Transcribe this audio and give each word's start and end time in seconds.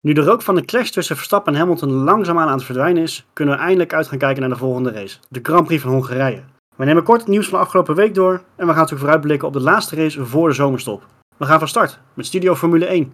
Nu 0.00 0.12
de 0.12 0.20
rook 0.20 0.42
van 0.42 0.54
de 0.54 0.64
clash 0.64 0.90
tussen 0.90 1.16
Verstappen 1.16 1.52
en 1.52 1.58
Hamilton 1.58 1.90
langzaamaan 1.90 2.48
aan 2.48 2.56
het 2.56 2.64
verdwijnen 2.64 3.02
is, 3.02 3.26
kunnen 3.32 3.54
we 3.54 3.60
eindelijk 3.60 3.94
uit 3.94 4.08
gaan 4.08 4.18
kijken 4.18 4.40
naar 4.40 4.50
de 4.50 4.56
volgende 4.56 4.92
race, 4.92 5.18
de 5.28 5.40
Grand 5.42 5.66
Prix 5.66 5.82
van 5.82 5.92
Hongarije. 5.92 6.42
We 6.76 6.84
nemen 6.84 7.02
kort 7.02 7.20
het 7.20 7.28
nieuws 7.28 7.48
van 7.48 7.58
de 7.58 7.64
afgelopen 7.64 7.94
week 7.94 8.14
door 8.14 8.32
en 8.32 8.40
we 8.56 8.64
gaan 8.64 8.66
natuurlijk 8.66 9.00
vooruitblikken 9.00 9.48
op 9.48 9.54
de 9.54 9.60
laatste 9.60 9.96
race 9.96 10.24
voor 10.24 10.48
de 10.48 10.54
zomerstop. 10.54 11.06
We 11.36 11.44
gaan 11.44 11.58
van 11.58 11.68
start 11.68 12.00
met 12.14 12.26
Studio 12.26 12.54
Formule 12.54 12.86
1. 12.86 13.12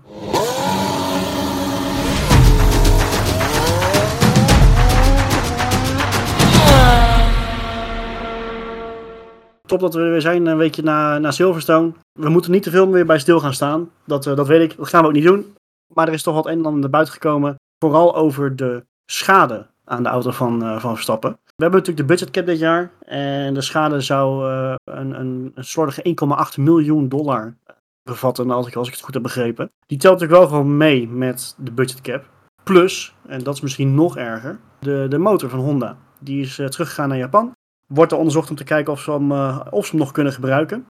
Top 9.66 9.80
dat 9.80 9.94
we 9.94 10.00
er 10.00 10.10
weer 10.10 10.20
zijn, 10.20 10.46
een 10.46 10.56
weekje 10.56 10.82
na, 10.82 11.18
na 11.18 11.30
Silverstone. 11.30 11.92
We 12.12 12.28
moeten 12.28 12.50
niet 12.50 12.62
te 12.62 12.70
veel 12.70 12.88
meer 12.88 13.06
bij 13.06 13.18
stil 13.18 13.40
gaan 13.40 13.54
staan. 13.54 13.90
Dat, 14.04 14.26
eh, 14.26 14.36
dat 14.36 14.46
weet 14.46 14.70
ik, 14.70 14.76
dat 14.76 14.88
gaan 14.88 15.00
we 15.00 15.06
ook 15.06 15.12
niet 15.12 15.24
doen. 15.24 15.54
Maar 15.94 16.08
er 16.08 16.14
is 16.14 16.22
toch 16.22 16.34
wat 16.34 16.46
een 16.46 16.58
en 16.58 16.64
ander 16.64 16.80
naar 16.80 16.90
buiten 16.90 17.14
gekomen. 17.14 17.54
Vooral 17.78 18.16
over 18.16 18.56
de 18.56 18.84
schade 19.06 19.66
aan 19.84 20.02
de 20.02 20.08
auto 20.08 20.30
van, 20.30 20.62
eh, 20.62 20.78
van 20.78 20.94
Verstappen. 20.94 21.30
We 21.30 21.62
hebben 21.62 21.78
natuurlijk 21.78 22.08
de 22.08 22.14
budgetcap 22.14 22.46
dit 22.46 22.58
jaar. 22.58 22.90
En 23.00 23.54
de 23.54 23.60
schade 23.60 24.00
zou 24.00 24.50
eh, 24.50 24.74
een, 24.84 25.20
een, 25.20 25.52
een 25.54 25.64
slordige 25.64 26.16
1,8 26.56 26.62
miljoen 26.62 27.08
dollar 27.08 27.56
bevatten, 28.02 28.50
als 28.50 28.66
ik, 28.66 28.76
als 28.76 28.86
ik 28.86 28.94
het 28.94 29.02
goed 29.02 29.14
heb 29.14 29.22
begrepen. 29.22 29.70
Die 29.86 29.98
telt 29.98 30.12
natuurlijk 30.12 30.40
wel 30.40 30.48
gewoon 30.48 30.76
mee 30.76 31.08
met 31.08 31.54
de 31.58 31.72
budgetcap. 31.72 32.24
Plus, 32.62 33.14
en 33.26 33.42
dat 33.42 33.54
is 33.54 33.60
misschien 33.60 33.94
nog 33.94 34.16
erger, 34.16 34.58
de, 34.78 35.06
de 35.08 35.18
motor 35.18 35.48
van 35.48 35.58
Honda. 35.58 35.96
Die 36.20 36.40
is 36.40 36.58
uh, 36.58 36.66
teruggegaan 36.66 37.08
naar 37.08 37.18
Japan. 37.18 37.52
Wordt 37.86 38.12
er 38.12 38.18
onderzocht 38.18 38.50
om 38.50 38.56
te 38.56 38.64
kijken 38.64 38.92
of 38.92 39.00
ze, 39.00 39.10
hem, 39.10 39.32
uh, 39.32 39.60
of 39.70 39.84
ze 39.84 39.90
hem 39.90 40.00
nog 40.00 40.12
kunnen 40.12 40.32
gebruiken. 40.32 40.86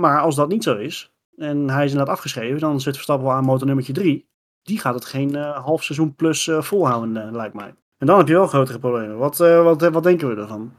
Maar 0.00 0.20
als 0.20 0.34
dat 0.34 0.48
niet 0.48 0.62
zo 0.62 0.76
is, 0.76 1.10
en 1.38 1.70
hij 1.70 1.84
is 1.84 1.90
inderdaad 1.90 2.14
afgeschreven, 2.14 2.60
dan 2.60 2.80
zit 2.80 2.94
Verstappen 2.94 3.26
wel 3.26 3.36
aan 3.36 3.44
motor 3.44 3.66
nummertje 3.66 3.92
3. 3.92 4.28
Die 4.62 4.78
gaat 4.78 4.94
het 4.94 5.04
geen 5.04 5.34
uh, 5.34 5.64
half 5.64 5.84
seizoen 5.84 6.14
plus 6.14 6.50
volhouden, 6.58 7.32
lijkt 7.36 7.54
mij. 7.54 7.74
En 7.98 8.06
dan 8.06 8.18
heb 8.18 8.28
je 8.28 8.34
wel 8.34 8.46
grotere 8.46 8.78
problemen. 8.78 9.18
Wat, 9.18 9.36
wat, 9.36 9.88
wat 9.88 10.02
denken 10.02 10.28
we 10.28 10.40
ervan? 10.40 10.72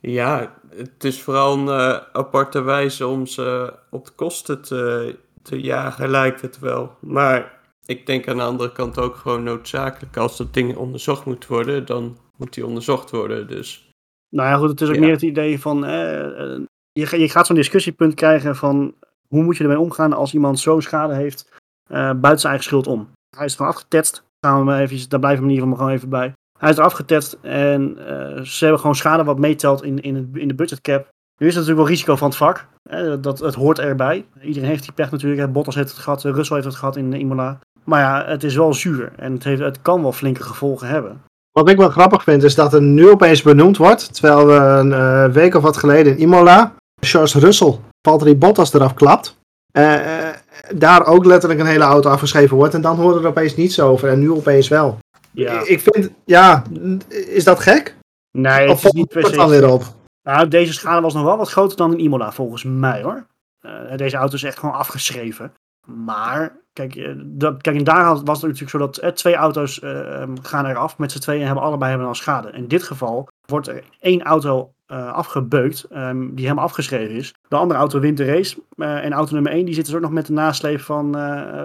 Ja, 0.00 0.54
het 0.76 1.04
is 1.04 1.22
vooral 1.22 1.58
een 1.58 2.00
aparte 2.12 2.60
wijze 2.60 3.06
om 3.06 3.26
ze 3.26 3.74
op 3.90 4.04
de 4.04 4.12
kosten 4.12 4.62
te, 4.62 5.16
te 5.42 5.60
jagen, 5.60 6.08
lijkt 6.08 6.40
het 6.40 6.58
wel. 6.58 6.96
Maar 7.00 7.60
ik 7.86 8.06
denk 8.06 8.28
aan 8.28 8.36
de 8.36 8.42
andere 8.42 8.72
kant 8.72 8.98
ook 8.98 9.16
gewoon 9.16 9.42
noodzakelijk. 9.42 10.16
Als 10.16 10.36
dat 10.36 10.54
ding 10.54 10.76
onderzocht 10.76 11.24
moet 11.24 11.46
worden, 11.46 11.86
dan 11.86 12.18
moet 12.36 12.54
die 12.54 12.66
onderzocht 12.66 13.10
worden. 13.10 13.48
Dus. 13.48 13.90
Nou 14.28 14.48
ja, 14.48 14.56
goed, 14.56 14.70
het 14.70 14.80
is 14.80 14.88
ook 14.88 14.94
ja. 14.94 15.00
meer 15.00 15.10
het 15.10 15.22
idee 15.22 15.60
van. 15.60 15.84
Eh, 15.84 16.58
je, 16.92 17.20
je 17.20 17.28
gaat 17.28 17.46
zo'n 17.46 17.56
discussiepunt 17.56 18.14
krijgen 18.14 18.56
van. 18.56 18.94
Hoe 19.32 19.42
moet 19.42 19.56
je 19.56 19.62
ermee 19.62 19.80
omgaan 19.80 20.12
als 20.12 20.34
iemand 20.34 20.60
zo'n 20.60 20.82
schade 20.82 21.14
heeft 21.14 21.48
uh, 21.88 21.96
buiten 21.96 22.38
zijn 22.38 22.52
eigen 22.52 22.62
schuld 22.62 22.86
om? 22.86 23.08
Hij 23.36 23.46
is 23.46 23.54
gewoon 23.54 23.72
afgetetst. 23.72 24.22
Gaan 24.46 24.58
we 24.58 24.64
maar 24.64 24.80
even, 24.80 25.08
daar 25.08 25.20
blijven 25.20 25.44
we 25.44 25.50
in 25.50 25.54
ieder 25.54 25.68
geval 25.68 25.84
gewoon 25.84 25.96
even 25.96 26.08
bij. 26.08 26.32
Hij 26.58 26.70
is 26.70 26.76
er 26.76 26.84
afgetetst 26.84 27.38
en 27.40 27.96
uh, 27.98 28.40
ze 28.42 28.58
hebben 28.64 28.80
gewoon 28.80 28.94
schade 28.94 29.24
wat 29.24 29.38
meetelt 29.38 29.82
in, 29.82 30.00
in, 30.00 30.14
het, 30.14 30.26
in 30.32 30.48
de 30.48 30.54
budgetcap. 30.54 31.08
Nu 31.40 31.46
is 31.46 31.54
natuurlijk 31.54 31.80
wel 31.80 31.88
risico 31.88 32.16
van 32.16 32.28
het 32.28 32.36
vak. 32.36 32.66
Hè, 32.88 33.20
dat, 33.20 33.38
het 33.38 33.54
hoort 33.54 33.78
erbij. 33.78 34.24
Iedereen 34.40 34.68
heeft 34.68 34.82
die 34.82 34.92
pech 34.92 35.10
natuurlijk. 35.10 35.52
Bottas 35.52 35.74
heeft 35.74 35.90
het 35.90 35.98
gehad, 35.98 36.22
Russell 36.22 36.56
heeft 36.56 36.68
het 36.68 36.78
gehad 36.78 36.96
in 36.96 37.12
Imola. 37.12 37.58
Maar 37.84 38.00
ja, 38.00 38.24
het 38.30 38.44
is 38.44 38.54
wel 38.54 38.74
zuur. 38.74 39.12
En 39.16 39.32
het, 39.32 39.44
heeft, 39.44 39.60
het 39.60 39.82
kan 39.82 40.02
wel 40.02 40.12
flinke 40.12 40.42
gevolgen 40.42 40.88
hebben. 40.88 41.22
Wat 41.50 41.68
ik 41.68 41.76
wel 41.76 41.90
grappig 41.90 42.22
vind, 42.22 42.42
is 42.42 42.54
dat 42.54 42.74
er 42.74 42.82
nu 42.82 43.10
opeens 43.10 43.42
benoemd 43.42 43.76
wordt. 43.76 44.14
Terwijl 44.14 44.46
we 44.46 44.54
een 44.54 45.32
week 45.32 45.54
of 45.54 45.62
wat 45.62 45.76
geleden 45.76 46.12
in 46.12 46.18
Imola. 46.18 46.74
Charles 47.06 47.34
Russell, 47.34 47.78
Valtteri 48.02 48.36
Bottas 48.36 48.72
eraf 48.72 48.94
klapt. 48.94 49.36
Uh, 49.72 49.94
uh, 49.94 50.28
daar 50.74 51.06
ook 51.06 51.24
letterlijk 51.24 51.60
een 51.60 51.66
hele 51.66 51.84
auto 51.84 52.10
afgeschreven 52.10 52.56
wordt. 52.56 52.74
En 52.74 52.80
dan 52.80 52.96
hoort 52.96 53.16
er 53.16 53.26
opeens 53.26 53.56
niets 53.56 53.80
over. 53.80 54.08
En 54.08 54.18
nu 54.18 54.30
opeens 54.30 54.68
wel. 54.68 54.98
Ja. 55.30 55.60
Ik, 55.60 55.66
ik 55.66 55.80
vind, 55.80 56.10
ja, 56.24 56.62
is 57.08 57.44
dat 57.44 57.60
gek? 57.60 57.96
Nee, 58.38 58.70
of 58.70 58.82
het 58.82 58.84
is 58.84 58.92
niet 58.92 59.08
per 59.08 59.26
se. 59.26 59.36
dan 59.36 59.48
weer 59.48 59.70
op? 59.70 59.84
Nou, 60.22 60.48
deze 60.48 60.72
schade 60.72 61.00
was 61.00 61.14
nog 61.14 61.24
wel 61.24 61.36
wat 61.36 61.50
groter 61.50 61.76
dan 61.76 61.92
in 61.92 61.98
Imola, 61.98 62.32
volgens 62.32 62.64
mij 62.64 63.02
hoor. 63.02 63.26
Uh, 63.60 63.96
deze 63.96 64.16
auto 64.16 64.34
is 64.34 64.42
echt 64.42 64.58
gewoon 64.58 64.74
afgeschreven. 64.74 65.52
Maar, 65.86 66.56
kijk, 66.72 67.14
dat, 67.16 67.62
kijk 67.62 67.76
en 67.76 67.84
daar 67.84 68.04
was 68.04 68.16
het 68.16 68.26
natuurlijk 68.26 68.70
zo 68.70 68.78
dat 68.78 68.96
eh, 68.96 69.10
twee 69.10 69.34
auto's 69.34 69.80
uh, 69.82 70.22
gaan 70.42 70.66
eraf 70.66 70.98
met 70.98 71.12
z'n 71.12 71.18
tweeën 71.18 71.40
en 71.40 71.46
hebben 71.46 71.64
allebei 71.64 71.90
hebben 71.90 72.08
al 72.08 72.14
schade. 72.14 72.50
In 72.50 72.68
dit 72.68 72.82
geval 72.82 73.28
wordt 73.46 73.68
er 73.68 73.84
één 74.00 74.22
auto 74.22 74.72
uh, 74.92 75.12
afgebeukt, 75.12 75.86
um, 75.92 76.34
die 76.34 76.44
helemaal 76.44 76.64
afgeschreven 76.64 77.14
is. 77.14 77.34
De 77.48 77.56
andere 77.56 77.80
auto 77.80 78.00
wint 78.00 78.16
de 78.16 78.24
race. 78.24 78.56
en 78.76 79.12
auto 79.12 79.34
nummer 79.34 79.52
één, 79.52 79.64
die 79.64 79.74
zit 79.74 79.84
dus 79.84 79.94
ook 79.94 80.00
nog 80.00 80.10
met 80.10 80.26
de 80.26 80.32
nasleep 80.32 80.80
van, 80.80 81.16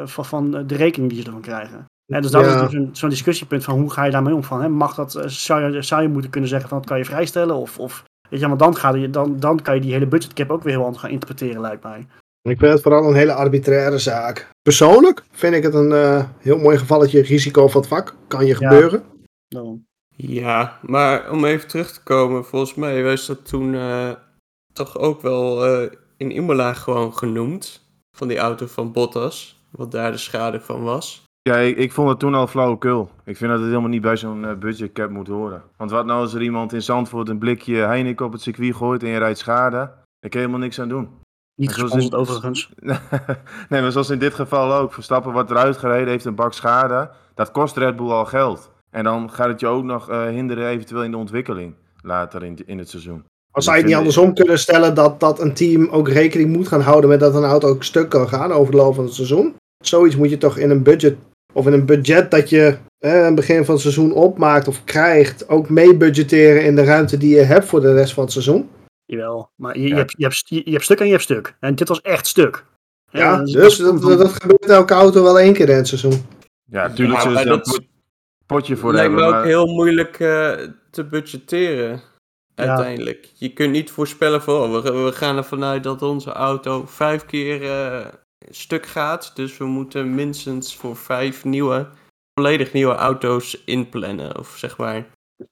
van, 0.05 0.25
van 0.25 0.51
de 0.51 0.75
rekening 0.75 1.11
die 1.11 1.21
ze 1.21 1.25
ervan 1.25 1.41
krijgen. 1.41 1.85
Ja, 2.05 2.21
dus 2.21 2.31
dat 2.31 2.45
ja. 2.45 2.63
is 2.63 2.71
zo'n 2.71 2.89
zo 2.91 3.07
discussiepunt 3.07 3.63
van 3.63 3.79
hoe 3.79 3.91
ga 3.91 4.03
je 4.03 4.11
daarmee 4.11 4.33
om? 4.33 4.43
Van, 4.43 4.61
hè, 4.61 4.69
mag 4.69 4.95
dat, 4.95 5.23
zou, 5.25 5.71
je, 5.73 5.81
zou 5.81 6.01
je 6.01 6.07
moeten 6.07 6.31
kunnen 6.31 6.49
zeggen 6.49 6.69
van 6.69 6.77
dat 6.77 6.87
kan 6.87 6.97
je 6.97 7.05
vrijstellen? 7.05 7.55
Of, 7.55 7.79
of 7.79 8.03
weet 8.29 8.39
je, 8.39 8.47
maar 8.47 8.57
dan, 8.57 8.75
ga 8.75 8.95
je, 8.95 9.09
dan, 9.09 9.39
dan 9.39 9.61
kan 9.61 9.75
je 9.75 9.81
die 9.81 9.91
hele 9.91 10.07
budgetcap 10.07 10.49
ook 10.49 10.63
weer 10.63 10.73
heel 10.73 10.83
anders 10.83 11.01
gaan 11.01 11.11
interpreteren, 11.11 11.61
lijkt 11.61 11.83
mij. 11.83 12.07
Ik 12.41 12.59
vind 12.59 12.71
het 12.71 12.81
vooral 12.81 13.09
een 13.09 13.15
hele 13.15 13.33
arbitraire 13.33 13.97
zaak. 13.97 14.49
Persoonlijk 14.61 15.23
vind 15.31 15.55
ik 15.55 15.63
het 15.63 15.73
een 15.73 16.25
heel 16.39 16.57
mooi 16.57 16.77
gevalletje 16.77 17.21
risico 17.21 17.67
van 17.67 17.81
het 17.81 17.89
vak. 17.89 18.15
Kan 18.27 18.45
je 18.45 18.55
gebeuren. 18.55 19.03
Ja, 19.47 19.59
no. 19.59 19.79
Ja 20.17 20.79
maar 20.81 21.31
om 21.31 21.45
even 21.45 21.67
terug 21.67 21.91
te 21.91 22.03
komen, 22.03 22.45
volgens 22.45 22.75
mij 22.75 23.03
was 23.03 23.25
dat 23.25 23.47
toen 23.47 23.73
uh, 23.73 24.11
toch 24.73 24.97
ook 24.97 25.21
wel 25.21 25.67
uh, 25.81 25.89
in 26.17 26.31
Imola 26.31 26.73
gewoon 26.73 27.17
genoemd. 27.17 27.85
Van 28.17 28.27
die 28.27 28.37
auto 28.37 28.65
van 28.65 28.91
Bottas. 28.91 29.65
Wat 29.71 29.91
daar 29.91 30.11
de 30.11 30.17
schade 30.17 30.61
van 30.61 30.83
was. 30.83 31.25
Ja, 31.41 31.55
ik, 31.55 31.77
ik, 31.77 31.91
vond 31.91 32.09
het 32.09 32.19
toen 32.19 32.33
al 32.33 32.47
flauwekul. 32.47 33.09
Ik 33.25 33.37
vind 33.37 33.49
dat 33.51 33.59
het 33.59 33.67
helemaal 33.67 33.89
niet 33.89 34.01
bij 34.01 34.17
zo'n 34.17 34.43
uh, 34.43 34.53
budgetcap 34.53 35.09
moet 35.09 35.27
horen. 35.27 35.63
Want 35.77 35.91
wat 35.91 36.05
nou 36.05 36.21
als 36.21 36.33
er 36.33 36.41
iemand 36.41 36.73
in 36.73 36.81
Zandvoort 36.81 37.29
een 37.29 37.37
blikje 37.37 37.75
Heineken 37.75 38.25
op 38.25 38.31
het 38.31 38.41
circuit 38.41 38.75
gooit 38.75 39.03
en 39.03 39.09
je 39.09 39.17
rijdt 39.17 39.37
schade? 39.37 39.77
Daar 39.77 39.95
kan 40.19 40.29
je 40.31 40.37
helemaal 40.37 40.59
niks 40.59 40.79
aan 40.79 40.89
doen. 40.89 41.09
Niet 41.55 41.73
gesponsord 41.73 42.13
in... 42.13 42.19
overigens. 42.19 42.69
nee, 43.69 43.81
maar 43.81 43.91
zoals 43.91 44.09
in 44.09 44.19
dit 44.19 44.33
geval 44.33 44.73
ook. 44.73 44.93
Verstappen 44.93 45.31
wordt 45.31 45.49
eruit 45.49 45.77
gereden, 45.77 46.07
heeft 46.07 46.25
een 46.25 46.35
bak 46.35 46.53
schade. 46.53 47.11
Dat 47.33 47.51
kost 47.51 47.77
Red 47.77 47.95
Bull 47.95 48.11
al 48.11 48.25
geld. 48.25 48.71
En 48.91 49.03
dan 49.03 49.31
gaat 49.31 49.47
het 49.47 49.59
je 49.59 49.67
ook 49.67 49.83
nog 49.83 50.09
uh, 50.09 50.27
hinderen 50.27 50.67
eventueel 50.67 51.03
in 51.03 51.11
de 51.11 51.17
ontwikkeling 51.17 51.73
later 52.01 52.43
in, 52.43 52.57
in 52.65 52.77
het 52.77 52.89
seizoen. 52.89 53.23
Maar 53.51 53.63
zou 53.63 53.75
je 53.75 53.81
het 53.81 53.91
niet 53.91 53.99
andersom 53.99 54.33
kunnen 54.33 54.59
stellen 54.59 54.95
dat, 54.95 55.19
dat 55.19 55.39
een 55.39 55.53
team 55.53 55.87
ook 55.89 56.09
rekening 56.09 56.55
moet 56.55 56.67
gaan 56.67 56.81
houden 56.81 57.09
met 57.09 57.19
dat 57.19 57.35
een 57.35 57.43
auto 57.43 57.67
ook 57.67 57.83
stuk 57.83 58.09
kan 58.09 58.27
gaan 58.27 58.51
over 58.51 58.71
de 58.71 58.77
loop 58.77 58.95
van 58.95 59.03
het 59.03 59.13
seizoen? 59.13 59.55
Zoiets 59.83 60.15
moet 60.15 60.29
je 60.29 60.37
toch 60.37 60.57
in 60.57 60.69
een 60.69 60.83
budget 60.83 61.15
of 61.53 61.67
in 61.67 61.73
een 61.73 61.85
budget 61.85 62.31
dat 62.31 62.49
je 62.49 62.77
eh, 62.97 63.19
aan 63.19 63.25
het 63.25 63.35
begin 63.35 63.65
van 63.65 63.73
het 63.73 63.83
seizoen 63.83 64.13
opmaakt 64.13 64.67
of 64.67 64.83
krijgt, 64.83 65.49
ook 65.49 65.69
mee 65.69 65.97
budgetteren 65.97 66.63
in 66.63 66.75
de 66.75 66.83
ruimte 66.83 67.17
die 67.17 67.35
je 67.35 67.41
hebt 67.41 67.65
voor 67.65 67.81
de 67.81 67.93
rest 67.93 68.13
van 68.13 68.23
het 68.23 68.31
seizoen? 68.31 68.69
Jawel, 69.05 69.49
maar 69.55 69.77
je, 69.77 69.87
ja. 69.87 69.87
je, 69.87 69.95
hebt, 69.95 70.13
je, 70.17 70.23
hebt, 70.23 70.47
je 70.47 70.71
hebt 70.71 70.83
stuk 70.83 70.99
en 70.99 71.05
je 71.05 71.11
hebt 71.11 71.23
stuk. 71.23 71.55
En 71.59 71.75
dit 71.75 71.87
was 71.87 72.01
echt 72.01 72.27
stuk. 72.27 72.65
Ja, 73.11 73.37
dus, 73.37 73.51
dus 73.51 73.77
dat, 73.77 74.01
dat, 74.01 74.17
dat, 74.17 74.33
gebeurt 74.41 74.65
elke 74.65 74.93
auto 74.93 75.23
wel 75.23 75.39
één 75.39 75.53
keer 75.53 75.69
in 75.69 75.75
het 75.75 75.87
seizoen. 75.87 76.25
Ja, 76.71 76.87
natuurlijk 76.87 77.21
ja, 77.21 77.43
dat 77.43 77.81
potje 78.47 78.75
voor 78.75 78.93
hebben. 78.95 79.19
me 79.19 79.35
ook 79.35 79.43
heel 79.43 79.65
moeilijk 79.65 80.19
uh, 80.19 80.53
te 80.91 81.03
budgetteren. 81.03 82.01
Uiteindelijk. 82.55 83.25
Ja. 83.25 83.31
Je 83.33 83.53
kunt 83.53 83.71
niet 83.71 83.91
voorspellen 83.91 84.41
voor. 84.41 84.81
We, 84.81 84.91
we 84.91 85.11
gaan 85.11 85.37
ervan 85.37 85.63
uit 85.63 85.83
dat 85.83 86.01
onze 86.01 86.31
auto 86.31 86.85
vijf 86.85 87.25
keer 87.25 87.61
uh, 87.61 88.05
stuk 88.49 88.85
gaat. 88.85 89.31
Dus 89.35 89.57
we 89.57 89.65
moeten 89.65 90.15
minstens 90.15 90.75
voor 90.75 90.95
vijf 90.95 91.45
nieuwe, 91.45 91.87
volledig 92.33 92.73
nieuwe 92.73 92.93
auto's 92.93 93.63
inplannen. 93.65 94.37
Of 94.37 94.55
zeg 94.57 94.77
maar. 94.77 95.05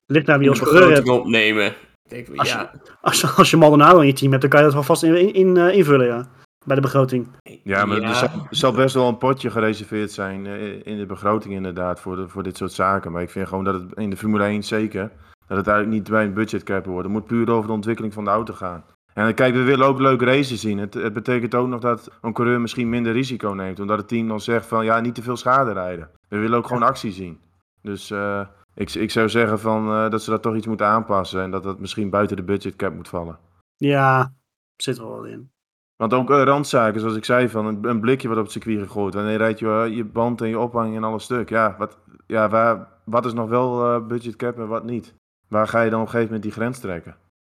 Ligt 0.06 0.26
naar 0.26 0.40
wie 0.40 0.50
ons 0.50 0.60
coureur 0.60 1.12
opnemen. 1.12 1.76
Denk, 2.10 2.28
als, 2.36 2.50
ja. 2.50 2.72
je, 2.74 2.92
als, 3.02 3.36
als 3.38 3.50
je 3.50 3.58
Maldonado 3.58 4.00
in 4.00 4.08
je 4.08 4.14
team 4.14 4.30
hebt, 4.30 4.42
dan 4.42 4.52
kan 4.52 4.60
je 4.60 4.66
dat 4.66 4.76
wel 4.76 4.84
vast 4.84 5.04
in, 5.04 5.16
in, 5.16 5.34
in 5.34 5.56
uh, 5.56 5.76
invullen, 5.76 6.08
ja. 6.08 6.30
Bij 6.66 6.76
de 6.76 6.82
begroting. 6.82 7.28
Ja, 7.68 7.86
maar 7.86 8.02
ja. 8.02 8.08
er 8.08 8.16
zal, 8.16 8.30
zal, 8.50 8.72
best 8.72 8.94
wel 8.96 9.08
een 9.08 9.18
potje 9.18 9.52
gereserveerd 9.52 10.12
zijn 10.12 10.46
uh, 10.46 10.86
in 10.86 10.98
de 10.98 11.06
begroting 11.06 11.54
inderdaad 11.54 12.00
voor, 12.00 12.16
de, 12.16 12.28
voor 12.28 12.44
dit 12.44 12.58
soort 12.58 12.72
zaken. 12.72 13.12
Maar 13.12 13.22
ik 13.22 13.30
vind 13.30 13.48
gewoon 13.48 13.64
dat 13.64 13.74
het 13.74 13.94
in 13.94 14.10
de 14.10 14.18
Formule 14.18 14.44
1 14.44 14.64
zeker, 14.64 15.12
dat 15.48 15.58
het 15.58 15.68
eigenlijk 15.68 15.98
niet 15.98 16.10
bij 16.10 16.26
een 16.26 16.34
budgetcap 16.34 16.86
wordt. 16.86 17.04
Het 17.04 17.12
moet 17.12 17.26
puur 17.26 17.52
over 17.52 17.68
de 17.68 17.74
ontwikkeling 17.74 18.14
van 18.14 18.24
de 18.24 18.30
auto 18.30 18.54
gaan. 18.54 18.84
En 19.14 19.34
kijk, 19.34 19.54
we 19.54 19.64
willen 19.64 19.86
ook 19.86 20.00
leuke 20.00 20.26
races 20.26 20.62
zien. 20.62 20.78
Het, 20.78 20.94
het, 20.94 21.14
betekent 21.14 21.56
ook 21.56 21.68
nog 21.68 21.80
dat 21.80 22.12
een 22.22 22.34
coureur 22.34 22.62
misschien 22.62 22.90
minder 22.90 23.14
risico 23.14 23.50
neemt. 23.50 23.80
Omdat 23.80 23.98
het 23.98 24.08
team 24.08 24.28
dan 24.28 24.42
zegt 24.42 24.66
van 24.66 24.86
ja, 24.86 25.00
niet 25.00 25.16
te 25.16 25.22
veel 25.22 25.38
schade 25.38 25.72
rijden. 25.72 26.10
We 26.28 26.38
willen 26.38 26.58
ook 26.58 26.68
gewoon 26.68 26.84
actie 26.84 27.12
zien. 27.12 27.40
Dus 27.82 28.12
uh, 28.12 28.48
ik, 28.74 28.94
ik 28.94 29.12
zou 29.12 29.30
zeggen 29.30 29.60
van, 29.60 29.88
uh, 29.88 30.10
dat 30.10 30.24
ze 30.24 30.30
dat 30.30 30.42
toch 30.42 30.56
iets 30.56 30.68
moeten 30.68 30.88
aanpassen. 30.88 31.42
En 31.42 31.52
dat 31.52 31.64
dat 31.64 31.80
misschien 31.80 32.10
buiten 32.10 32.38
de 32.38 32.44
budgetcap 32.44 32.94
moet 32.94 33.08
vallen. 33.08 33.40
Ja, 33.76 34.34
zit 34.76 34.98
er 34.98 35.08
wel 35.08 35.26
in. 35.26 35.54
Want 35.96 36.14
ook 36.14 36.30
uh, 36.30 36.44
randzaken, 36.44 37.00
zoals 37.00 37.16
ik 37.16 37.26
zei, 37.26 37.50
van 37.50 37.66
een, 37.66 37.80
een, 37.82 38.00
blikje 38.00 38.28
wat 38.28 38.38
op 38.38 38.44
het 38.44 38.52
circuit 38.52 38.80
gegooid. 38.80 39.16
En 39.16 39.24
dan 39.24 39.36
rijd 39.36 39.60
je 39.60 39.88
je 39.92 40.06
band 40.06 40.42
en 40.42 40.48
je 40.48 40.60
ophanging 40.60 40.96
en 40.96 41.04
alles 41.04 41.24
stuk. 41.24 41.50
Ja, 41.50 41.76
wat, 41.78 41.98
ja 42.28 42.50
waar, 42.50 42.88
wat 43.04 43.26
is 43.26 43.34
nog 43.34 43.50
wel 43.50 44.06
budgetcap 44.06 44.58
en 44.58 44.68
wat 44.68 44.84
niet? 44.84 45.14
Waar 45.48 45.68
ga 45.68 45.82
je 45.82 45.90
dan 45.90 46.00
op 46.00 46.06
een 46.06 46.12
gegeven 46.12 46.34
moment 46.34 46.44
die 46.44 46.62
grens 46.62 46.80
trekken? 46.80 47.16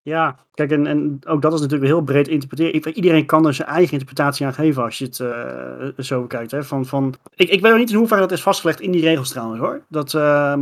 Ja, 0.08 0.37
kijk, 0.55 0.70
en, 0.70 0.87
en 0.87 1.19
ook 1.26 1.43
dat 1.43 1.52
is 1.52 1.61
natuurlijk 1.61 1.90
heel 1.90 2.02
breed 2.02 2.29
interpreteren. 2.29 2.94
Iedereen 2.96 3.26
kan 3.26 3.46
er 3.46 3.55
zijn 3.55 3.69
eigen 3.69 3.93
interpretatie 3.93 4.46
aan 4.46 4.55
geven 4.55 4.82
als 4.82 4.99
je 4.99 5.05
het 5.05 5.19
uh, 5.19 6.05
zo 6.05 6.20
bekijkt. 6.20 6.50
Hè? 6.50 6.64
Van, 6.64 6.87
van, 6.87 7.14
ik, 7.35 7.49
ik 7.49 7.61
weet 7.61 7.70
nog 7.70 7.81
niet 7.81 7.90
in 7.90 7.96
hoeverre 7.96 8.23
dat 8.23 8.32
is 8.32 8.43
vastgelegd 8.43 8.81
in 8.81 8.90
die 8.90 9.02
regels 9.02 9.31
trouwens 9.31 9.61
hoor. 9.61 9.81
Dat, 9.88 10.12
uh, 10.12 10.55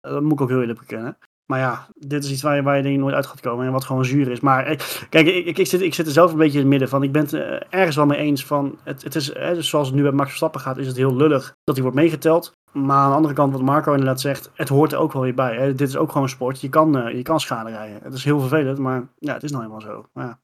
dat 0.00 0.22
moet 0.22 0.32
ik 0.32 0.40
ook 0.40 0.48
heel 0.48 0.60
eerlijk 0.60 0.78
bekennen. 0.78 1.16
Maar 1.46 1.58
ja, 1.58 1.86
dit 1.94 2.24
is 2.24 2.30
iets 2.30 2.42
waar 2.42 2.56
je, 2.56 2.62
waar 2.62 2.76
je 2.76 2.92
ik 2.92 2.98
nooit 2.98 3.14
uit 3.14 3.26
gaat 3.26 3.40
komen 3.40 3.66
en 3.66 3.72
wat 3.72 3.84
gewoon 3.84 4.04
zuur 4.04 4.30
is. 4.30 4.40
Maar 4.40 4.64
kijk, 5.08 5.26
ik, 5.26 5.58
ik, 5.58 5.66
zit, 5.66 5.80
ik 5.80 5.94
zit 5.94 6.06
er 6.06 6.12
zelf 6.12 6.32
een 6.32 6.38
beetje 6.38 6.52
in 6.52 6.60
het 6.60 6.68
midden 6.68 6.88
van. 6.88 7.02
Ik 7.02 7.12
ben 7.12 7.22
het 7.22 7.32
uh, 7.32 7.60
ergens 7.70 7.96
wel 7.96 8.06
mee 8.06 8.18
eens 8.18 8.44
van, 8.44 8.78
het, 8.84 9.02
het 9.02 9.14
is, 9.14 9.34
hè, 9.34 9.54
dus 9.54 9.68
zoals 9.68 9.86
het 9.86 9.96
nu 9.96 10.02
bij 10.02 10.12
Max 10.12 10.28
Verstappen 10.28 10.60
gaat, 10.60 10.78
is 10.78 10.86
het 10.86 10.96
heel 10.96 11.16
lullig 11.16 11.56
dat 11.64 11.74
hij 11.74 11.84
wordt 11.84 11.98
meegeteld. 12.00 12.56
Maar 12.72 12.96
aan 12.96 13.08
de 13.08 13.16
andere 13.16 13.34
kant, 13.34 13.52
wat 13.52 13.62
Marco 13.62 13.90
inderdaad 13.90 14.20
zegt, 14.20 14.50
het 14.54 14.68
hoort 14.68 14.92
er 14.92 14.98
ook 14.98 15.12
wel 15.12 15.22
weer 15.22 15.34
bij. 15.34 15.56
Hè. 15.56 15.74
Dit 15.74 15.88
is 15.88 15.96
ook 15.96 16.12
gewoon 16.12 16.28
sport. 16.28 16.60
Je 16.60 16.68
kan, 16.68 16.98
uh, 16.98 17.14
je 17.14 17.22
kan 17.22 17.40
schade 17.40 17.70
rijden. 17.70 18.00
Het 18.02 18.14
is 18.14 18.24
heel 18.24 18.40
vervelend, 18.40 18.78
maar 18.78 19.08
ja, 19.18 19.32
het 19.32 19.42
is 19.42 19.50
nou 19.50 19.64
eenmaal 19.64 19.80
zo. 19.80 20.08
Ja. 20.14 20.38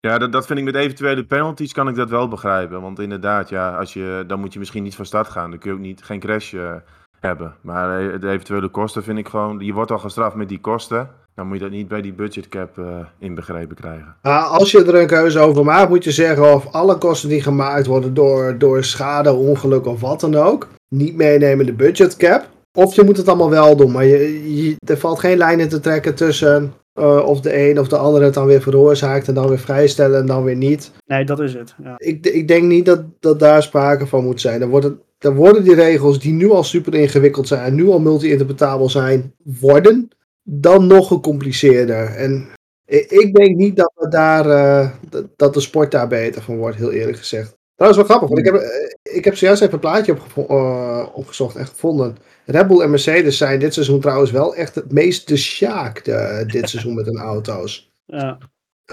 Ja, 0.00 0.18
dat, 0.18 0.32
dat 0.32 0.46
vind 0.46 0.58
ik 0.58 0.64
met 0.64 0.74
eventuele 0.74 1.26
penalties 1.26 1.72
kan 1.72 1.88
ik 1.88 1.94
dat 1.94 2.10
wel 2.10 2.28
begrijpen. 2.28 2.80
Want 2.80 2.98
inderdaad, 2.98 3.48
ja, 3.48 3.76
als 3.76 3.92
je, 3.92 4.24
dan 4.26 4.40
moet 4.40 4.52
je 4.52 4.58
misschien 4.58 4.82
niet 4.82 4.94
van 4.94 5.04
start 5.04 5.28
gaan. 5.28 5.50
Dan 5.50 5.58
kun 5.58 5.70
je 5.70 5.76
ook 5.76 5.82
niet, 5.82 6.02
geen 6.02 6.20
crash 6.20 6.52
uh, 6.52 6.74
hebben. 7.20 7.54
Maar 7.60 8.20
de 8.20 8.28
eventuele 8.28 8.68
kosten 8.68 9.02
vind 9.02 9.18
ik 9.18 9.28
gewoon, 9.28 9.58
je 9.58 9.72
wordt 9.72 9.90
al 9.90 9.98
gestraft 9.98 10.36
met 10.36 10.48
die 10.48 10.60
kosten. 10.60 11.08
Dan 11.34 11.46
moet 11.46 11.56
je 11.56 11.62
dat 11.62 11.72
niet 11.72 11.88
bij 11.88 12.00
die 12.00 12.12
budgetcap 12.12 12.78
uh, 12.78 12.86
inbegrepen 13.18 13.76
krijgen. 13.76 14.16
Uh, 14.22 14.50
als 14.50 14.70
je 14.70 14.84
er 14.84 14.94
een 14.94 15.06
keuze 15.06 15.38
over 15.38 15.64
maakt, 15.64 15.88
moet 15.88 16.04
je 16.04 16.10
zeggen 16.10 16.54
of 16.54 16.72
alle 16.72 16.98
kosten 16.98 17.28
die 17.28 17.42
gemaakt 17.42 17.86
worden 17.86 18.14
door, 18.14 18.58
door 18.58 18.84
schade, 18.84 19.32
ongeluk 19.32 19.86
of 19.86 20.00
wat 20.00 20.20
dan 20.20 20.34
ook, 20.34 20.68
niet 20.88 21.16
meenemen 21.16 21.66
de 21.66 21.72
budgetcap. 21.72 22.48
Of 22.72 22.94
je 22.94 23.04
moet 23.04 23.16
het 23.16 23.28
allemaal 23.28 23.50
wel 23.50 23.76
doen, 23.76 23.92
maar 23.92 24.04
je, 24.04 24.54
je, 24.64 24.76
er 24.86 24.98
valt 24.98 25.18
geen 25.18 25.36
lijn 25.36 25.60
in 25.60 25.68
te 25.68 25.80
trekken 25.80 26.14
tussen 26.14 26.72
uh, 26.94 27.26
of 27.26 27.40
de 27.40 27.68
een 27.68 27.78
of 27.78 27.88
de 27.88 27.96
andere 27.96 28.24
het 28.24 28.34
dan 28.34 28.46
weer 28.46 28.62
veroorzaakt 28.62 29.28
en 29.28 29.34
dan 29.34 29.48
weer 29.48 29.58
vrijstellen 29.58 30.20
en 30.20 30.26
dan 30.26 30.44
weer 30.44 30.56
niet. 30.56 30.92
Nee, 31.06 31.24
dat 31.24 31.40
is 31.40 31.54
het. 31.54 31.74
Ja. 31.82 31.94
Ik, 31.96 32.26
ik 32.26 32.48
denk 32.48 32.64
niet 32.64 32.86
dat, 32.86 33.02
dat 33.20 33.38
daar 33.38 33.62
sprake 33.62 34.06
van 34.06 34.24
moet 34.24 34.40
zijn. 34.40 34.60
Dan, 34.60 34.68
wordt 34.68 34.86
het, 34.86 34.94
dan 35.20 35.34
worden 35.34 35.64
die 35.64 35.74
regels 35.74 36.18
die 36.18 36.32
nu 36.32 36.50
al 36.50 36.64
super 36.64 36.94
ingewikkeld 36.94 37.48
zijn 37.48 37.64
en 37.64 37.74
nu 37.74 37.88
al 37.88 38.00
multi-interpretabel 38.00 38.90
zijn, 38.90 39.34
worden 39.60 40.08
dan 40.42 40.86
nog 40.86 41.08
gecompliceerder. 41.08 42.06
En 42.06 42.48
ik, 42.86 43.34
denk 43.34 43.56
niet 43.56 43.76
dat, 43.76 43.92
we 43.94 44.08
daar, 44.08 44.46
uh, 44.46 44.90
dat 45.36 45.54
de 45.54 45.60
sport 45.60 45.90
daar 45.90 46.08
beter 46.08 46.42
van 46.42 46.56
wordt, 46.56 46.76
heel 46.76 46.92
eerlijk 46.92 47.18
gezegd. 47.18 47.58
Trouwens, 47.74 48.06
wel 48.06 48.16
grappig, 48.16 48.28
want 48.28 48.46
ik 48.46 48.52
heb, 48.52 48.88
ik 49.02 49.24
heb 49.24 49.36
zojuist 49.36 49.62
even 49.62 49.74
een 49.74 49.80
plaatje 49.80 50.12
op, 50.12 50.50
uh, 50.50 51.06
opgezocht 51.12 51.56
en 51.56 51.66
gevonden. 51.66 52.16
Red 52.46 52.66
Bull 52.66 52.80
en 52.80 52.90
Mercedes 52.90 53.36
zijn 53.36 53.58
dit 53.58 53.74
seizoen 53.74 54.00
trouwens 54.00 54.30
wel 54.30 54.54
echt 54.54 54.74
het 54.74 54.92
meest 54.92 55.28
de 55.28 55.36
sjaak 55.36 56.04
de, 56.04 56.44
dit 56.46 56.68
seizoen 56.68 56.94
met 56.94 57.06
hun 57.06 57.18
auto's. 57.18 57.88
Ja. 58.04 58.38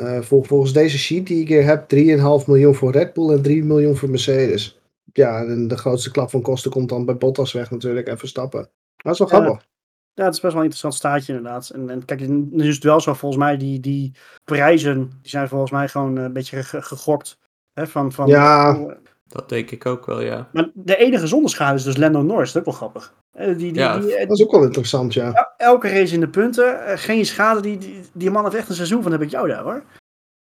Uh, 0.02 0.22
vol, 0.22 0.44
volgens 0.44 0.74
deze 0.74 0.98
sheet 0.98 1.28
die 1.28 1.42
ik 1.42 1.48
hier 1.48 1.64
heb, 1.64 1.94
3,5 2.42 2.48
miljoen 2.48 2.76
voor 2.76 2.92
Red 2.92 3.14
Bull 3.14 3.30
en 3.30 3.42
3 3.42 3.64
miljoen 3.64 3.96
voor 3.96 4.10
Mercedes. 4.10 4.77
Ja, 5.14 5.46
de, 5.46 5.66
de 5.68 5.78
grootste 5.78 6.12
klap 6.12 6.30
van 6.30 6.42
kosten 6.42 6.72
komt 6.72 6.90
dan 6.90 7.06
bij 7.06 7.18
Bottas 7.18 7.52
weg 7.54 7.72
natuurlijk 7.72 8.08
en 8.08 8.18
Verstappen. 8.18 8.70
Dat 8.96 9.14
is 9.14 9.20
wel 9.20 9.28
grappig. 9.28 9.66
Ja, 10.14 10.26
het 10.26 10.34
is 10.34 10.40
best 10.40 10.54
wel 10.54 10.64
een 10.64 10.70
interessant 10.70 10.94
staatje 10.94 11.34
inderdaad. 11.36 11.70
En, 11.70 11.90
en 11.90 12.06
kijk, 12.06 12.28
nu 12.28 12.68
is 12.68 12.76
het 12.76 12.84
wel 12.84 13.02
zo, 13.02 13.14
volgens 13.14 13.42
mij, 13.42 13.58
die, 13.58 13.80
die 13.80 14.12
prijzen, 14.44 15.00
die 15.22 15.30
zijn 15.30 15.48
volgens 15.48 15.72
mij 15.72 15.88
gewoon 15.88 16.18
eh, 16.18 16.24
een 16.24 16.34
beetje 16.34 16.64
ge- 16.64 16.82
gegokt. 16.82 17.38
Hè, 17.74 17.88
van, 17.88 18.12
van, 18.12 18.28
Ja. 18.28 18.96
Dat 19.28 19.50
denk 19.50 19.72
ik 19.72 19.86
ook 19.86 20.06
wel, 20.06 20.22
ja. 20.22 20.50
Maar 20.54 20.70
de 20.74 20.98
enige 20.98 21.28
zonder 21.28 21.50
schade 21.50 21.76
is 21.78 21.84
dus 21.84 21.98
Lando 21.98 22.22
Norris, 22.22 22.52
dat 22.52 22.62
is 22.62 22.68
ook 22.74 22.80
wel 22.80 22.90
grappig. 22.90 23.14
Eh, 23.32 23.46
Die, 23.48 23.56
die, 23.56 23.74
Ja. 23.74 23.98
die, 24.00 24.16
eh, 24.16 24.28
Dat 24.28 24.38
is 24.40 24.46
ook 24.46 24.52
wel 24.52 24.64
interessant, 24.64 25.14
ja. 25.14 25.32
el- 25.34 25.54
elke 25.68 25.90
race 25.90 26.14
in 26.14 26.20
de 26.20 26.30
punten, 26.30 26.98
geen 27.00 27.26
schade. 27.26 27.62
Die, 27.62 27.78
die, 27.78 28.02
die 28.14 28.30
man 28.32 28.44
heeft 28.44 28.56
echt 28.56 28.70
een 28.70 28.76
seizoen 28.76 29.04
van 29.04 29.12
heb 29.12 29.22
ik 29.22 29.30
jou 29.30 29.48
daar 29.48 29.64
hoor. 29.64 29.84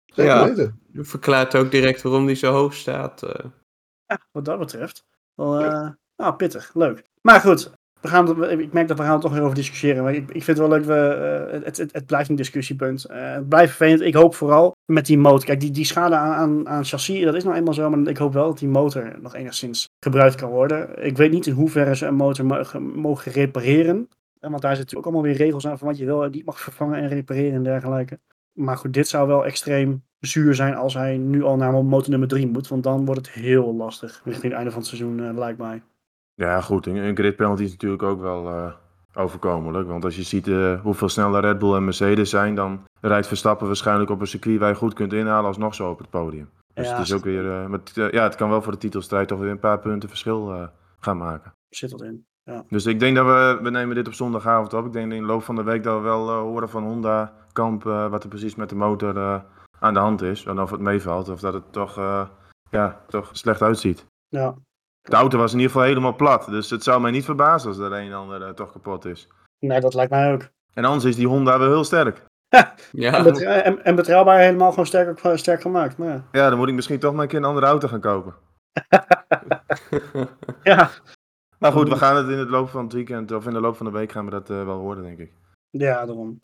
Zeker 0.05 0.31
Ja. 0.33 0.45
weten. 0.47 0.79
Dat 0.87 1.07
verklaart 1.07 1.55
ook 1.55 1.71
direct 1.71 2.01
waarom 2.01 2.25
die 2.25 2.35
zo 2.35 2.51
hoog 2.51 2.73
staat. 2.73 3.21
Ja, 4.07 4.19
wat 4.31 4.45
dat 4.45 4.59
betreft. 4.59 5.03
Wel, 5.35 5.59
eh, 5.59 5.89
nou, 6.17 6.33
pittig, 6.35 6.71
leuk. 6.73 7.03
Maar 7.21 7.39
goed, 7.39 7.71
we 8.01 8.07
gaan, 8.07 8.39
het- 8.41 8.59
ik 8.59 8.73
merk 8.73 8.87
dat 8.87 8.97
we 8.97 9.03
gaan 9.03 9.15
er 9.15 9.19
toch 9.21 9.33
weer 9.33 9.41
over 9.41 9.55
discussiëren. 9.55 10.03
Maar 10.03 10.13
ik, 10.13 10.21
ik 10.31 10.43
vind 10.43 10.57
het 10.57 10.67
wel 10.67 10.69
leuk, 10.69 10.83
we, 10.85 10.93
eh, 11.51 11.63
het, 11.63 11.77
het, 11.77 11.93
het 11.93 12.05
blijft 12.05 12.29
een 12.29 12.35
discussiepunt. 12.35 13.05
Eh, 13.05 13.33
het 13.33 13.49
blijft 13.49 13.75
vervelend. 13.75 14.01
Ik 14.01 14.13
hoop 14.13 14.35
vooral 14.35 14.75
met 14.85 15.05
die 15.05 15.17
motor. 15.17 15.45
Kijk, 15.45 15.59
die, 15.59 15.71
die 15.71 15.85
schade 15.85 16.15
aan, 16.15 16.33
aan, 16.33 16.67
aan 16.69 16.85
chassis, 16.85 17.23
dat 17.23 17.35
is 17.35 17.43
nou 17.43 17.55
eenmaal 17.55 17.73
zo. 17.73 17.89
Maar 17.89 18.07
ik 18.07 18.17
hoop 18.17 18.33
wel 18.33 18.47
dat 18.47 18.57
die 18.59 18.67
motor 18.67 19.19
nog 19.21 19.35
enigszins 19.35 19.87
gebruikt 19.99 20.35
kan 20.35 20.49
worden. 20.49 21.05
Ik 21.05 21.17
weet 21.17 21.31
niet 21.31 21.45
in 21.45 21.53
hoeverre 21.53 21.95
ze 21.95 22.05
een 22.05 22.15
motor 22.15 22.45
mogen, 22.45 22.83
mogen 22.83 23.31
repareren. 23.31 24.09
Want 24.39 24.61
daar 24.61 24.75
zitten 24.75 24.97
ook 24.97 25.03
allemaal 25.03 25.21
weer 25.23 25.35
regels 25.35 25.67
aan 25.67 25.77
van 25.77 25.87
wat 25.87 25.97
je 25.97 26.05
wel 26.05 26.23
en 26.23 26.31
niet 26.31 26.45
mag 26.45 26.59
vervangen 26.59 26.99
en 26.99 27.07
repareren 27.07 27.53
en 27.53 27.63
dergelijke. 27.63 28.19
Maar 28.55 28.77
goed, 28.77 28.93
dit 28.93 29.07
zou 29.07 29.27
wel 29.27 29.45
extreem 29.45 30.03
zuur 30.19 30.55
zijn 30.55 30.75
als 30.75 30.93
hij 30.93 31.17
nu 31.17 31.43
al 31.43 31.55
naar 31.55 31.73
motor 31.85 32.09
nummer 32.09 32.27
3 32.27 32.47
moet. 32.47 32.67
Want 32.67 32.83
dan 32.83 33.05
wordt 33.05 33.25
het 33.25 33.35
heel 33.35 33.75
lastig 33.75 34.21
richting 34.23 34.43
het 34.43 34.53
einde 34.53 34.71
van 34.71 34.79
het 34.79 34.89
seizoen, 34.89 35.19
eh, 35.19 35.37
lijkt 35.37 35.57
mij. 35.57 35.83
Ja, 36.33 36.61
goed. 36.61 36.85
Een, 36.85 37.15
grid 37.15 37.35
penalty 37.35 37.63
is 37.63 37.71
natuurlijk 37.71 38.03
ook 38.03 38.21
wel 38.21 38.47
eh, 38.47 38.73
overkomelijk. 39.13 39.87
Want 39.87 40.03
als 40.03 40.15
je 40.15 40.23
ziet 40.23 40.47
eh, 40.47 40.81
hoeveel 40.81 41.09
sneller 41.09 41.41
Red 41.41 41.59
Bull 41.59 41.75
en 41.75 41.83
Mercedes 41.83 42.29
zijn, 42.29 42.55
dan 42.55 42.83
rijdt 43.01 43.27
Verstappen 43.27 43.67
waarschijnlijk 43.67 44.09
op 44.09 44.21
een 44.21 44.27
circuit 44.27 44.59
waar 44.59 44.69
je 44.69 44.75
goed 44.75 44.93
kunt 44.93 45.13
inhalen 45.13 45.45
alsnog 45.45 45.75
zo 45.75 45.89
op 45.89 45.97
het 45.97 46.09
podium. 46.09 46.49
Dus 46.73 46.87
Ja, 46.87 46.91
het 46.97 47.05
is 47.05 47.13
ook 47.13 47.23
weer, 47.23 47.69
met, 47.69 47.91
ja, 47.93 48.23
het 48.23 48.35
kan 48.35 48.49
wel 48.49 48.61
voor 48.61 48.71
de 48.71 48.77
titelstrijd 48.77 49.27
toch 49.27 49.39
weer 49.39 49.49
een 49.49 49.59
paar 49.59 49.79
punten 49.79 50.09
verschil 50.09 50.69
gaan 50.99 51.17
maken. 51.17 51.53
Zit 51.69 51.89
dat 51.89 52.01
in. 52.01 52.25
Dus 52.69 52.85
ik 52.85 52.99
denk 52.99 53.15
dat 53.15 53.25
we, 53.25 53.59
we 53.61 53.69
nemen 53.69 53.95
dit 53.95 54.07
op 54.07 54.13
zondagavond 54.13 54.73
op. 54.73 54.85
Ik 54.85 54.93
denk 54.93 55.11
in 55.11 55.19
de 55.19 55.25
loop 55.25 55.43
van 55.43 55.55
de 55.55 55.63
week 55.63 55.83
dat 55.83 55.95
we 55.95 56.01
wel 56.01 56.29
horen 56.29 56.69
van 56.69 56.83
Honda 56.83 57.33
Kamp 57.55 57.85
eh, 57.85 58.07
wat 58.09 58.23
er 58.23 58.29
precies 58.29 58.55
met 58.55 58.69
de 58.69 58.75
motor 58.75 59.17
eh, 59.17 59.39
aan 59.79 59.93
de 59.93 59.99
hand 59.99 60.21
is. 60.21 60.45
En 60.45 60.59
of 60.61 60.71
het 60.71 60.79
meevalt 60.79 61.29
of 61.29 61.39
dat 61.39 61.53
het 61.53 61.71
toch, 61.73 61.97
eh, 61.97 62.27
ja, 62.69 63.01
toch 63.07 63.29
slecht 63.31 63.61
uitziet. 63.61 64.05
Ja. 64.27 64.55
De 65.01 65.15
auto 65.15 65.37
was 65.37 65.51
in 65.53 65.57
ieder 65.59 65.71
geval 65.71 65.87
helemaal 65.87 66.15
plat. 66.15 66.45
Dus 66.45 66.69
het 66.69 66.83
zou 66.83 67.01
mij 67.01 67.11
niet 67.11 67.25
verbazen 67.25 67.69
als 67.69 67.77
er 67.77 67.91
een 67.91 68.07
en 68.07 68.13
ander 68.13 68.55
toch 68.55 68.71
kapot 68.71 69.05
is. 69.05 69.27
Nee, 69.59 69.79
dat 69.79 69.93
lijkt 69.93 70.11
mij 70.11 70.33
ook. 70.33 70.49
En 70.73 70.85
anders 70.85 71.03
is 71.03 71.15
die 71.15 71.27
Honda 71.27 71.59
wel 71.59 71.67
heel 71.67 71.83
sterk. 71.83 72.25
ja, 72.91 73.13
En, 73.13 73.23
betre- 73.23 73.45
en, 73.45 73.83
en 73.83 73.95
betrouwbaar 73.95 74.39
helemaal 74.39 74.69
gewoon 74.69 74.85
sterk, 74.85 75.19
sterk 75.37 75.61
gemaakt. 75.61 75.97
Maar 75.97 76.07
ja. 76.07 76.23
Ja, 76.31 76.49
dan 76.49 76.57
moet 76.57 76.67
ik 76.67 76.73
misschien 76.73 76.99
toch 76.99 77.13
maar 77.13 77.21
een 77.21 77.27
keer 77.27 77.39
een 77.39 77.45
andere 77.45 77.65
auto 77.65 77.87
gaan 77.87 77.99
kopen. 77.99 78.33
ja. 80.63 80.89
Maar 81.59 81.71
goed, 81.71 81.89
we 81.89 81.95
gaan 81.95 82.15
het 82.15 82.27
in 82.29 82.37
het 82.37 82.49
loop 82.49 82.69
van 82.69 82.83
het 82.83 82.93
weekend 82.93 83.31
of 83.31 83.45
in 83.45 83.53
de 83.53 83.59
loop 83.59 83.75
van 83.75 83.85
de 83.85 83.91
week 83.91 84.11
gaan 84.11 84.25
we 84.25 84.31
dat 84.31 84.49
eh, 84.49 84.65
wel 84.65 84.77
horen, 84.77 85.03
denk 85.03 85.19
ik. 85.19 85.31
Ja, 85.69 86.05
daarom. 86.05 86.39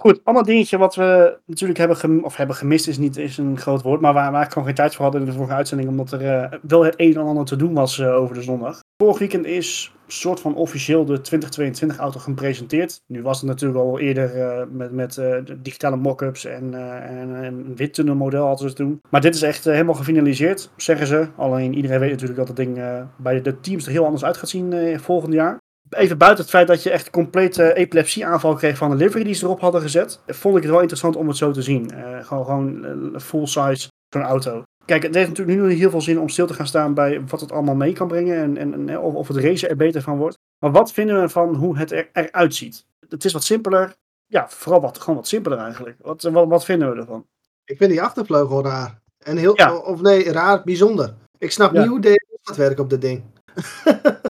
Goed, 0.00 0.20
ander 0.24 0.44
dingetje 0.44 0.78
wat 0.78 0.94
we 0.94 1.38
natuurlijk 1.46 1.78
hebben, 1.78 1.96
gem- 1.96 2.24
of 2.24 2.36
hebben 2.36 2.56
gemist 2.56 2.88
is 2.88 2.98
niet 2.98 3.16
is 3.16 3.38
een 3.38 3.58
groot 3.58 3.82
woord, 3.82 4.00
maar 4.00 4.12
waar, 4.12 4.44
ik 4.44 4.52
gewoon 4.52 4.64
geen 4.64 4.74
tijd 4.74 4.94
voor 4.94 5.02
hadden 5.02 5.20
in 5.20 5.26
de 5.26 5.32
vorige 5.32 5.54
uitzending, 5.54 5.88
omdat 5.88 6.12
er 6.12 6.26
eh, 6.26 6.58
wel 6.62 6.84
het 6.84 6.94
een 6.96 7.14
en 7.14 7.20
ander 7.20 7.44
te 7.44 7.56
doen 7.56 7.74
was 7.74 7.98
eh, 7.98 8.14
over 8.14 8.34
de 8.34 8.42
zondag. 8.42 8.80
Vorig 8.96 9.18
weekend 9.18 9.46
is 9.46 9.92
soort 10.06 10.40
van 10.40 10.54
officieel 10.54 11.04
de 11.04 11.20
2022 11.20 11.98
auto 11.98 12.20
gepresenteerd. 12.20 13.00
Nu 13.06 13.22
was 13.22 13.40
het 13.40 13.46
natuurlijk 13.48 13.78
al 13.78 13.98
eerder 13.98 14.40
eh, 14.40 14.66
met, 14.70 14.92
met 14.92 15.20
digitale 15.62 15.96
mock-ups 15.96 16.44
en, 16.44 16.74
en, 16.74 17.34
en 17.34 17.44
een 17.44 17.76
wittunnelmodel 17.76 18.46
hadden 18.46 18.68
ze 18.68 18.74
toen. 18.74 19.00
Maar 19.10 19.20
dit 19.20 19.34
is 19.34 19.42
echt 19.42 19.64
helemaal 19.64 19.94
gefinaliseerd, 19.94 20.70
zeggen 20.76 21.06
ze. 21.06 21.28
Alleen 21.36 21.74
iedereen 21.74 22.00
weet 22.00 22.10
natuurlijk 22.10 22.38
dat 22.38 22.48
het 22.48 22.56
ding 22.56 22.80
bij 23.16 23.42
de 23.42 23.60
teams 23.60 23.86
er 23.86 23.92
heel 23.92 24.04
anders 24.04 24.24
uit 24.24 24.36
gaat 24.36 24.48
zien 24.48 25.00
volgend 25.00 25.32
jaar. 25.32 25.58
Even 25.90 26.18
buiten 26.18 26.40
het 26.44 26.52
feit 26.52 26.66
dat 26.66 26.82
je 26.82 26.90
echt 26.90 27.06
een 27.06 27.12
complete 27.12 27.74
epilepsieaanval 27.74 28.54
kreeg 28.54 28.76
van 28.76 28.90
de 28.90 28.96
livery 28.96 29.24
die 29.24 29.34
ze 29.34 29.44
erop 29.44 29.60
hadden 29.60 29.80
gezet, 29.80 30.20
vond 30.26 30.56
ik 30.56 30.62
het 30.62 30.70
wel 30.70 30.80
interessant 30.80 31.16
om 31.16 31.28
het 31.28 31.36
zo 31.36 31.50
te 31.50 31.62
zien. 31.62 31.90
Eh, 31.90 32.26
gewoon 32.26 32.44
gewoon 32.44 32.84
eh, 33.14 33.20
full 33.20 33.46
size 33.46 33.88
zo'n 34.08 34.22
auto. 34.22 34.62
Kijk, 34.84 35.02
het 35.02 35.14
heeft 35.14 35.28
natuurlijk 35.28 35.56
nu 35.56 35.62
nog 35.62 35.72
niet 35.72 35.80
heel 35.80 35.90
veel 35.90 36.00
zin 36.00 36.20
om 36.20 36.28
stil 36.28 36.46
te 36.46 36.54
gaan 36.54 36.66
staan 36.66 36.94
bij 36.94 37.22
wat 37.26 37.40
het 37.40 37.52
allemaal 37.52 37.74
mee 37.74 37.92
kan 37.92 38.08
brengen 38.08 38.36
en, 38.36 38.56
en, 38.56 38.88
en 38.88 38.98
of, 38.98 39.14
of 39.14 39.28
het 39.28 39.36
racen 39.36 39.68
er 39.68 39.76
beter 39.76 40.02
van 40.02 40.16
wordt. 40.18 40.38
Maar 40.58 40.72
wat 40.72 40.92
vinden 40.92 41.20
we 41.20 41.28
van 41.28 41.54
hoe 41.54 41.78
het 41.78 41.92
er, 41.92 42.08
eruit 42.12 42.54
ziet? 42.54 42.86
Het 43.08 43.24
is 43.24 43.32
wat 43.32 43.44
simpeler. 43.44 43.94
Ja, 44.26 44.48
vooral 44.48 44.80
wat, 44.80 44.98
gewoon 44.98 45.16
wat 45.16 45.28
simpeler 45.28 45.58
eigenlijk. 45.58 45.96
Wat, 46.00 46.22
wat, 46.22 46.48
wat 46.48 46.64
vinden 46.64 46.90
we 46.94 47.00
ervan? 47.00 47.26
Ik 47.64 47.76
vind 47.76 47.90
die 47.90 48.02
achtervleugel 48.02 48.62
raar. 48.64 49.00
En 49.18 49.36
heel, 49.36 49.56
Ja. 49.56 49.76
Of 49.76 50.00
nee, 50.00 50.32
raar, 50.32 50.62
bijzonder. 50.64 51.14
Ik 51.38 51.50
snap 51.50 51.72
Ja. 51.72 51.80
niet 51.80 51.88
hoe 51.88 52.00
deze 52.00 52.26
gaat 52.42 52.56
werken 52.56 52.82
op 52.82 52.90
dit 52.90 53.00
ding. 53.00 53.22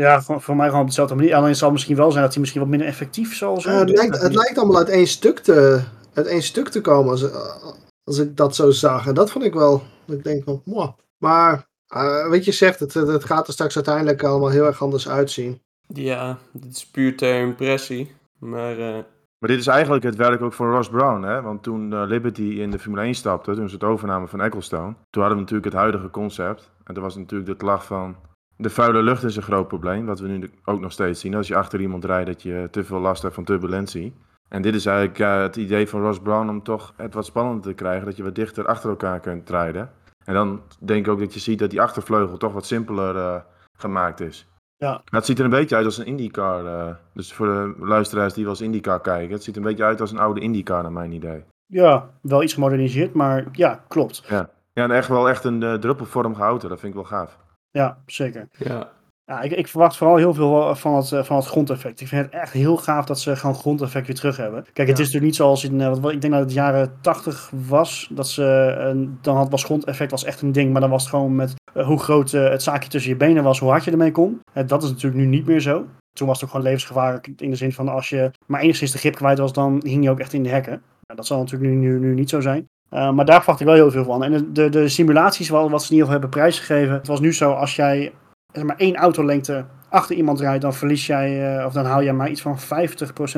Ja, 0.00 0.22
voor, 0.22 0.40
voor 0.40 0.56
mij 0.56 0.66
gewoon 0.66 0.80
op 0.80 0.86
dezelfde 0.86 1.14
manier. 1.14 1.34
Alleen 1.34 1.48
het 1.48 1.58
zal 1.58 1.70
misschien 1.70 1.96
wel 1.96 2.10
zijn 2.10 2.22
dat 2.22 2.32
hij 2.32 2.40
misschien 2.40 2.60
wat 2.60 2.70
minder 2.70 2.88
effectief 2.88 3.36
zal 3.36 3.60
zijn. 3.60 3.78
Het, 3.78 3.96
lijkt, 3.96 4.20
het 4.20 4.34
lijkt 4.34 4.58
allemaal 4.58 4.76
uit 4.76 4.88
één 4.88 5.06
stuk 5.06 5.38
te, 5.38 5.82
uit 6.14 6.26
één 6.26 6.42
stuk 6.42 6.68
te 6.68 6.80
komen 6.80 7.10
als, 7.10 7.30
eh, 7.30 7.64
als 8.04 8.18
ik 8.18 8.36
dat 8.36 8.54
zo 8.54 8.70
zag. 8.70 9.06
En 9.06 9.14
dat 9.14 9.30
vond 9.30 9.44
ik 9.44 9.54
wel, 9.54 9.82
ik 10.06 10.24
denk 10.24 10.44
van, 10.44 10.62
mwah. 10.64 10.92
Maar, 11.18 11.66
eh, 11.86 12.28
weet 12.28 12.44
je 12.44 12.52
zegt, 12.52 12.80
het, 12.80 12.94
het 12.94 13.24
gaat 13.24 13.46
er 13.46 13.52
straks 13.52 13.74
uiteindelijk 13.74 14.22
allemaal 14.22 14.48
heel 14.48 14.64
erg 14.64 14.82
anders 14.82 15.08
uitzien. 15.08 15.60
ja, 15.86 16.38
dit 16.52 16.76
is 16.76 16.86
puur 16.86 17.16
ter 17.16 17.40
impressie. 17.40 18.14
Maar 18.38 18.78
eh, 18.78 19.02
Maar 19.38 19.48
dit 19.48 19.58
is 19.58 19.66
eigenlijk 19.66 20.04
het 20.04 20.16
werk 20.16 20.42
ook 20.42 20.52
van 20.52 20.70
Ross 20.70 20.88
Brown, 20.88 21.22
hè? 21.22 21.42
Want 21.42 21.62
toen 21.62 22.04
Liberty 22.04 22.42
in 22.42 22.70
de 22.70 22.78
Formule 22.78 23.02
1 23.02 23.14
stapte, 23.14 23.54
toen 23.54 23.68
ze 23.68 23.74
het 23.74 23.84
overnamen 23.84 24.28
van 24.28 24.40
Ecclestone, 24.40 24.94
toen 25.10 25.22
hadden 25.22 25.34
we 25.34 25.44
natuurlijk 25.44 25.72
het 25.72 25.80
huidige 25.80 26.10
concept. 26.10 26.70
En 26.84 26.94
toen 26.94 27.02
was 27.02 27.16
natuurlijk 27.16 27.50
de 27.50 27.56
klacht 27.56 27.86
van 27.86 28.16
de 28.56 28.70
vuile 28.70 29.02
lucht 29.02 29.22
is 29.24 29.36
een 29.36 29.42
groot 29.42 29.68
probleem, 29.68 30.06
wat 30.06 30.20
we 30.20 30.28
nu 30.28 30.50
ook 30.64 30.80
nog 30.80 30.92
steeds 30.92 31.20
zien. 31.20 31.34
Als 31.34 31.48
je 31.48 31.56
achter 31.56 31.80
iemand 31.80 32.04
rijdt, 32.04 32.26
dat 32.26 32.42
je 32.42 32.68
te 32.70 32.84
veel 32.84 33.00
last 33.00 33.22
hebt 33.22 33.34
van 33.34 33.44
turbulentie. 33.44 34.14
En 34.48 34.62
dit 34.62 34.74
is 34.74 34.86
eigenlijk 34.86 35.18
ja, 35.18 35.38
het 35.40 35.56
idee 35.56 35.88
van 35.88 36.00
Ross 36.00 36.20
Brown 36.20 36.48
om 36.48 36.62
toch 36.62 36.92
het 36.96 37.14
wat 37.14 37.26
spannender 37.26 37.62
te 37.62 37.74
krijgen. 37.74 38.04
Dat 38.06 38.16
je 38.16 38.22
wat 38.22 38.34
dichter 38.34 38.66
achter 38.66 38.90
elkaar 38.90 39.20
kunt 39.20 39.50
rijden. 39.50 39.90
En 40.24 40.34
dan 40.34 40.60
denk 40.80 41.06
ik 41.06 41.12
ook 41.12 41.18
dat 41.18 41.34
je 41.34 41.40
ziet 41.40 41.58
dat 41.58 41.70
die 41.70 41.80
achtervleugel 41.80 42.36
toch 42.36 42.52
wat 42.52 42.66
simpeler 42.66 43.16
eh, 43.16 43.40
gemaakt 43.76 44.20
is. 44.20 44.48
Ja. 44.76 44.90
Maar 44.90 45.04
het 45.20 45.26
ziet 45.26 45.38
er 45.38 45.44
een 45.44 45.50
beetje 45.50 45.76
uit 45.76 45.84
als 45.84 45.98
een 45.98 46.06
IndyCar. 46.06 46.66
eh, 46.66 46.94
dus 47.12 47.32
voor 47.32 47.46
de 47.46 47.74
luisteraars 47.78 48.34
die 48.34 48.44
wel 48.44 48.52
eens 48.52 48.62
IndyCar 48.62 49.00
kijken. 49.00 49.32
Het 49.32 49.42
ziet 49.42 49.56
er 49.56 49.62
een 49.62 49.68
beetje 49.68 49.84
uit 49.84 50.00
als 50.00 50.10
een 50.10 50.18
oude 50.18 50.40
IndyCar 50.40 50.82
naar 50.82 50.92
mijn 50.92 51.12
idee. 51.12 51.44
Ja, 51.66 52.10
wel 52.20 52.42
iets 52.42 52.54
gemoderniseerd, 52.54 53.14
maar 53.14 53.44
ja, 53.52 53.84
klopt. 53.88 54.24
Ja, 54.28 54.50
en 54.72 54.90
echt 54.90 55.08
wel 55.08 55.28
echt 55.28 55.44
een 55.44 55.62
eh, 55.62 55.74
druppelvormige 55.74 56.42
auto. 56.42 56.68
Dat 56.68 56.80
vind 56.80 56.94
ik 56.94 56.98
wel 56.98 57.18
gaaf. 57.18 57.38
Ja, 57.76 57.98
zeker. 58.06 58.48
Ja. 58.58 58.88
Ja, 59.24 59.40
ik, 59.40 59.52
ik 59.52 59.68
verwacht 59.68 59.96
vooral 59.96 60.16
heel 60.16 60.34
veel 60.34 60.76
van 60.76 60.94
het, 60.94 61.12
eh, 61.12 61.22
van 61.22 61.36
het 61.36 61.46
grondeffect. 61.46 62.00
Ik 62.00 62.08
vind 62.08 62.24
het 62.24 62.34
echt 62.34 62.52
heel 62.52 62.76
gaaf 62.76 63.04
dat 63.04 63.20
ze 63.20 63.36
gewoon 63.36 63.54
grondeffect 63.54 64.06
weer 64.06 64.16
terug 64.16 64.36
hebben. 64.36 64.62
Kijk, 64.72 64.76
het 64.76 64.86
Ja. 64.86 64.92
is 64.92 64.98
natuurlijk 64.98 65.24
niet 65.24 65.36
zoals 65.36 65.64
in, 65.64 65.80
eh, 65.80 65.96
wat, 65.98 66.12
ik 66.12 66.20
denk 66.20 66.32
dat 66.32 66.42
het 66.42 66.52
jaren 66.52 66.92
80 67.00 67.50
was, 67.68 68.08
dat 68.12 68.28
ze, 68.28 68.76
eh, 68.78 69.08
dan 69.20 69.36
had, 69.36 69.50
was 69.50 69.64
grondeffect 69.64 70.10
was 70.10 70.24
echt 70.24 70.42
een 70.42 70.52
ding, 70.52 70.72
maar 70.72 70.80
dan 70.80 70.90
was 70.90 71.02
het 71.02 71.10
gewoon 71.10 71.34
met 71.34 71.54
hoe 71.84 71.98
groot 71.98 72.30
het 72.30 72.62
zaakje 72.62 72.88
tussen 72.88 73.10
je 73.10 73.16
benen 73.16 73.42
was, 73.42 73.58
hoe 73.58 73.70
hard 73.70 73.84
je 73.84 73.90
ermee 73.90 74.12
kon. 74.12 74.40
Dat 74.66 74.82
is 74.82 74.88
natuurlijk 74.90 75.22
nu 75.22 75.26
niet 75.26 75.46
meer 75.46 75.60
zo. 75.60 75.86
Toen 76.12 76.26
was 76.26 76.36
het 76.36 76.44
ook 76.44 76.50
gewoon 76.50 76.66
levensgevaarlijk 76.66 77.28
in 77.36 77.50
de 77.50 77.56
zin 77.56 77.72
van 77.72 77.88
als 77.88 78.08
je 78.08 78.30
maar 78.46 78.60
enigszins 78.60 78.92
de 78.92 78.98
grip 78.98 79.14
kwijt 79.14 79.38
was, 79.38 79.52
dan 79.52 79.80
hing 79.84 80.04
je 80.04 80.10
ook 80.10 80.20
echt 80.20 80.32
in 80.32 80.42
de 80.42 80.48
hekken. 80.48 80.82
Dat 81.14 81.26
zal 81.26 81.38
natuurlijk 81.38 81.70
nu, 81.70 81.76
nu, 81.76 81.98
nu 81.98 82.14
niet 82.14 82.30
zo 82.30 82.40
zijn. 82.40 82.66
Uh, 82.90 83.12
maar 83.12 83.24
daar 83.24 83.38
verwacht 83.38 83.60
ik 83.60 83.66
wel 83.66 83.74
heel 83.74 83.90
veel 83.90 84.04
van. 84.04 84.24
En 84.24 84.52
de, 84.52 84.68
de, 84.68 84.88
simulaties 84.88 85.48
wat, 85.48 85.70
wat 85.70 85.82
ze 85.82 85.86
in 85.86 85.96
ieder 85.96 86.06
geval 86.06 86.20
hebben 86.20 86.40
prijsgegeven. 86.40 86.94
Het 86.94 87.06
was 87.06 87.20
nu 87.20 87.34
zo, 87.34 87.52
als 87.52 87.76
jij 87.76 88.12
zeg 88.52 88.64
maar 88.64 88.76
één 88.76 88.96
autolengte 88.96 89.64
achter 89.88 90.16
iemand 90.16 90.40
rijdt, 90.40 90.62
dan 90.62 90.74
verlies 90.74 91.06
jij, 91.06 91.58
uh, 91.58 91.66
of 91.66 91.72
dan 91.72 91.84
hou 91.84 92.02
je 92.02 92.12
maar 92.12 92.30
iets 92.30 92.42
van 92.42 92.58
50% 92.58 92.60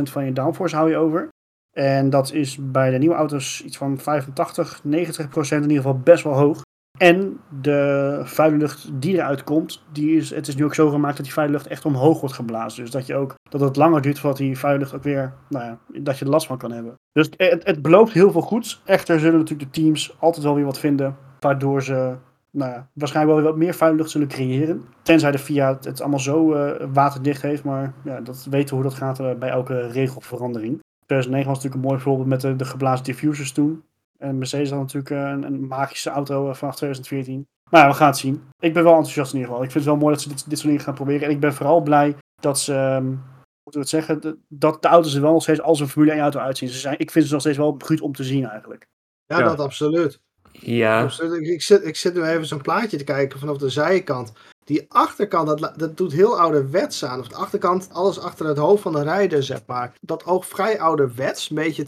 van 0.03 0.25
je 0.25 0.33
downforce 0.33 0.77
hou 0.77 0.91
je 0.91 0.97
over. 0.97 1.29
En 1.77 2.11
dat 2.11 2.33
is 2.33 2.59
bij 2.61 2.91
de 2.91 2.99
nieuwe 2.99 3.15
auto's 3.15 3.63
iets 3.65 3.77
van 3.77 3.99
85, 3.99 4.81
90% 4.81 4.85
in 4.87 5.63
ieder 5.63 5.77
geval 5.77 5.99
best 5.99 6.25
wel 6.25 6.33
hoog. 6.35 6.61
En 6.99 7.41
de 7.61 8.21
vuile 8.25 8.57
lucht 8.57 8.91
die 8.93 9.15
eruit 9.15 9.45
komt, 9.45 9.83
die 9.93 10.17
is, 10.17 10.31
het 10.31 10.49
is 10.49 10.57
nu 10.57 10.65
ook 10.65 10.75
zo 10.75 10.91
gemaakt 10.91 11.17
dat 11.17 11.25
die 11.25 11.35
vuile 11.35 11.53
lucht 11.53 11.67
echt 11.67 11.85
omhoog 11.85 12.21
wordt 12.21 12.35
geblazen. 12.35 12.83
Dus 12.83 12.91
dat, 12.91 13.07
je 13.07 13.15
ook, 13.15 13.35
dat 13.51 13.61
het 13.61 13.77
langer 13.77 14.03
duurt 14.03 14.19
voordat 14.19 14.39
die 14.39 14.59
vuile 14.59 14.79
lucht 14.79 14.95
ook 14.95 15.03
weer, 15.03 15.33
nou 15.49 15.65
ja, 15.65 15.79
dat 16.01 16.19
je 16.19 16.25
er 16.25 16.31
last 16.31 16.47
van 16.47 16.59
kan 16.59 16.73
hebben. 16.73 16.95
Dus 17.13 17.31
het, 17.37 17.67
het 17.67 17.83
belooft 17.83 18.13
heel 18.13 18.33
veel 18.33 18.41
goeds. 18.41 18.83
Echter 18.85 19.21
zullen 19.21 19.39
natuurlijk 19.39 19.75
de 19.75 19.83
teams 19.83 20.17
altijd 20.19 20.45
wel 20.45 20.55
weer 20.55 20.65
wat 20.65 20.79
vinden, 20.79 21.17
waardoor 21.41 21.83
ze 21.83 22.17
nou 22.51 22.73
ja, 22.73 22.89
waarschijnlijk 22.93 23.35
wel 23.35 23.45
weer 23.45 23.53
wat 23.53 23.65
meer 23.65 23.75
vuile 23.75 23.97
lucht 23.97 24.11
zullen 24.11 24.29
creëren. 24.29 24.85
Tenzij 25.03 25.31
de 25.31 25.39
FIA 25.39 25.79
het, 25.81 26.01
allemaal 26.01 26.19
zo 26.19 26.55
uh, 26.55 26.87
waterdicht 26.93 27.43
heeft, 27.43 27.65
maar 27.65 27.93
ja, 28.05 28.21
dat 28.21 28.47
weten 28.51 28.69
we 28.69 28.75
hoe 28.75 28.91
dat 28.91 28.99
gaat 28.99 29.21
uh, 29.21 29.35
bij 29.35 29.49
elke 29.49 29.87
regelverandering. 29.87 30.81
2009 31.07 31.49
was 31.49 31.57
natuurlijk 31.57 31.85
een 31.85 31.91
mooi 31.91 32.03
voorbeeld 32.03 32.29
met 32.29 32.41
de, 32.41 32.57
de 32.57 32.65
geblazen 32.65 33.05
diffusers 33.05 33.53
toen. 33.53 33.83
En 34.19 34.39
Mercedes 34.39 34.71
had 34.71 34.79
natuurlijk 34.79 35.11
uh, 35.11 35.19
een, 35.19 35.43
een, 35.43 35.67
magische 35.67 36.11
auto 36.11 36.53
vanaf 36.53 36.77
2014. 36.77 37.47
Maar 37.71 37.81
ja, 37.81 37.89
we 37.89 37.95
gaan 37.95 38.09
het 38.09 38.19
zien. 38.19 38.43
Ik 38.59 38.73
ben 38.73 38.83
wel 38.83 38.95
enthousiast 38.95 39.33
in 39.33 39.39
ieder 39.39 39.51
geval. 39.51 39.65
Ik 39.65 39.73
vind 39.73 39.85
het 39.85 39.93
wel 39.93 40.03
mooi 40.03 40.15
dat 40.15 40.23
ze 40.23 40.29
dit, 40.29 40.49
dit 40.51 40.59
soort 40.59 40.71
dingen 40.71 40.85
gaan 40.85 40.95
proberen. 40.95 41.23
En 41.23 41.31
ik 41.31 41.41
ben 41.41 41.55
vooral 41.55 41.81
blij 41.81 42.17
dat 42.41 42.61
ze, 42.61 42.75
um, 42.75 43.07
hoe 43.07 43.63
moeten 43.63 43.73
we 43.73 43.79
het 43.79 43.89
zeggen, 43.89 44.39
dat 44.49 44.83
de 44.83 44.89
auto's 44.89 45.15
er 45.15 45.21
wel 45.21 45.33
nog 45.33 45.43
steeds 45.43 45.61
als 45.61 45.81
een 45.81 45.89
Formule 45.89 46.13
1 46.13 46.21
auto 46.21 46.39
uitzien. 46.39 46.69
Ze 46.69 46.79
zijn, 46.79 46.99
ik 46.99 47.11
vind 47.11 47.27
ze 47.27 47.33
nog 47.33 47.41
steeds 47.41 47.57
wel 47.57 47.77
goed 47.85 48.01
om 48.01 48.13
te 48.13 48.25
zien 48.25 48.45
eigenlijk. 48.45 48.87
Ja, 49.27 49.39
ja. 49.39 49.45
dat 49.45 49.61
absoluut. 49.61 50.21
Ja. 50.53 51.03
Absoluut. 51.03 51.41
Ik, 51.41 51.47
ik, 51.47 51.63
zit, 51.63 51.85
ik 51.87 51.97
zit 51.97 52.15
nu 52.15 52.23
even 52.23 52.47
zo'n 52.47 52.63
plaatje 52.63 52.97
te 52.97 53.05
kijken 53.05 53.39
vanaf 53.39 53.57
de 53.57 53.71
zijkant. 53.71 54.33
Die 54.65 54.87
achterkant, 54.89 55.59
dat, 55.59 55.79
dat 55.79 55.97
doet 55.97 56.13
heel 56.13 56.41
ouderwets 56.41 57.05
aan. 57.05 57.21
Of 57.21 57.29
de 57.29 57.35
achterkant, 57.35 57.89
alles 57.93 58.21
achter 58.21 58.47
het 58.47 58.59
hoofd 58.59 58.83
van 58.83 58.93
de 58.93 59.03
rijder, 59.03 59.43
zeg 59.43 59.61
maar. 59.67 59.95
Dat 60.01 60.25
ook 60.25 60.45
vrij 60.45 60.81
ouderwets, 60.81 61.51
een 61.51 61.57
beetje 61.57 61.83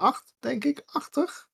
2008, 0.00 0.34
denk 0.40 0.64
ik, 0.64 0.82
achtig. 0.86 1.48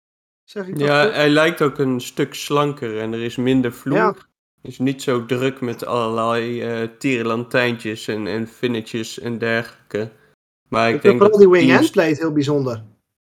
Zeg 0.44 0.66
ik 0.66 0.78
ja, 0.78 1.02
goed? 1.04 1.14
hij 1.14 1.28
lijkt 1.28 1.62
ook 1.62 1.78
een 1.78 2.00
stuk 2.00 2.34
slanker 2.34 3.00
en 3.00 3.12
er 3.12 3.22
is 3.22 3.36
minder 3.36 3.72
vloer. 3.72 3.96
Ja. 3.96 4.14
Is 4.62 4.78
niet 4.78 5.02
zo 5.02 5.26
druk 5.26 5.60
met 5.60 5.86
allerlei 5.86 6.82
uh, 6.82 6.88
tierenlantijntjes 6.98 8.08
en, 8.08 8.26
en 8.26 8.46
finnetjes 8.46 9.18
en 9.18 9.38
dergelijke. 9.38 10.10
Maar 10.68 10.88
ik, 10.88 10.94
ik 10.94 11.02
denk 11.02 11.20
vooral 11.20 11.38
die 11.38 11.48
wing 11.48 11.66
teams- 11.66 11.80
end 11.80 11.90
plate 11.90 12.14
heel 12.14 12.32
bijzonder. 12.32 12.82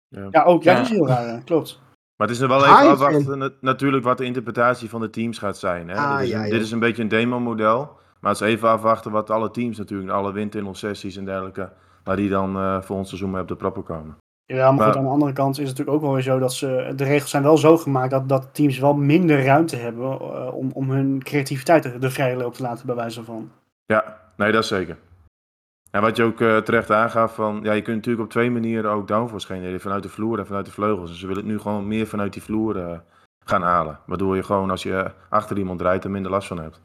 Ja. 0.07 0.27
Ja, 0.31 0.43
ook. 0.43 0.63
Ja, 0.63 0.71
Ja. 0.71 0.77
dat 0.77 0.85
is 0.85 0.91
heel 0.95 1.07
raar. 1.07 1.43
Klopt. 1.43 1.79
Maar 2.15 2.27
het 2.27 2.35
is 2.35 2.41
nog 2.41 2.49
wel 2.49 2.63
even 2.63 2.89
afwachten 2.89 3.37
na- 3.37 3.49
natuurlijk 3.61 4.03
wat 4.03 4.17
de 4.17 4.25
interpretatie 4.25 4.89
van 4.89 5.01
de 5.01 5.09
teams 5.09 5.37
gaat 5.37 5.57
zijn. 5.57 5.89
Hè? 5.89 5.95
Ah, 5.95 6.17
dit, 6.17 6.23
is 6.25 6.29
ja, 6.29 6.39
een, 6.39 6.45
ja. 6.45 6.51
dit 6.51 6.61
is 6.61 6.71
een 6.71 6.79
beetje 6.79 7.01
een 7.01 7.07
demo-model. 7.07 7.99
Maar 8.19 8.31
het 8.31 8.41
is 8.41 8.47
even 8.47 8.69
afwachten 8.69 9.11
wat 9.11 9.29
alle 9.29 9.51
teams 9.51 9.77
natuurlijk, 9.77 10.11
alle 10.11 10.31
windtunnelsessies 10.33 11.15
en 11.17 11.25
dergelijke, 11.25 11.71
waar 12.03 12.15
die 12.15 12.29
dan 12.29 12.55
eh 12.57 12.81
volgend 12.81 13.07
seizoen 13.07 13.31
mee 13.31 13.41
op 13.41 13.47
de 13.47 13.55
proppen 13.55 13.83
komen. 13.83 14.17
Ja, 14.55 14.71
maar 14.71 14.85
goed, 14.85 14.95
aan 14.95 15.03
de 15.03 15.09
andere 15.09 15.33
kant 15.33 15.59
is 15.59 15.69
het 15.69 15.77
natuurlijk 15.77 15.97
ook 15.97 16.03
wel 16.03 16.13
weer 16.13 16.23
zo 16.23 16.39
dat 16.39 16.53
ze. 16.53 16.93
De 16.95 17.03
regels 17.03 17.29
zijn 17.29 17.43
wel 17.43 17.57
zo 17.57 17.77
gemaakt 17.77 18.11
dat, 18.11 18.29
dat 18.29 18.49
teams 18.51 18.79
wel 18.79 18.93
minder 18.93 19.43
ruimte 19.45 19.75
hebben 19.75 20.19
eh, 20.19 20.53
om, 20.53 20.71
om 20.73 20.89
hun 20.89 21.23
creativiteit 21.23 21.83
de, 21.83 21.97
de 21.97 22.09
vrije 22.09 22.35
loop 22.35 22.53
te 22.53 22.61
laten 22.61 22.85
bewijzen 22.85 23.25
van. 23.25 23.51
Ja, 23.85 24.17
nee, 24.35 24.51
dat 24.51 24.63
is 24.63 24.69
zeker. 24.69 24.97
En 25.91 26.01
wat 26.01 26.15
je 26.15 26.23
ook 26.23 26.41
eh, 26.41 26.57
terecht 26.57 26.91
aangaf, 26.91 27.35
van, 27.35 27.59
ja, 27.63 27.71
je 27.71 27.81
kunt 27.81 27.95
natuurlijk 27.95 28.23
op 28.25 28.31
twee 28.31 28.51
manieren 28.51 28.91
ook 28.91 29.07
downforce 29.07 29.45
genereren. 29.47 29.79
Vanuit 29.79 30.03
de 30.03 30.09
vloer 30.09 30.39
en 30.39 30.45
vanuit 30.45 30.65
de 30.65 30.71
vleugels. 30.71 31.09
Dus 31.09 31.19
ze 31.19 31.27
willen 31.27 31.43
het 31.43 31.51
nu 31.51 31.59
gewoon 31.59 31.87
meer 31.87 32.07
vanuit 32.07 32.33
die 32.33 32.41
vloer 32.41 32.77
eh, 32.77 32.99
gaan 33.45 33.61
halen. 33.61 33.99
Waardoor 34.05 34.35
je 34.35 34.43
gewoon 34.43 34.69
als 34.69 34.83
je 34.83 35.11
achter 35.29 35.57
iemand 35.57 35.81
rijdt 35.81 36.03
er 36.03 36.11
minder 36.11 36.31
last 36.31 36.47
van 36.47 36.59
hebt. 36.59 36.81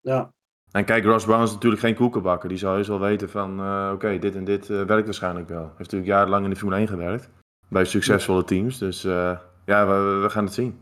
Ja, 0.00 0.30
En 0.72 0.84
kijk, 0.84 1.04
Ross 1.04 1.24
Brown 1.24 1.42
is 1.42 1.52
natuurlijk 1.52 1.82
geen 1.82 1.94
koekenbakker. 1.94 2.48
Die 2.48 2.58
zal 2.58 2.74
heus 2.74 2.88
wel 2.88 3.00
weten 3.00 3.30
van, 3.30 3.60
eh, 3.60 3.90
oké, 3.94 4.18
dit 4.18 4.34
en 4.34 4.44
dit 4.44 4.70
eh, 4.70 4.82
werkt 4.82 5.04
waarschijnlijk 5.04 5.48
wel. 5.48 5.58
Hij 5.58 5.68
heeft 5.68 5.78
natuurlijk 5.78 6.10
jarenlang 6.10 6.44
in 6.44 6.50
de 6.50 6.56
Formule 6.56 6.78
1 6.78 6.88
gewerkt. 6.88 7.28
Bij 7.68 7.84
succesvolle 7.84 8.44
teams. 8.44 8.78
Dus 8.78 9.04
eh, 9.04 9.38
ja, 9.64 9.86
we, 9.86 10.18
we 10.22 10.30
gaan 10.30 10.44
het 10.44 10.54
zien. 10.54 10.78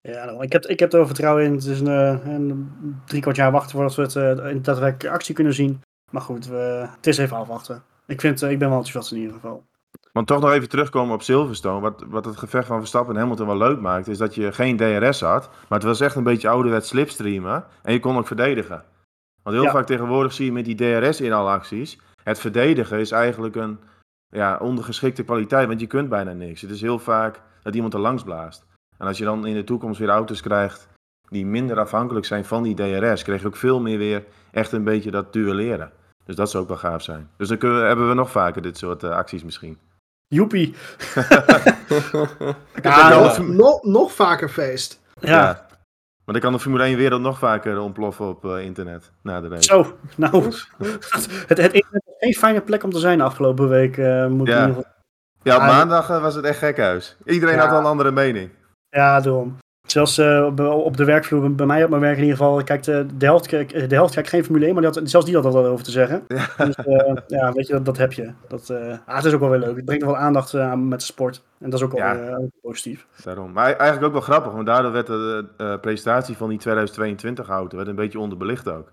ja 0.00 0.24
nou, 0.24 0.42
ik, 0.42 0.52
heb, 0.52 0.66
ik 0.66 0.78
heb 0.78 0.92
er 0.92 0.98
wel 0.98 1.06
vertrouwen 1.06 1.44
in. 1.44 1.52
Het 1.52 1.64
is 1.64 1.80
een, 1.80 1.86
een 2.28 2.72
drie 3.06 3.20
kwart 3.20 3.36
jaar 3.36 3.52
wachten 3.52 3.70
voordat 3.70 4.14
we 4.14 4.20
het 4.20 4.38
in 4.38 4.62
daadwerkelijk 4.62 5.14
actie 5.14 5.34
kunnen 5.34 5.54
zien. 5.54 5.80
Maar 6.10 6.22
goed, 6.22 6.46
we, 6.46 6.86
het 6.96 7.06
is 7.06 7.18
even 7.18 7.36
afwachten. 7.36 7.82
Ik, 8.06 8.20
vind, 8.20 8.42
ik 8.42 8.58
ben 8.58 8.68
wel 8.68 8.78
enthousiast 8.78 9.12
in 9.12 9.18
ieder 9.18 9.34
geval. 9.34 9.64
Want 10.12 10.26
toch 10.26 10.40
nog 10.40 10.52
even 10.52 10.68
terugkomen 10.68 11.14
op 11.14 11.22
Silverstone. 11.22 11.80
Wat, 11.80 12.04
wat 12.06 12.24
het 12.24 12.36
gevecht 12.36 12.66
van 12.66 12.78
Verstappen 12.78 13.14
en 13.14 13.20
Hamilton 13.20 13.46
wel 13.46 13.56
leuk 13.56 13.80
maakt, 13.80 14.08
is 14.08 14.18
dat 14.18 14.34
je 14.34 14.52
geen 14.52 14.76
DRS 14.76 15.20
had. 15.20 15.48
Maar 15.68 15.78
het 15.78 15.88
was 15.88 16.00
echt 16.00 16.16
een 16.16 16.22
beetje 16.22 16.48
ouderwets 16.48 16.88
slipstreamen. 16.88 17.64
En 17.82 17.92
je 17.92 18.00
kon 18.00 18.16
ook 18.16 18.26
verdedigen. 18.26 18.84
Want 19.42 19.56
heel 19.56 19.64
Ja. 19.64 19.70
vaak 19.70 19.86
tegenwoordig 19.86 20.32
zie 20.32 20.44
je 20.44 20.52
met 20.52 20.64
die 20.64 20.74
DRS 20.74 21.20
in 21.20 21.32
alle 21.32 21.50
acties. 21.50 21.98
Het 22.22 22.38
verdedigen 22.38 22.98
is 22.98 23.10
eigenlijk 23.10 23.56
een 23.56 23.78
ja, 24.28 24.58
ondergeschikte 24.60 25.22
kwaliteit, 25.22 25.66
want 25.68 25.80
je 25.80 25.86
kunt 25.86 26.08
bijna 26.08 26.32
niks. 26.32 26.60
Het 26.60 26.70
is 26.70 26.80
heel 26.80 26.98
vaak 26.98 27.40
dat 27.62 27.74
iemand 27.74 27.94
er 27.94 28.00
langs 28.00 28.22
blaast. 28.22 28.64
En 28.98 29.06
als 29.06 29.18
je 29.18 29.24
dan 29.24 29.46
in 29.46 29.54
de 29.54 29.64
toekomst 29.64 29.98
weer 29.98 30.08
auto's 30.08 30.40
krijgt 30.40 30.88
die 31.28 31.46
minder 31.46 31.78
afhankelijk 31.80 32.26
zijn 32.26 32.44
van 32.44 32.62
die 32.62 32.74
DRS, 32.74 33.22
krijg 33.22 33.40
je 33.40 33.46
ook 33.46 33.56
veel 33.56 33.80
meer 33.80 33.98
weer 33.98 34.24
echt 34.50 34.72
een 34.72 34.84
beetje 34.84 35.10
dat 35.10 35.32
duelleren. 35.32 35.92
Dus 36.24 36.36
dat 36.36 36.50
zou 36.50 36.62
ook 36.62 36.68
wel 36.68 36.78
gaaf 36.78 37.02
zijn. 37.02 37.30
Dus 37.36 37.48
dan 37.48 37.58
kunnen, 37.58 37.80
we- 37.80 37.86
hebben 37.86 38.08
we 38.08 38.14
nog 38.14 38.30
vaker 38.30 38.62
dit 38.62 38.78
soort 38.78 39.02
eh, 39.02 39.10
acties 39.10 39.44
misschien. 39.44 39.78
Joepie. 40.26 40.74
Ja, 42.82 43.38
nog, 43.40 43.82
nog 43.82 44.12
vaker 44.12 44.48
feest. 44.48 45.00
Ja, 45.20 45.66
Maar 46.24 46.34
dan 46.34 46.40
kan 46.40 46.52
de 46.52 46.58
Formule 46.58 46.84
1 46.84 46.96
wereld 46.96 47.20
nog 47.22 47.38
vaker 47.38 47.80
ontploffen 47.80 48.28
op 48.28 48.44
eh, 48.44 48.60
internet 48.64 49.12
na 49.22 49.40
de 49.40 49.48
race. 49.48 49.62
zo. 49.62 49.96
Nou, 50.16 50.44
het, 51.48 51.58
het 51.58 51.72
internet 51.72 52.02
was 52.04 52.14
geen 52.18 52.34
fijne 52.34 52.60
plek 52.60 52.82
om 52.82 52.90
te 52.90 52.98
zijn 52.98 53.18
de 53.18 53.24
afgelopen 53.24 53.68
week. 53.68 53.96
eh, 53.98 54.26
moet 54.26 54.48
Ja. 54.48 54.70
Ja, 55.42 55.56
op 55.56 55.62
maandag 55.62 56.10
eh, 56.10 56.22
was 56.22 56.34
het 56.34 56.44
echt 56.44 56.58
gekhuis. 56.58 57.16
Iedereen 57.24 57.54
Ja. 57.54 57.60
had 57.60 57.70
wel 57.70 57.78
een 57.78 57.84
andere 57.86 58.10
mening. 58.10 58.50
Ja, 58.88 59.20
daarom. 59.20 59.56
Zelfs 59.88 60.18
op- 60.18 60.60
op 60.60 60.96
de 60.96 61.04
werkvloer, 61.04 61.54
bij 61.54 61.66
mij 61.66 61.84
op 61.84 61.90
mijn 61.90 62.02
werk 62.02 62.16
in 62.16 62.22
ieder 62.22 62.36
geval, 62.36 62.64
kijkt 62.64 62.84
de 62.84 63.06
helft, 63.18 63.50
de 63.50 63.86
helft 63.88 64.14
kijkt 64.14 64.28
geen 64.28 64.44
Formule 64.44 64.64
1, 64.64 64.74
maar 64.74 64.82
die 64.82 64.92
had, 64.92 65.08
zelfs 65.10 65.26
die 65.26 65.34
had 65.34 65.44
er 65.44 65.52
wel 65.52 65.66
over 65.66 65.84
te 65.84 65.90
zeggen. 65.90 66.22
Ja. 66.28 66.64
Dus 66.64 66.74
ja, 67.26 67.52
weet 67.52 67.66
je, 67.66 67.72
dat, 67.72 67.84
dat 67.84 67.96
heb 67.96 68.12
je. 68.12 68.32
Dat, 68.48 68.70
ah, 69.06 69.16
het 69.16 69.24
is 69.24 69.32
ook 69.32 69.40
wel 69.40 69.48
weer 69.50 69.58
leuk. 69.58 69.76
Het 69.76 69.84
brengt 69.84 70.04
wel 70.04 70.16
aandacht 70.16 70.54
aan 70.54 70.88
met 70.88 70.98
de 71.00 71.06
sport. 71.06 71.42
En 71.62 71.70
dat 71.70 71.78
is 71.80 71.84
ook 71.86 71.92
wel 71.92 72.00
Ja. 72.00 72.16
eh, 72.28 72.36
positief. 72.60 73.06
Daarom. 73.24 73.52
Maar 73.52 73.64
eigenlijk 73.64 74.04
ook 74.04 74.12
wel 74.12 74.20
grappig, 74.20 74.52
want 74.52 74.66
daardoor 74.66 74.92
werd 74.92 75.06
de 75.06 75.48
eh, 75.56 75.80
presentatie 75.80 76.36
van 76.36 76.48
die 76.48 76.58
2022 76.58 77.48
auto 77.48 77.76
werd 77.76 77.88
een 77.88 77.94
beetje 77.94 78.18
onderbelicht 78.18 78.68
ook. 78.68 78.92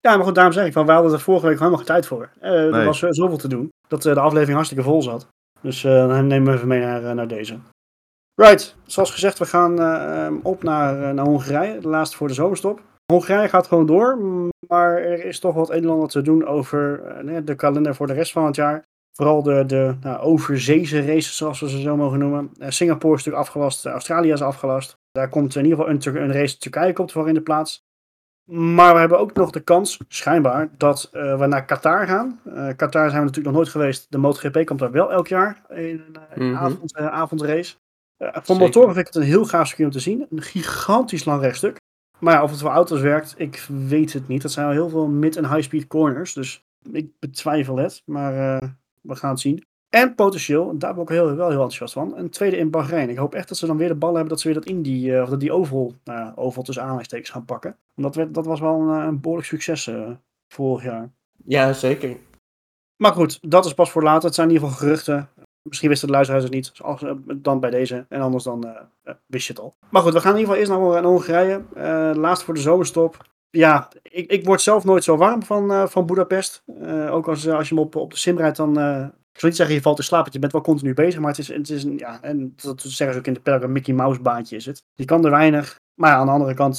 Ja, 0.00 0.16
maar 0.16 0.24
goed, 0.24 0.34
daarom 0.34 0.52
zeg 0.52 0.66
ik 0.66 0.72
van, 0.72 0.86
wij 0.86 0.94
hadden 0.94 1.12
er 1.12 1.20
vorige 1.20 1.46
week 1.46 1.58
helemaal 1.58 1.78
geen 1.78 1.86
tijd 1.86 2.06
voor. 2.06 2.30
Eh, 2.40 2.74
Er 2.74 2.84
was 2.84 2.98
zoveel 2.98 3.36
te 3.36 3.48
doen, 3.48 3.68
dat 3.88 4.02
de 4.02 4.20
aflevering 4.20 4.54
hartstikke 4.54 4.84
vol 4.84 5.02
zat. 5.02 5.26
Dus 5.60 5.82
dan 5.82 6.26
nemen 6.26 6.48
we 6.50 6.54
even 6.56 6.68
mee 6.68 6.80
naar, 6.80 7.14
naar 7.14 7.28
deze. 7.28 7.58
Right, 8.34 8.76
zoals 8.86 9.10
gezegd, 9.10 9.38
we 9.38 9.44
gaan 9.46 9.78
eh, 9.80 10.24
ehm, 10.26 10.34
op 10.42 10.62
naar, 10.62 11.14
naar 11.14 11.24
Hongarije, 11.24 11.78
de 11.80 11.88
laatste 11.88 12.16
voor 12.16 12.28
de 12.28 12.34
zomerstop. 12.34 12.80
Hongarije 13.12 13.48
gaat 13.48 13.66
gewoon 13.66 13.86
door, 13.86 14.18
maar 14.68 14.96
er 14.98 15.24
is 15.24 15.40
toch 15.40 15.54
wat 15.54 15.70
een 15.70 15.82
en 15.82 15.90
ander 15.90 16.08
te 16.08 16.22
doen 16.22 16.46
over 16.46 17.02
de 17.44 17.54
kalender 17.54 17.94
voor 17.94 18.06
de 18.06 18.12
rest 18.12 18.32
van 18.32 18.44
het 18.46 18.56
jaar. 18.56 18.82
Vooral 19.20 19.42
de, 19.42 19.64
de 19.66 19.94
nou, 20.00 20.18
overzeese 20.18 21.06
races, 21.06 21.36
zoals 21.36 21.60
we 21.60 21.68
ze 21.68 21.80
zo 21.80 21.96
mogen 21.96 22.18
noemen. 22.18 22.50
Eh, 22.58 22.70
Singapore 22.70 23.14
is 23.14 23.24
natuurlijk 23.24 23.46
afgelast, 23.46 23.86
eh, 23.86 23.92
Australië 23.92 24.32
is 24.32 24.42
afgelast. 24.42 24.98
Daar 25.12 25.28
komt 25.28 25.56
in 25.56 25.64
ieder 25.64 25.78
geval 25.78 26.14
een, 26.14 26.22
een 26.22 26.32
race 26.32 26.58
Turkije 26.58 26.92
komt 26.92 27.12
voor 27.12 27.28
in 27.28 27.34
de 27.34 27.42
plaats. 27.42 27.84
Maar 28.50 28.92
we 28.94 29.00
hebben 29.00 29.18
ook 29.18 29.32
nog 29.32 29.50
de 29.50 29.60
kans, 29.60 29.98
schijnbaar, 30.08 30.68
dat 30.76 31.08
eh, 31.12 31.38
we 31.38 31.46
naar 31.46 31.64
Qatar 31.64 32.06
gaan. 32.06 32.40
Uh, 32.46 32.68
Qatar 32.76 33.10
zijn 33.10 33.20
we 33.20 33.26
natuurlijk 33.26 33.46
nog 33.46 33.54
nooit 33.54 33.68
geweest. 33.68 34.06
De 34.10 34.18
MotoGP 34.18 34.66
komt 34.66 34.78
daar 34.78 34.90
wel 34.90 35.12
elk 35.12 35.28
jaar 35.28 35.62
in 35.68 35.76
een 35.76 36.02
mm 36.34 36.54
-hmm. 36.54 36.56
avond, 36.56 36.96
avondrace. 36.96 37.76
van 38.18 38.56
motoren 38.56 38.94
vind 38.94 39.06
ik 39.08 39.14
het 39.14 39.22
een 39.22 39.28
heel 39.28 39.44
gaaf 39.44 39.66
circuit 39.66 39.88
om 39.88 39.94
te 39.94 40.00
zien. 40.00 40.26
Een 40.30 40.42
gigantisch 40.42 41.24
lang 41.24 41.40
rechtstuk. 41.40 41.76
Maar 42.18 42.34
ja, 42.34 42.42
of 42.42 42.50
het 42.50 42.60
voor 42.60 42.70
auto's 42.70 43.00
werkt, 43.00 43.34
ik 43.36 43.66
weet 43.88 44.12
het 44.12 44.28
niet. 44.28 44.42
Dat 44.42 44.52
zijn 44.52 44.66
wel 44.66 44.74
heel 44.74 44.88
veel 44.88 45.06
mid- 45.06 45.36
en 45.36 45.52
high-speed 45.52 45.86
corners. 45.86 46.32
Dus 46.32 46.64
ik 46.92 47.10
betwijfel 47.18 47.76
het. 47.76 48.02
Maar 48.04 48.60
we 49.00 49.16
gaan 49.16 49.30
het 49.30 49.40
zien. 49.40 49.64
En 49.88 50.14
potentieel, 50.14 50.70
en 50.70 50.78
daar 50.78 50.94
ben 50.94 51.02
ik 51.02 51.08
heel, 51.08 51.24
wel 51.24 51.48
heel 51.48 51.62
enthousiast 51.62 51.92
van, 51.92 52.16
een 52.16 52.30
tweede 52.30 52.56
in 52.56 52.70
Bahrein. 52.70 53.10
Ik 53.10 53.16
hoop 53.16 53.34
echt 53.34 53.48
dat 53.48 53.58
ze 53.58 53.66
dan 53.66 53.76
weer 53.76 53.88
de 53.88 53.94
bal 53.94 54.12
hebben 54.12 54.28
dat 54.28 54.40
ze 54.40 54.46
weer 54.46 54.56
dat 54.56 54.66
in 54.66 54.82
die, 54.82 55.10
uh, 55.10 55.22
of 55.22 55.28
dat 55.28 55.40
die 55.40 55.52
oval, 55.52 55.94
nou 56.04 56.36
oval 56.36 56.62
tussen 56.62 56.82
aanhalingstekens 56.82 57.30
gaan 57.30 57.44
pakken. 57.44 57.76
Want 57.94 58.06
dat, 58.06 58.14
werd, 58.14 58.34
dat 58.34 58.46
was 58.46 58.60
wel 58.60 58.80
een, 58.80 58.88
een 58.88 59.20
behoorlijk 59.20 59.48
succes 59.48 59.86
uh, 59.86 60.10
vorig 60.48 60.84
jaar. 60.84 61.10
Ja, 61.44 61.72
zeker. 61.72 62.16
Maar 62.96 63.12
goed, 63.12 63.38
dat 63.50 63.64
is 63.64 63.74
pas 63.74 63.90
voor 63.90 64.02
later. 64.02 64.24
Het 64.24 64.34
zijn 64.34 64.48
in 64.48 64.54
ieder 64.54 64.68
geval 64.68 64.86
geruchten. 64.86 65.28
Misschien 65.62 65.88
wisten 65.88 66.06
de 66.08 66.14
luisteraars 66.14 66.44
het 66.44 66.52
niet. 66.52 66.72
Als, 66.82 67.04
dan 67.36 67.60
bij 67.60 67.70
deze. 67.70 68.06
En 68.08 68.20
anders 68.20 68.44
dan 68.44 68.66
uh, 68.66 69.14
wist 69.26 69.46
je 69.46 69.52
het 69.52 69.62
al. 69.62 69.74
Maar 69.88 70.02
goed, 70.02 70.12
we 70.12 70.20
gaan 70.20 70.34
in 70.34 70.38
ieder 70.38 70.54
geval 70.54 70.76
eerst 70.76 70.92
naar, 70.92 71.02
naar 71.02 71.10
Hongarije. 71.10 71.62
Laatst 72.14 72.44
voor 72.44 72.54
de 72.54 72.60
zomerstop. 72.60 73.28
Ja, 73.50 73.88
ik, 74.02 74.30
ik 74.30 74.44
word 74.44 74.60
zelf 74.60 74.84
nooit 74.84 75.04
zo 75.04 75.16
warm 75.16 75.42
van, 75.42 75.72
uh, 75.72 75.86
van 75.86 76.06
Budapest. 76.06 76.62
ook 77.10 77.28
als, 77.28 77.48
als 77.48 77.68
je 77.68 77.74
hem 77.74 77.84
op, 77.84 77.96
op 77.96 78.10
de 78.10 78.18
sim 78.18 78.36
rijdt, 78.36 78.56
dan... 78.56 78.70
ik 78.70 79.40
wil 79.40 79.50
niet 79.50 79.56
zeggen 79.56 79.74
je 79.74 79.82
valt 79.82 79.98
in 79.98 80.04
slaap, 80.04 80.20
want 80.20 80.32
je 80.32 80.38
bent 80.38 80.52
wel 80.52 80.60
continu 80.60 80.94
bezig. 80.94 81.20
Maar 81.20 81.30
het 81.30 81.38
is, 81.38 81.48
het 81.48 81.70
is 81.70 81.84
een, 81.84 81.98
ja, 81.98 82.22
en 82.22 82.52
dat 82.56 82.80
zeggen 82.80 83.12
ze 83.12 83.18
ook 83.18 83.26
in 83.26 83.40
de 83.42 83.50
een 83.50 83.72
Mickey 83.72 83.94
Mouse 83.94 84.20
baantje 84.20 84.56
is 84.56 84.66
het. 84.66 84.82
Je 84.94 85.04
kan 85.04 85.24
er 85.24 85.30
weinig. 85.30 85.78
Maar 86.00 86.12
aan 86.12 86.26
de 86.26 86.32
andere 86.32 86.54
kant, 86.54 86.76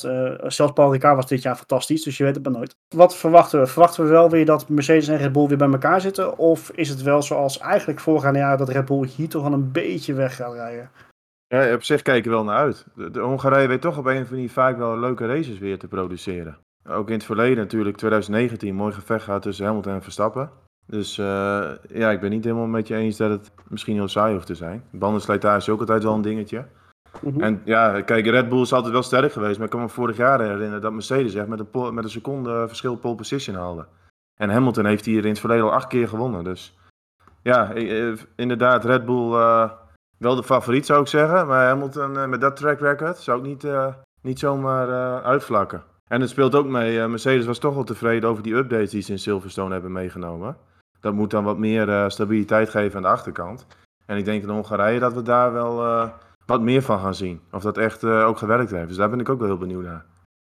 zelfs 0.48 0.74
Paul 0.74 0.92
Ricard 0.92 1.16
was 1.16 1.28
dit 1.28 1.42
jaar 1.42 1.56
fantastisch, 1.56 2.04
dus 2.04 2.18
je 2.18 2.24
weet 2.24 2.36
het 2.36 2.44
maar 2.44 2.54
nooit. 2.54 2.76
Wat 2.96 3.16
verwachten 3.16 3.60
we? 3.60 3.68
Verwachten 3.68 4.04
we 4.04 4.10
wel 4.10 4.30
weer 4.30 4.46
dat 4.46 4.70
Mercedes 4.70 5.08
en 5.08 5.18
Red 5.18 5.32
Bull 5.32 5.48
weer 5.48 5.58
bij 5.58 5.72
elkaar 5.72 6.02
zitten? 6.02 6.38
Of 6.38 6.72
is 6.76 6.90
het 6.90 7.02
wel 7.02 7.22
zoals 7.22 7.58
eigenlijk 7.58 8.00
voorgaande 8.00 8.40
jaren 8.40 8.58
dat 8.58 8.70
Red 8.70 8.86
Bull 8.86 9.08
hier 9.08 9.30
toch 9.30 9.46
al 9.46 9.54
een 9.54 9.72
beetje 9.72 10.14
weg 10.14 10.36
gaat 10.36 10.54
rijden? 10.54 10.90
Ja, 11.52 11.74
op 11.74 11.84
zich 11.84 12.02
kijken 12.02 12.30
we 12.30 12.36
wel 12.36 12.46
naar 12.46 12.58
uit. 12.58 12.86
De, 12.96 13.12
de 13.12 13.20
Hongarije 13.20 13.68
weet 13.68 13.82
toch 13.82 13.98
op 13.98 14.06
een 14.06 14.12
of 14.12 14.18
andere 14.18 14.36
manier 14.36 14.50
vaak 14.50 14.78
wel 14.78 15.00
leuke 15.00 15.28
races 15.28 15.60
weer 15.60 15.80
te 15.80 15.88
produceren. 15.88 16.58
Ook 16.90 17.08
in 17.08 17.14
het 17.14 17.24
verleden 17.24 17.58
natuurlijk, 17.58 17.98
2019, 17.98 18.76
mooi 18.76 18.94
gevecht 18.94 19.24
gehad 19.24 19.42
tussen 19.42 19.66
Hamilton 19.66 19.94
en 19.94 20.02
Verstappen. 20.02 20.50
Dus 20.86 21.18
uh, 21.18 21.26
ja, 21.88 22.12
ik 22.12 22.20
ben 22.20 22.30
niet 22.30 22.44
helemaal 22.44 22.66
met 22.66 22.88
je 22.88 22.96
eens 22.96 23.18
dat 23.18 23.30
het 23.30 23.52
misschien 23.68 23.96
heel 23.96 24.08
saai 24.08 24.34
hoeft 24.34 24.46
te 24.46 24.56
zijn. 24.56 24.84
Bandenslijtage 24.92 25.58
is 25.58 25.70
ook 25.70 25.80
altijd 25.80 26.04
wel 26.04 26.14
een 26.14 26.22
dingetje. 26.22 26.66
Mm 27.22 27.34
-hmm. 27.34 27.42
En 27.42 27.62
ja, 27.66 28.02
kijk, 28.02 28.26
Red 28.26 28.50
Bull 28.50 28.62
is 28.62 28.74
altijd 28.74 28.94
wel 28.94 29.04
sterk 29.04 29.32
geweest. 29.32 29.58
Maar 29.58 29.66
ik 29.66 29.72
kan 29.72 29.82
me 29.82 29.90
vorig 29.90 30.18
jaar 30.18 30.42
herinneren 30.42 30.82
dat 30.82 30.94
Mercedes 30.94 31.34
echt 31.34 31.48
met 31.48 31.60
een, 31.60 31.94
met 31.94 32.04
een 32.04 32.10
seconde 32.10 32.68
verschil 32.68 32.96
pole 32.96 33.16
position 33.16 33.56
haalde. 33.56 33.86
En 34.36 34.50
Hamilton 34.50 34.86
heeft 34.86 35.06
hier 35.06 35.24
in 35.24 35.30
het 35.30 35.40
verleden 35.40 35.66
al 35.66 35.74
acht 35.74 35.88
keer 35.88 36.08
gewonnen. 36.08 36.44
Dus 36.44 36.78
ja, 37.42 37.74
inderdaad, 38.36 38.86
Red 38.86 39.06
Bull 39.06 39.32
uh, 39.32 39.72
wel 40.22 40.36
de 40.36 40.44
favoriet 40.44 40.86
zou 40.86 41.02
ik 41.02 41.08
zeggen. 41.08 41.48
Maar 41.48 41.66
Hamilton 41.68 42.14
uh, 42.14 42.26
met 42.26 42.42
dat 42.42 42.56
track 42.56 42.80
record 42.80 43.18
zou 43.18 43.40
ik 43.40 43.46
niet, 43.46 43.64
uh, 43.64 43.88
niet 44.22 44.40
zomaar 44.40 45.22
uitvlakken. 45.24 45.84
En 46.08 46.22
het 46.22 46.30
speelt 46.30 46.56
ook 46.56 46.68
mee, 46.68 47.08
Mercedes 47.08 47.46
was 47.46 47.60
toch 47.60 47.74
wel 47.74 47.84
tevreden 47.84 48.30
over 48.30 48.44
die 48.44 48.56
updates 48.56 48.90
die 48.90 49.02
ze 49.02 49.12
in 49.12 49.20
Silverstone 49.20 49.74
hebben 49.74 49.92
meegenomen. 49.92 50.58
Dat 51.00 51.14
moet 51.14 51.32
dan 51.32 51.44
wat 51.44 51.58
meer 51.58 52.12
stabiliteit 52.12 52.70
geven 52.70 52.96
aan 52.96 53.02
de 53.02 53.08
achterkant. 53.08 53.66
En 54.06 54.18
ik 54.18 54.26
denk 54.26 54.44
in 54.44 54.50
Hongarije 54.50 55.00
dat 55.00 55.14
we 55.14 55.22
daar 55.22 55.54
wel 55.54 56.10
wat 56.46 56.62
meer 56.62 56.82
van 56.82 57.00
gaan 57.00 57.16
zien. 57.16 57.42
Of 57.52 57.64
dat 57.64 57.78
echt 57.78 58.04
uh, 58.04 58.28
ook 58.28 58.38
gewerkt 58.38 58.72
heeft. 58.72 58.88
Dus 58.88 58.98
daar 58.98 59.10
ben 59.10 59.20
ik 59.20 59.30
ook 59.30 59.40
wel 59.40 59.48
heel 59.48 59.58
benieuwd 59.58 59.84
naar. 59.84 60.06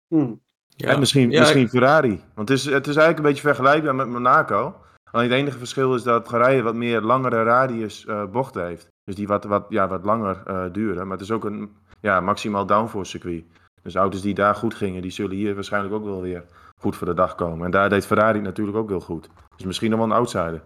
Hmm. 0.07 0.41
Ja. 0.67 0.89
En 0.89 0.99
misschien, 0.99 1.31
ja, 1.31 1.41
misschien 1.41 1.63
ik... 1.63 1.69
Ferrari. 1.69 2.25
Want 2.35 2.49
het 2.49 2.59
is, 2.59 2.65
het 2.65 2.87
is 2.87 2.97
eigenlijk 2.97 3.19
een 3.19 3.25
beetje 3.25 3.55
vergelijkbaar 3.55 3.95
met 3.95 4.09
Monaco. 4.09 4.75
Alleen 5.11 5.31
het 5.31 5.39
enige 5.39 5.59
verschil 5.59 5.95
is 5.95 6.03
dat 6.03 6.29
Ferrari 6.29 6.63
wat 6.63 6.75
meer 6.75 7.01
langere 7.01 7.43
radius 7.43 8.05
uh, 8.05 8.25
bochten 8.25 8.67
heeft. 8.67 8.89
Dus 9.09 9.17
die 9.17 9.27
wat, 9.27 9.45
wat, 9.45 9.67
ja, 9.69 9.89
wat 9.89 10.05
langer 10.05 10.43
uh, 10.49 10.65
duren. 10.73 11.07
Maar 11.07 11.17
het 11.17 11.27
is 11.27 11.31
ook 11.31 11.45
een 11.45 11.71
ja, 12.01 12.21
maximaal 12.21 12.67
downforce 12.67 13.11
circuit. 13.11 13.45
Dus 13.83 13.95
auto's 13.95 14.21
die 14.21 14.35
daar 14.35 14.55
goed 14.55 14.75
gingen, 14.75 15.03
die 15.03 15.11
zullen 15.11 15.37
hier 15.37 15.55
waarschijnlijk 15.55 15.95
ook 15.95 16.05
wel 16.05 16.21
weer 16.21 16.45
goed 16.77 16.97
voor 16.97 17.07
de 17.07 17.15
dag 17.15 17.35
komen. 17.35 17.65
En 17.65 17.71
daar 17.71 17.89
deed 17.89 18.07
Ferrari 18.07 18.41
natuurlijk 18.41 18.77
ook 18.77 18.89
heel 18.89 19.01
goed. 19.01 19.29
Dus 19.57 19.67
misschien 19.67 19.91
nog 19.91 19.99
wel 19.99 20.09
een 20.09 20.15
outsider. 20.15 20.63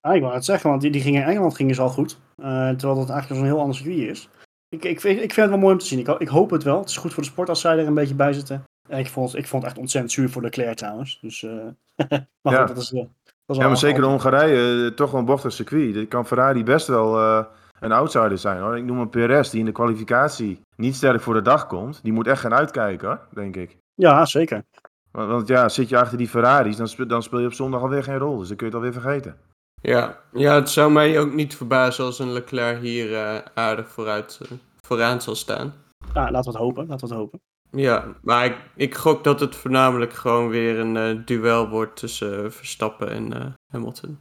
Ja, 0.00 0.12
ik 0.12 0.20
wou 0.20 0.34
het 0.34 0.44
zeggen, 0.44 0.70
want 0.70 0.82
die, 0.82 0.90
die 0.90 1.00
gingen 1.00 1.22
in 1.22 1.28
Engeland 1.28 1.54
gingen 1.54 1.74
ze 1.74 1.82
al 1.82 1.88
goed. 1.88 2.18
terwijl 2.36 2.94
dat 2.94 3.10
eigenlijk 3.10 3.40
zo'n 3.40 3.44
heel 3.44 3.60
ander 3.60 3.76
circuit 3.76 3.98
is. 3.98 4.28
Ik, 4.68 4.84
ik, 4.84 5.02
ik, 5.02 5.32
vind 5.32 5.36
het 5.36 5.48
wel 5.48 5.58
mooi 5.58 5.72
om 5.72 5.78
te 5.78 5.86
zien. 5.86 5.98
Ik, 5.98 6.08
ik, 6.08 6.28
hoop 6.28 6.50
het 6.50 6.62
wel. 6.62 6.78
Het 6.78 6.88
is 6.88 6.96
goed 6.96 7.14
voor 7.14 7.22
de 7.22 7.28
sport 7.28 7.48
als 7.48 7.60
zij 7.60 7.78
er 7.78 7.86
een 7.86 7.94
beetje 7.94 8.14
bij 8.14 8.32
zitten. 8.32 8.64
En 8.88 8.98
ik 8.98 9.08
vond, 9.08 9.36
ik 9.36 9.46
vond 9.46 9.62
het 9.62 9.72
echt 9.72 9.80
ontzettend 9.80 10.12
zuur 10.12 10.30
voor 10.30 10.42
Leclerc 10.42 10.76
trouwens. 10.76 11.18
Dus, 11.20 11.42
uh, 11.42 11.50
maar 12.42 12.52
ja. 12.52 12.66
goed, 12.66 12.68
dat 12.74 12.76
is, 12.76 12.88
dat 12.90 13.08
is 13.46 13.56
ja, 13.56 13.66
maar 13.66 13.76
zeker 13.76 14.02
in 14.02 14.08
Hongarije, 14.08 14.94
toch 14.94 15.10
wel 15.10 15.20
een 15.20 15.26
bochtig 15.26 15.52
circuit. 15.52 15.94
Dat 15.94 16.08
kan 16.08 16.26
Ferrari 16.26 16.64
best 16.64 16.86
wel 16.86 17.46
een 17.84 17.92
outsider 17.92 18.38
zijn 18.38 18.60
hoor. 18.60 18.76
Ik 18.76 18.84
noem 18.84 18.98
een 18.98 19.10
Perez 19.10 19.50
die 19.50 19.60
in 19.60 19.66
de 19.66 19.72
kwalificatie 19.72 20.60
niet 20.76 20.94
sterk 20.94 21.20
voor 21.20 21.34
de 21.34 21.42
dag 21.42 21.66
komt. 21.66 22.00
Die 22.02 22.12
moet 22.12 22.26
echt 22.26 22.40
gaan 22.40 22.54
uitkijken 22.54 23.08
hoor, 23.08 23.20
denk 23.30 23.56
ik. 23.56 23.76
Ja, 23.94 24.24
zeker. 24.24 24.64
Want, 25.10 25.30
want 25.30 25.48
ja, 25.48 25.68
zit 25.68 25.88
je 25.88 25.98
achter 25.98 26.18
die 26.18 26.28
Ferraris, 26.28 26.76
dan 26.76 26.88
speel, 26.88 27.06
dan 27.06 27.22
speel 27.22 27.38
je 27.38 27.46
op 27.46 27.52
zondag 27.52 27.82
alweer 27.82 28.02
geen 28.02 28.18
rol. 28.18 28.38
Dus 28.38 28.48
dan 28.48 28.56
kun 28.56 28.66
je 28.66 28.72
het 28.72 28.82
alweer 28.82 29.00
vergeten. 29.00 29.36
Ja, 29.82 30.20
ja 30.32 30.54
het 30.54 30.70
zou 30.70 30.92
mij 30.92 31.20
ook 31.20 31.32
niet 31.32 31.56
verbazen 31.56 32.04
als 32.04 32.18
een 32.18 32.32
Leclerc 32.32 32.80
hier 32.80 33.42
aardig 33.54 33.88
vooruit 33.88 34.40
vooraan 34.80 35.20
zal 35.20 35.34
staan. 35.34 35.74
Ja, 36.14 36.30
laten 36.30 36.52
we 36.52 36.58
het 36.58 36.66
hopen. 36.66 36.86
Laten 36.86 37.08
we 37.08 37.14
het 37.14 37.22
hopen. 37.22 37.40
Ja, 37.70 38.14
maar 38.22 38.44
ik, 38.44 38.56
ik 38.76 38.94
gok 38.94 39.24
dat 39.24 39.40
het 39.40 39.56
voornamelijk 39.56 40.12
gewoon 40.12 40.48
weer 40.48 40.78
een 40.78 40.96
uh, 40.96 41.24
duel 41.24 41.68
wordt 41.68 41.96
tussen 41.96 42.44
uh, 42.44 42.50
Verstappen 42.50 43.10
en 43.10 43.36
uh, 43.36 43.44
Hamilton. 43.72 44.18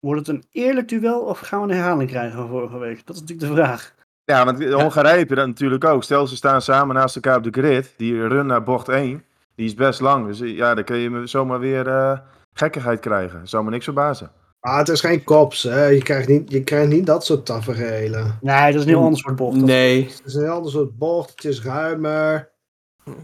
Wordt 0.00 0.26
het 0.26 0.36
een 0.36 0.44
eerlijk 0.50 0.88
duel 0.88 1.20
of 1.20 1.38
gaan 1.38 1.60
we 1.60 1.68
een 1.68 1.74
herhaling 1.74 2.10
krijgen 2.10 2.38
van 2.38 2.48
vorige 2.48 2.78
week? 2.78 3.06
Dat 3.06 3.14
is 3.14 3.20
natuurlijk 3.20 3.48
de 3.48 3.54
vraag. 3.54 3.94
Ja, 4.24 4.44
want 4.44 4.60
in 4.60 4.72
Hongarije 4.72 5.18
heb 5.18 5.28
je 5.28 5.34
dat 5.34 5.46
natuurlijk 5.46 5.84
ook. 5.84 6.04
Stel 6.04 6.26
ze 6.26 6.36
staan 6.36 6.62
samen 6.62 6.94
naast 6.94 7.14
elkaar 7.14 7.36
op 7.36 7.42
de 7.42 7.60
grid. 7.60 7.94
Die 7.96 8.26
run 8.26 8.46
naar 8.46 8.62
bocht 8.62 8.88
1, 8.88 9.24
die 9.54 9.66
is 9.66 9.74
best 9.74 10.00
lang. 10.00 10.26
Dus 10.26 10.38
ja, 10.38 10.74
dan 10.74 10.84
kun 10.84 10.96
je 10.96 11.26
zomaar 11.26 11.58
weer 11.58 12.22
gekkigheid 12.52 13.00
krijgen. 13.00 13.48
Zou 13.48 13.64
me 13.64 13.70
niks 13.70 13.84
verbazen. 13.84 14.30
Ah, 14.60 14.78
het 14.78 14.88
is 14.88 15.00
geen 15.00 15.24
kops, 15.24 15.62
hè. 15.62 15.84
Je 15.84 16.02
krijgt 16.02 16.28
niet, 16.28 16.50
je 16.50 16.64
krijgt 16.64 16.88
niet 16.88 17.06
dat 17.06 17.24
soort 17.24 17.46
tafereelen. 17.46 18.38
Nee, 18.40 18.72
dat 18.72 18.74
is 18.74 18.82
een 18.82 18.88
heel 18.88 19.02
ander 19.02 19.18
soort 19.18 19.36
bocht. 19.36 19.56
Nee. 19.56 20.04
Het 20.04 20.22
is 20.24 20.34
een 20.34 20.42
heel 20.42 20.52
ander 20.52 20.70
soort 20.70 20.98
bocht, 20.98 21.30
het 21.30 21.44
is 21.44 21.62
ruimer. 21.62 22.54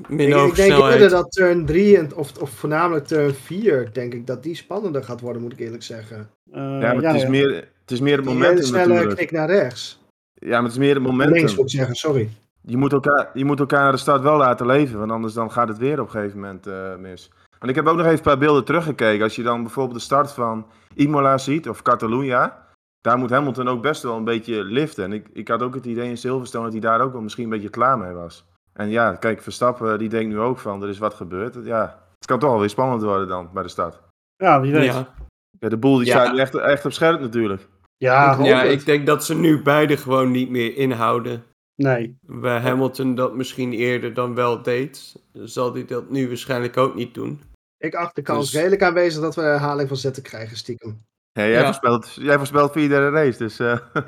Minder 0.08 0.42
ik, 0.42 0.48
ik 0.48 0.54
denk 0.54 0.72
eerder 0.72 1.08
dat 1.08 1.32
turn 1.32 1.66
3 1.66 1.98
en, 1.98 2.14
of, 2.14 2.38
of 2.40 2.50
voornamelijk 2.50 3.06
turn 3.06 3.34
4, 3.34 3.92
denk 3.92 4.14
ik, 4.14 4.26
dat 4.26 4.42
die 4.42 4.54
spannender 4.54 5.04
gaat 5.04 5.20
worden, 5.20 5.42
moet 5.42 5.52
ik 5.52 5.58
eerlijk 5.58 5.82
zeggen. 5.82 6.30
Uh, 6.52 6.54
ja, 6.54 6.78
maar 6.78 7.00
ja, 7.00 7.06
het, 7.06 7.16
is 7.16 7.22
ja. 7.22 7.28
Meer, 7.28 7.68
het 7.80 7.90
is 7.90 8.00
meer 8.00 8.16
het 8.16 8.24
Die 8.24 8.34
momentum 8.34 8.64
snelle 8.64 9.14
knik 9.14 9.30
naar 9.30 9.50
rechts. 9.50 10.00
Ja, 10.34 10.48
maar 10.48 10.62
het 10.62 10.72
is 10.72 10.78
meer 10.78 10.94
het 10.94 11.02
momentum. 11.02 11.34
Links 11.34 11.56
moet 11.56 11.64
ik 11.64 11.70
zeggen, 11.70 11.94
sorry. 11.94 12.28
Je 12.60 12.76
moet, 12.76 12.92
elkaar, 12.92 13.30
je 13.34 13.44
moet 13.44 13.60
elkaar 13.60 13.82
naar 13.82 13.92
de 13.92 13.98
start 13.98 14.22
wel 14.22 14.36
laten 14.36 14.66
leven, 14.66 14.98
want 14.98 15.10
anders 15.10 15.32
dan 15.32 15.52
gaat 15.52 15.68
het 15.68 15.78
weer 15.78 16.00
op 16.00 16.06
een 16.06 16.12
gegeven 16.12 16.40
moment 16.40 16.66
uh, 16.66 16.96
mis. 16.96 17.30
Want 17.58 17.70
ik 17.70 17.74
heb 17.74 17.86
ook 17.86 17.96
nog 17.96 18.06
even 18.06 18.18
een 18.18 18.24
paar 18.24 18.38
beelden 18.38 18.64
teruggekeken. 18.64 19.22
Als 19.22 19.36
je 19.36 19.42
dan 19.42 19.62
bijvoorbeeld 19.62 19.98
de 19.98 20.04
start 20.04 20.32
van 20.32 20.66
Imola 20.94 21.38
ziet, 21.38 21.68
of 21.68 21.82
Catalunya. 21.82 22.66
Daar 23.00 23.18
moet 23.18 23.30
Hamilton 23.30 23.68
ook 23.68 23.82
best 23.82 24.02
wel 24.02 24.16
een 24.16 24.24
beetje 24.24 24.64
liften. 24.64 25.04
En 25.04 25.12
ik, 25.12 25.26
ik 25.32 25.48
had 25.48 25.62
ook 25.62 25.74
het 25.74 25.86
idee 25.86 26.08
in 26.08 26.16
Silverstone 26.16 26.64
dat 26.64 26.72
hij 26.72 26.80
daar 26.80 27.00
ook 27.00 27.12
wel 27.12 27.20
misschien 27.20 27.44
een 27.44 27.50
beetje 27.50 27.68
klaar 27.68 27.98
mee 27.98 28.12
was. 28.12 28.44
En 28.72 28.88
ja, 28.88 29.14
kijk, 29.14 29.42
Verstappen 29.42 29.98
die 29.98 30.08
denkt 30.08 30.28
nu 30.32 30.38
ook 30.40 30.58
van, 30.58 30.82
er 30.82 30.88
is 30.88 30.98
wat 30.98 31.14
gebeurd. 31.14 31.56
Ja, 31.64 32.02
het 32.18 32.26
kan 32.26 32.38
toch 32.38 32.50
wel 32.50 32.60
weer 32.60 32.68
spannend 32.70 33.02
worden 33.02 33.28
dan 33.28 33.50
bij 33.52 33.62
de 33.62 33.68
start. 33.68 34.00
Ja, 34.36 34.60
wie 34.60 34.72
weet. 34.72 34.84
Ja, 34.84 35.14
Ja, 35.58 35.68
de 35.68 35.76
boel 35.76 35.96
die 35.96 36.06
Ja. 36.06 36.12
staat 36.20 36.32
nu 36.34 36.38
echt, 36.40 36.54
echt 36.54 36.84
op 36.84 36.92
scherp 36.92 37.20
natuurlijk. 37.20 37.68
Ja, 37.96 38.36
Ik 38.38 38.44
ja 38.44 38.62
ik 38.62 38.84
denk 38.84 39.06
dat 39.06 39.24
ze 39.24 39.34
nu 39.34 39.62
beide 39.62 39.96
gewoon 39.96 40.30
niet 40.30 40.50
meer 40.50 40.76
inhouden. 40.76 41.44
nee. 41.74 42.16
Waar 42.26 42.60
Hamilton 42.62 43.14
dat 43.14 43.34
misschien 43.34 43.72
eerder 43.72 44.14
dan 44.14 44.34
wel 44.34 44.62
deed, 44.62 45.14
zal 45.32 45.72
hij 45.72 45.84
dat 45.84 46.10
nu 46.10 46.28
waarschijnlijk 46.28 46.76
ook 46.76 46.94
niet 46.94 47.14
doen. 47.14 47.40
Ik 47.76 47.94
acht 47.94 48.14
de 48.14 48.22
kans 48.22 48.50
Dus- 48.50 48.54
redelijk 48.60 48.82
aanwezig 48.82 49.22
dat 49.22 49.34
we 49.34 49.40
een 49.42 49.46
herhaling 49.48 49.88
van 49.88 49.96
zetten 49.96 50.22
krijgen, 50.22 50.56
stiekem. 50.56 51.00
Ja, 51.32 51.42
jij, 51.42 51.50
Ja. 51.52 51.64
Voorspelt, 51.64 52.14
jij 52.14 52.36
voorspelt 52.36 52.72
via 52.72 52.88
de 52.88 53.10
race, 53.10 53.38
dus... 53.38 53.58
eh, 53.58 53.78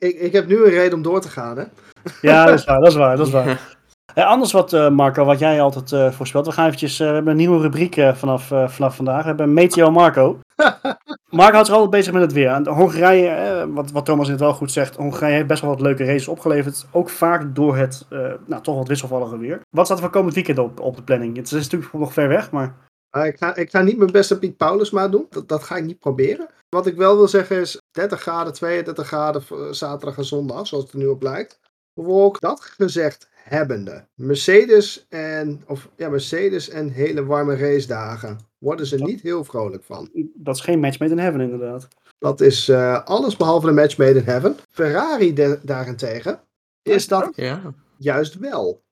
Ik, 0.00 0.14
ik 0.18 0.32
heb 0.32 0.46
nu 0.46 0.56
een 0.56 0.70
reden 0.70 0.94
om 0.94 1.02
door 1.02 1.20
te 1.20 1.28
gaan, 1.28 1.56
hè. 1.58 1.64
Ja, 2.28 2.44
dat 2.46 2.58
is 2.58 2.64
waar, 2.64 2.78
dat 2.80 2.88
is 2.88 2.94
waar, 2.96 3.16
dat 3.16 3.26
is 3.26 3.32
waar. 3.32 3.76
Anders 4.14 4.52
wat, 4.52 4.72
eh, 4.72 4.90
Marco, 4.90 5.24
wat 5.24 5.38
jij 5.38 5.60
altijd 5.60 5.92
eh, 5.92 6.12
voorspelt. 6.12 6.46
We 6.46 6.52
gaan 6.52 6.66
eventjes, 6.66 7.00
eh, 7.00 7.06
we 7.06 7.14
hebben 7.14 7.32
een 7.32 7.38
nieuwe 7.38 7.60
rubriek 7.60 7.94
vanaf, 8.14 8.46
vanaf 8.46 8.96
vandaag. 8.96 9.20
We 9.20 9.28
hebben 9.28 9.52
Meteo 9.52 9.90
Marco. 9.90 10.38
Marco 11.30 11.52
houdt 11.52 11.66
zich 11.66 11.74
altijd 11.74 11.90
bezig 11.90 12.12
met 12.12 12.22
het 12.22 12.32
weer. 12.32 12.50
En 12.50 12.66
Hongarije, 12.68 13.66
wat, 13.72 13.90
wat 13.90 14.04
Thomas 14.04 14.28
net 14.28 14.40
wel 14.40 14.54
goed 14.54 14.72
zegt, 14.72 14.96
Hongarije 14.96 15.34
heeft 15.34 15.46
best 15.46 15.60
wel 15.60 15.70
wat 15.70 15.80
leuke 15.80 16.04
races 16.04 16.28
opgeleverd. 16.28 16.86
Ook 16.90 17.10
vaak 17.10 17.54
door 17.54 17.76
het, 17.76 18.06
nou, 18.46 18.62
toch 18.62 18.76
wat 18.76 18.88
wisselvallige 18.88 19.38
weer. 19.38 19.60
Wat 19.70 19.84
staat 19.84 19.98
er 19.98 20.02
voor 20.02 20.12
komend 20.12 20.34
weekend 20.34 20.58
op, 20.58 20.80
op 20.80 20.96
de 20.96 21.02
planning? 21.02 21.36
Het 21.36 21.46
is 21.46 21.52
natuurlijk 21.52 21.92
nog 21.92 22.12
ver 22.12 22.28
weg, 22.28 22.50
maar... 22.50 22.86
Maar 23.10 23.26
ik, 23.26 23.36
ga, 23.36 23.56
ik 23.56 23.70
ga 23.70 23.82
niet 23.82 23.98
mijn 23.98 24.12
beste 24.12 24.38
Piet 24.38 24.56
Paulusma 24.56 25.08
doen. 25.08 25.26
Dat, 25.30 25.48
dat 25.48 25.62
ga 25.62 25.76
ik 25.76 25.84
niet 25.84 25.98
proberen. 25.98 26.48
Wat 26.68 26.86
ik 26.86 26.96
wel 26.96 27.16
wil 27.16 27.28
zeggen 27.28 27.60
is 27.60 27.80
30 27.90 28.20
graden, 28.20 28.52
32 28.52 29.06
graden 29.06 29.42
zaterdag 29.74 30.16
en 30.16 30.24
zondag, 30.24 30.66
zoals 30.66 30.84
het 30.84 30.92
er 30.92 30.98
nu 30.98 31.06
op 31.06 31.22
lijkt. 31.22 31.60
Bewolkt. 31.94 32.40
Dat 32.40 32.60
gezegd 32.60 33.28
hebbende. 33.48 34.06
Mercedes 34.14 35.06
en, 35.08 35.62
of, 35.66 35.88
ja, 35.96 36.08
Mercedes 36.08 36.68
en 36.68 36.88
hele 36.90 37.24
warme 37.24 37.56
racedagen. 37.56 38.38
Worden 38.58 38.86
ze 38.86 38.96
niet 38.96 39.20
heel 39.20 39.44
vrolijk 39.44 39.84
van. 39.84 40.10
Dat 40.34 40.54
is 40.56 40.60
geen 40.60 40.80
match 40.80 40.98
made 40.98 41.12
in 41.12 41.18
heaven, 41.18 41.40
inderdaad. 41.40 41.88
Dat 42.18 42.40
is 42.40 42.68
eh, 42.68 43.04
alles 43.04 43.36
behalve 43.36 43.68
een 43.68 43.74
match 43.74 43.96
made 43.98 44.18
in 44.18 44.24
heaven. 44.24 44.56
Ferrari 44.70 45.32
de- 45.34 45.58
daarentegen 45.62 46.40
is 46.82 47.08
dat 47.08 47.32
Ja. 47.36 47.74
juist 47.96 48.34
wel. 48.38 48.82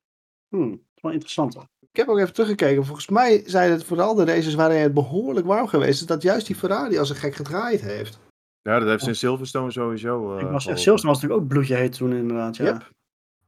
Hmm, 0.49 0.71
dat 0.71 0.79
is 0.97 1.03
wel 1.03 1.13
interessant. 1.13 1.55
hoor. 1.55 1.67
Ik 1.91 1.97
heb 2.03 2.09
ook 2.09 2.19
even 2.19 2.33
teruggekeken. 2.33 2.85
Volgens 2.85 3.09
mij 3.09 3.43
zijn 3.47 3.71
het 3.71 3.85
vooral 3.85 4.15
de 4.15 4.25
races 4.25 4.55
waarin 4.55 4.81
het 4.81 4.95
behoorlijk 4.95 5.47
warm 5.47 5.67
geweest 5.67 6.01
is. 6.01 6.07
Dat 6.07 6.23
juist 6.23 6.47
die 6.47 6.57
Ferrari 6.57 6.99
als 6.99 7.11
een 7.11 7.17
gek 7.17 7.35
gedraaid 7.35 7.81
heeft. 7.81 8.19
Ja, 8.63 8.79
dat 8.79 8.89
heeft 8.89 9.03
ze 9.03 9.09
in 9.09 9.17
Silverstone 9.17 9.71
sowieso. 9.71 10.37
eh, 10.37 10.43
Ik 10.45 10.51
was. 10.51 10.63
Silverstone 10.65 11.13
was 11.13 11.15
natuurlijk 11.21 11.41
ook 11.41 11.49
bloedje 11.49 11.75
heet 11.75 11.93
toen, 11.97 12.13
inderdaad. 12.13 12.57
Ja. 12.57 12.65
Yep. 12.65 12.91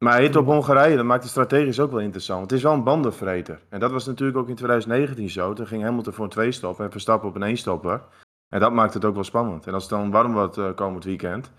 Maar 0.05 0.21
hit 0.21 0.37
op 0.37 0.47
Hongarije, 0.47 0.97
dat 0.97 1.05
maakt 1.05 1.23
het 1.23 1.31
strategisch 1.31 1.81
ook 1.81 1.91
wel 1.91 2.01
interessant. 2.01 2.43
Het 2.43 2.53
is 2.53 2.63
wel 2.63 2.73
een 2.73 2.83
bandenvreter. 2.85 3.61
En 3.69 3.81
dat 3.81 3.91
was 3.91 4.07
natuurlijk 4.07 4.39
ook 4.39 4.49
in 4.49 4.55
2019 4.55 5.31
zo. 5.31 5.53
Toen 5.53 5.67
ging 5.67 5.83
Hamilton 5.83 6.13
voor 6.13 6.25
een 6.25 6.31
twee-stopper 6.31 6.85
en 6.85 6.91
Verstappen 6.91 7.29
op 7.29 7.35
een 7.35 7.43
één-stopper. 7.43 8.03
En 8.49 8.61
dat 8.61 8.73
maakt 8.73 8.95
het 8.95 9.05
ook 9.05 9.15
wel 9.15 9.25
spannend. 9.25 9.67
En 9.67 9.75
als 9.75 9.83
het 9.83 9.93
dan 9.93 10.11
warm 10.11 10.33
wordt 10.33 10.57
eh, 10.59 10.75
komend 10.75 11.05
weekend, 11.05 11.53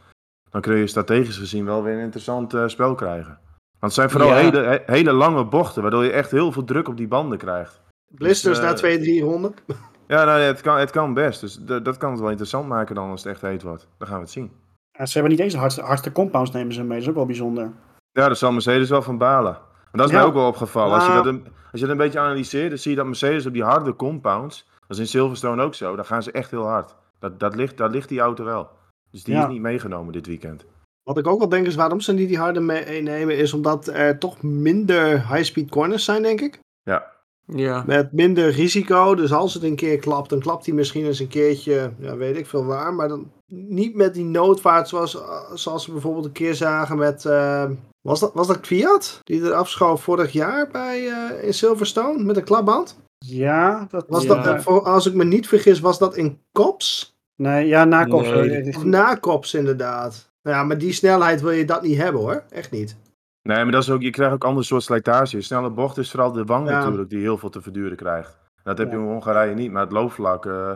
dan 0.50 0.62
kun 0.62 0.76
je 0.76 0.88
strategisch 0.88 1.38
gezien 1.38 1.66
wel 1.66 1.84
weer 1.84 1.94
een 1.94 2.00
interessant 2.04 2.54
eh, 2.54 2.68
spel 2.68 2.96
krijgen. 2.96 3.40
Want 3.80 3.80
het 3.80 3.94
zijn 3.94 4.10
vooral 4.10 4.30
Ja. 4.30 4.36
hele, 4.36 4.58
he- 4.60 4.94
hele 4.94 5.12
lange 5.12 5.46
bochten, 5.46 5.82
waardoor 5.82 6.04
je 6.04 6.12
echt 6.12 6.32
heel 6.32 6.52
veel 6.52 6.64
druk 6.64 6.88
op 6.88 6.98
die 6.98 7.08
banden 7.08 7.38
krijgt. 7.38 7.82
Blisters 8.08 8.58
Dus, 8.60 8.68
na 8.68 8.74
twee, 8.74 9.00
drie 9.00 9.22
ronden. 9.24 9.54
Ja, 10.08 10.24
nou, 10.24 10.40
ja, 10.40 10.46
het, 10.46 10.62
kan, 10.62 10.78
het 10.78 10.92
kan 10.92 11.14
best. 11.14 11.42
Dus 11.42 11.56
d- 11.66 11.86
dat 11.86 11.98
kan 11.98 12.12
het 12.12 12.20
wel 12.20 12.30
interessant 12.30 12.68
maken 12.68 12.96
dan 12.96 13.10
als 13.10 13.24
het 13.24 13.32
echt 13.34 13.42
heet 13.42 13.62
wordt. 13.62 13.88
Dan 13.98 14.08
gaan 14.08 14.18
we 14.18 14.24
het 14.24 14.32
zien. 14.32 14.52
Ja, 14.92 15.06
ze 15.06 15.14
hebben 15.14 15.32
niet 15.32 15.40
eens 15.42 15.54
de 15.54 15.60
hardste, 15.60 15.82
hardste 15.82 16.12
compounds 16.12 16.52
nemen 16.52 16.74
ze 16.74 16.80
mee. 16.84 16.90
Dat 16.92 17.02
is 17.02 17.10
ook 17.10 17.16
wel 17.16 17.26
bijzonder. 17.26 17.72
Ja, 18.20 18.26
daar 18.28 18.36
zal 18.36 18.52
Mercedes 18.52 18.90
wel 18.90 19.02
van 19.02 19.18
balen. 19.18 19.56
En 19.92 19.98
dat 19.98 20.06
is 20.06 20.12
Ja. 20.12 20.18
mij 20.18 20.28
ook 20.28 20.34
wel 20.34 20.48
opgevallen. 20.48 20.94
Als 20.96 21.06
je, 21.06 21.12
dat 21.14 21.26
een, 21.26 21.44
als 21.72 21.80
je 21.82 21.88
dat 21.88 21.90
een 21.90 21.98
beetje 21.98 22.20
analyseert, 22.20 22.70
dan 22.70 22.78
zie 22.78 22.92
je 22.92 22.98
dat 22.98 23.06
Mercedes 23.06 23.46
op 23.46 23.54
die 23.54 23.64
harde 23.64 23.96
compounds, 23.96 24.68
dat 24.80 24.90
is 24.98 25.00
in 25.00 25.08
Silverstone 25.08 25.64
ook 25.64 25.76
zo, 25.76 25.96
dan 25.96 26.06
gaan 26.06 26.24
ze 26.24 26.32
echt 26.32 26.52
heel 26.52 26.66
hard. 26.68 26.96
Dat, 27.20 27.40
dat 27.40 27.56
ligt, 27.56 27.78
daar 27.78 27.90
ligt 27.90 28.10
die 28.10 28.20
auto 28.20 28.44
wel. 28.44 28.70
Dus 29.12 29.24
die 29.24 29.34
Ja. 29.34 29.42
is 29.48 29.52
niet 29.54 29.62
meegenomen 29.62 30.14
dit 30.14 30.28
weekend. 30.28 30.66
Wat 31.04 31.18
ik 31.18 31.28
ook 31.28 31.40
wel 31.40 31.50
denk 31.50 31.68
is 31.68 31.76
waarom 31.76 32.00
ze 32.00 32.14
niet 32.14 32.28
die 32.28 32.38
harde 32.38 32.60
meenemen. 32.60 33.38
Is 33.38 33.54
omdat 33.54 33.88
er 33.88 34.18
toch 34.18 34.42
minder 34.42 35.28
high-speed 35.34 35.70
corners 35.70 36.04
zijn, 36.06 36.22
denk 36.22 36.42
ik. 36.42 36.60
Ja, 36.84 37.06
Ja. 37.46 37.84
Met 37.88 38.12
minder 38.12 38.50
risico. 38.52 39.16
Dus 39.16 39.34
als 39.34 39.54
het 39.54 39.64
een 39.64 39.76
keer 39.76 39.98
klapt, 40.00 40.30
dan 40.30 40.40
klapt 40.40 40.66
hij 40.66 40.76
misschien 40.76 41.06
eens 41.06 41.20
een 41.20 41.28
keertje, 41.28 41.92
ja, 42.00 42.16
weet 42.18 42.38
ik 42.38 42.48
veel 42.48 42.66
waar. 42.66 42.94
Maar 42.94 43.08
dan 43.08 43.32
niet 43.50 43.96
met 43.96 44.14
die 44.14 44.26
noodvaart 44.26 44.88
zoals, 44.88 45.18
zoals 45.54 45.86
we 45.86 45.92
bijvoorbeeld 45.92 46.26
een 46.26 46.32
keer 46.32 46.56
zagen 46.56 46.98
met... 46.98 47.26
eh, 47.26 47.70
was, 48.02 48.20
dat, 48.20 48.34
was 48.34 48.48
dat 48.48 48.60
Fiat? 48.68 49.20
Die 49.24 49.44
er 49.44 49.54
afschoof 49.54 50.04
vorig 50.04 50.32
jaar 50.32 50.68
bij, 50.72 51.08
eh, 51.08 51.44
in 51.44 51.54
Silverstone 51.54 52.24
met 52.24 52.38
een 52.38 52.44
klapband? 52.44 53.00
Ja, 53.26 53.88
dat 53.90 54.06
Was 54.08 54.24
ja. 54.24 54.42
dat, 54.42 54.66
als 54.66 55.06
ik 55.06 55.14
me 55.14 55.24
niet 55.24 55.48
vergis, 55.48 55.80
was 55.80 56.00
dat 56.00 56.16
in 56.16 56.40
Kops? 56.52 57.18
Nee, 57.36 57.68
ja, 57.68 57.86
na 57.86 58.06
Kops. 58.06 58.30
Nee. 58.30 58.76
Of 58.76 58.84
na 58.84 59.16
Kops 59.16 59.54
inderdaad. 59.54 60.30
Nou 60.44 60.58
ja, 60.58 60.64
met 60.64 60.80
die 60.80 60.94
snelheid 60.94 61.42
wil 61.42 61.52
je 61.52 61.66
dat 61.66 61.82
niet 61.82 61.98
hebben 61.98 62.22
hoor. 62.22 62.44
Echt 62.50 62.72
niet. 62.72 62.98
nee, 63.42 63.64
maar 63.64 63.72
dat 63.72 63.82
is 63.82 63.90
ook, 63.90 64.02
je 64.02 64.10
krijgt 64.10 64.34
ook 64.34 64.44
ander 64.44 64.66
soort 64.66 64.84
slijtage. 64.84 65.42
Snelle 65.42 65.70
bocht 65.70 65.98
is 65.98 66.12
vooral 66.12 66.32
de 66.32 66.44
wang 66.46 66.70
Ja. 66.70 66.80
natuurlijk 66.80 67.10
die 67.10 67.20
heel 67.22 67.38
veel 67.38 67.50
te 67.50 67.62
verduren 67.62 67.98
krijgt. 67.98 68.38
Dat 68.64 68.78
heb 68.78 68.92
je 68.92 68.98
in 68.98 69.04
Hongarije 69.04 69.54
niet, 69.56 69.72
maar 69.72 69.82
het 69.84 69.92
loopvlak, 69.92 70.46
eh 70.46 70.72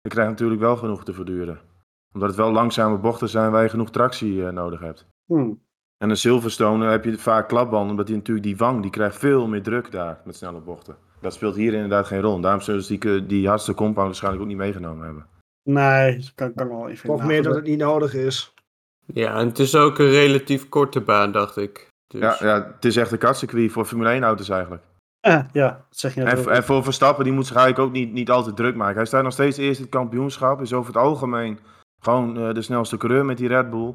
je 0.00 0.08
krijgt 0.08 0.30
natuurlijk 0.30 0.60
wel 0.60 0.76
genoeg 0.76 1.04
te 1.04 1.12
verduren. 1.12 1.60
Omdat 2.14 2.28
het 2.28 2.38
wel 2.38 2.52
langzame 2.52 2.96
bochten 2.98 3.28
zijn 3.28 3.50
waar 3.50 3.62
je 3.62 3.68
genoeg 3.68 3.90
tractie 3.90 4.46
eh, 4.46 4.52
nodig 4.52 4.80
hebt. 4.80 5.06
hmm. 5.26 5.60
En 5.98 6.10
een 6.10 6.16
Silverstone 6.16 6.86
heb 6.86 7.04
je 7.04 7.18
vaak 7.18 7.48
klapbanden, 7.48 7.90
omdat 7.90 8.06
die 8.06 8.16
natuurlijk 8.16 8.46
die 8.46 8.56
wang, 8.56 8.82
die 8.82 8.90
krijgt 8.90 9.18
veel 9.18 9.46
meer 9.48 9.62
druk 9.62 9.90
daar 9.90 10.20
met 10.24 10.36
snelle 10.36 10.60
bochten. 10.60 10.96
Dat 11.20 11.32
speelt 11.34 11.54
hier 11.56 11.72
inderdaad 11.74 12.06
geen 12.06 12.20
rol. 12.20 12.34
En 12.34 12.40
daarom 12.40 12.60
zullen 12.60 12.82
ze 12.82 12.98
die, 12.98 13.26
die 13.26 13.48
hardste 13.48 13.74
compound 13.74 14.06
waarschijnlijk 14.06 14.42
ook 14.42 14.48
niet 14.48 14.58
meegenomen 14.58 15.04
hebben. 15.04 15.26
Nee, 15.62 16.16
dat 16.16 16.32
kan, 16.34 16.54
kan 16.54 16.66
ik 16.66 16.72
wel 16.72 16.88
even 16.88 17.10
Of 17.10 17.22
meer 17.24 17.42
dat 17.42 17.54
het 17.54 17.64
niet 17.66 17.78
nodig 17.78 18.14
is. 18.14 18.54
ja, 19.06 19.34
en 19.38 19.46
het 19.46 19.58
is 19.58 19.74
ook 19.76 19.98
een 19.98 20.10
relatief 20.10 20.68
korte 20.68 21.00
baan, 21.00 21.32
dacht 21.32 21.56
ik. 21.56 21.88
Dus, 22.06 22.20
Ja, 22.20 22.36
ja, 22.40 22.72
het 22.74 22.84
is 22.84 22.96
echt 22.96 23.12
een 23.12 23.18
katcircuit 23.18 23.72
voor 23.72 23.84
Formule 23.84 24.10
1 24.10 24.22
auto's 24.22 24.48
eigenlijk. 24.48 24.82
Eh, 25.20 25.44
ja, 25.52 25.68
dat 25.88 25.98
zeg 25.98 26.14
je 26.14 26.22
En, 26.22 26.38
ook. 26.38 26.46
en 26.46 26.64
voor 26.64 26.82
Verstappen, 26.84 27.24
die 27.24 27.32
moet 27.32 27.46
zich 27.46 27.56
eigenlijk 27.56 27.88
ook 27.88 27.94
niet, 27.94 28.12
niet 28.12 28.30
altijd 28.30 28.56
druk 28.56 28.74
maken. 28.74 28.96
Hij 28.96 29.04
staat 29.06 29.22
nog 29.22 29.32
steeds 29.32 29.56
eerst 29.58 29.76
in 29.78 29.82
het 29.84 29.94
kampioenschap. 29.94 30.60
Is 30.60 30.72
over 30.72 30.92
het 30.94 31.02
algemeen 31.02 31.58
gewoon 32.02 32.38
eh, 32.38 32.54
de 32.54 32.62
snelste 32.62 32.96
coureur 32.96 33.24
met 33.24 33.36
die 33.36 33.48
Red 33.48 33.70
Bull. 33.70 33.94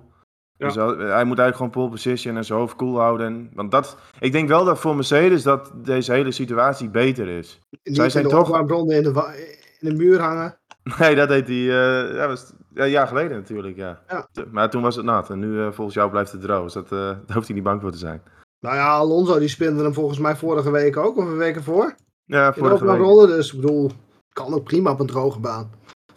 Ja. 0.58 0.66
Dus 0.66 0.76
hij, 0.76 0.86
hij 0.86 1.24
moet 1.26 1.40
eigenlijk 1.40 1.56
gewoon 1.56 1.70
pole 1.72 1.90
position 1.90 2.36
en 2.38 2.46
zijn 2.46 2.60
hoofd 2.60 2.76
koel 2.76 3.00
houden. 3.00 3.26
En, 3.28 3.50
want 3.54 3.72
dat, 3.72 3.98
ik 4.20 4.32
denk 4.32 4.48
wel 4.48 4.66
dat 4.66 4.80
voor 4.80 4.96
Mercedes 4.96 5.44
dat 5.44 5.72
deze 5.76 6.12
hele 6.12 6.32
situatie 6.32 6.90
beter 6.90 7.28
is. 7.28 7.60
Niet 7.84 7.96
Zij 7.96 8.06
in 8.06 8.12
zijn 8.12 8.24
de 8.24 8.30
toch- 8.30 8.40
opwarmbronnen 8.48 8.96
in 8.96 9.04
de, 9.04 9.48
in 9.80 9.90
de 9.90 9.96
muur 9.96 10.20
hangen. 10.22 10.58
Nee, 11.00 11.16
dat 11.16 11.28
deed 11.28 11.48
hij 11.48 11.56
eh, 11.56 12.16
ja, 12.16 12.28
was, 12.28 12.54
ja, 12.74 12.84
een 12.84 12.90
jaar 12.90 13.08
geleden 13.08 13.38
natuurlijk, 13.38 13.76
ja. 13.78 14.02
Ja. 14.08 14.28
Maar 14.52 14.70
toen 14.70 14.82
was 14.82 14.96
het 14.96 15.06
nat. 15.06 15.30
En 15.30 15.40
nu 15.40 15.62
eh, 15.62 15.72
volgens 15.72 15.96
jou 15.96 16.10
blijft 16.10 16.32
het 16.32 16.42
droog. 16.42 16.64
Dus 16.64 16.74
dat, 16.74 16.84
eh, 16.92 17.00
daar 17.26 17.36
hoeft 17.36 17.48
hij 17.48 17.56
niet 17.56 17.64
bang 17.66 17.82
voor 17.82 17.92
te 17.92 17.98
zijn. 17.98 18.22
Nou 18.60 18.76
ja, 18.76 18.88
Alonso 18.88 19.40
die 19.40 19.48
spinde 19.48 19.84
hem 19.84 19.94
volgens 19.94 20.20
mij 20.20 20.36
vorige 20.36 20.72
week 20.72 20.98
ook. 20.98 21.18
Of 21.18 21.26
een 21.26 21.38
week 21.38 21.56
ervoor. 21.56 21.96
Ja, 22.26 22.48
In 22.48 22.54
vorige 22.54 22.74
week. 22.74 22.82
opwarmrollen. 22.82 23.28
Dus 23.28 23.54
ik 23.54 23.62
bedoel, 23.62 23.92
kan 24.34 24.54
ook 24.54 24.64
prima 24.64 24.92
op 24.92 25.00
een 25.00 25.08
droge 25.08 25.40
baan. 25.40 25.70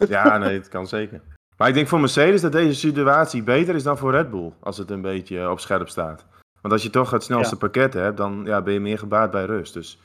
Ja, 0.07 0.37
nee, 0.37 0.57
het 0.57 0.67
kan 0.67 0.87
zeker. 0.87 1.21
Maar 1.61 1.69
ik 1.69 1.75
denk 1.75 1.87
voor 1.87 1.99
Mercedes 1.99 2.41
dat 2.41 2.51
deze 2.51 2.79
situatie 2.79 3.43
beter 3.43 3.75
is 3.75 3.83
dan 3.83 3.97
voor 3.97 4.11
Red 4.11 4.29
Bull. 4.29 4.51
Als 4.59 4.77
het 4.77 4.91
een 4.91 5.01
beetje 5.01 5.49
op 5.49 5.59
scherp 5.59 5.89
staat. 5.89 6.25
Want 6.61 6.73
als 6.73 6.83
je 6.83 6.89
toch 6.89 7.11
het 7.11 7.23
snelste 7.23 7.53
Ja. 7.53 7.59
pakket 7.59 7.93
hebt, 7.93 8.17
dan 8.17 8.41
ja, 8.45 8.61
ben 8.61 8.73
je 8.73 8.79
meer 8.79 8.97
gebaat 8.97 9.31
bij 9.31 9.45
rust. 9.45 9.73
Dus 9.73 9.99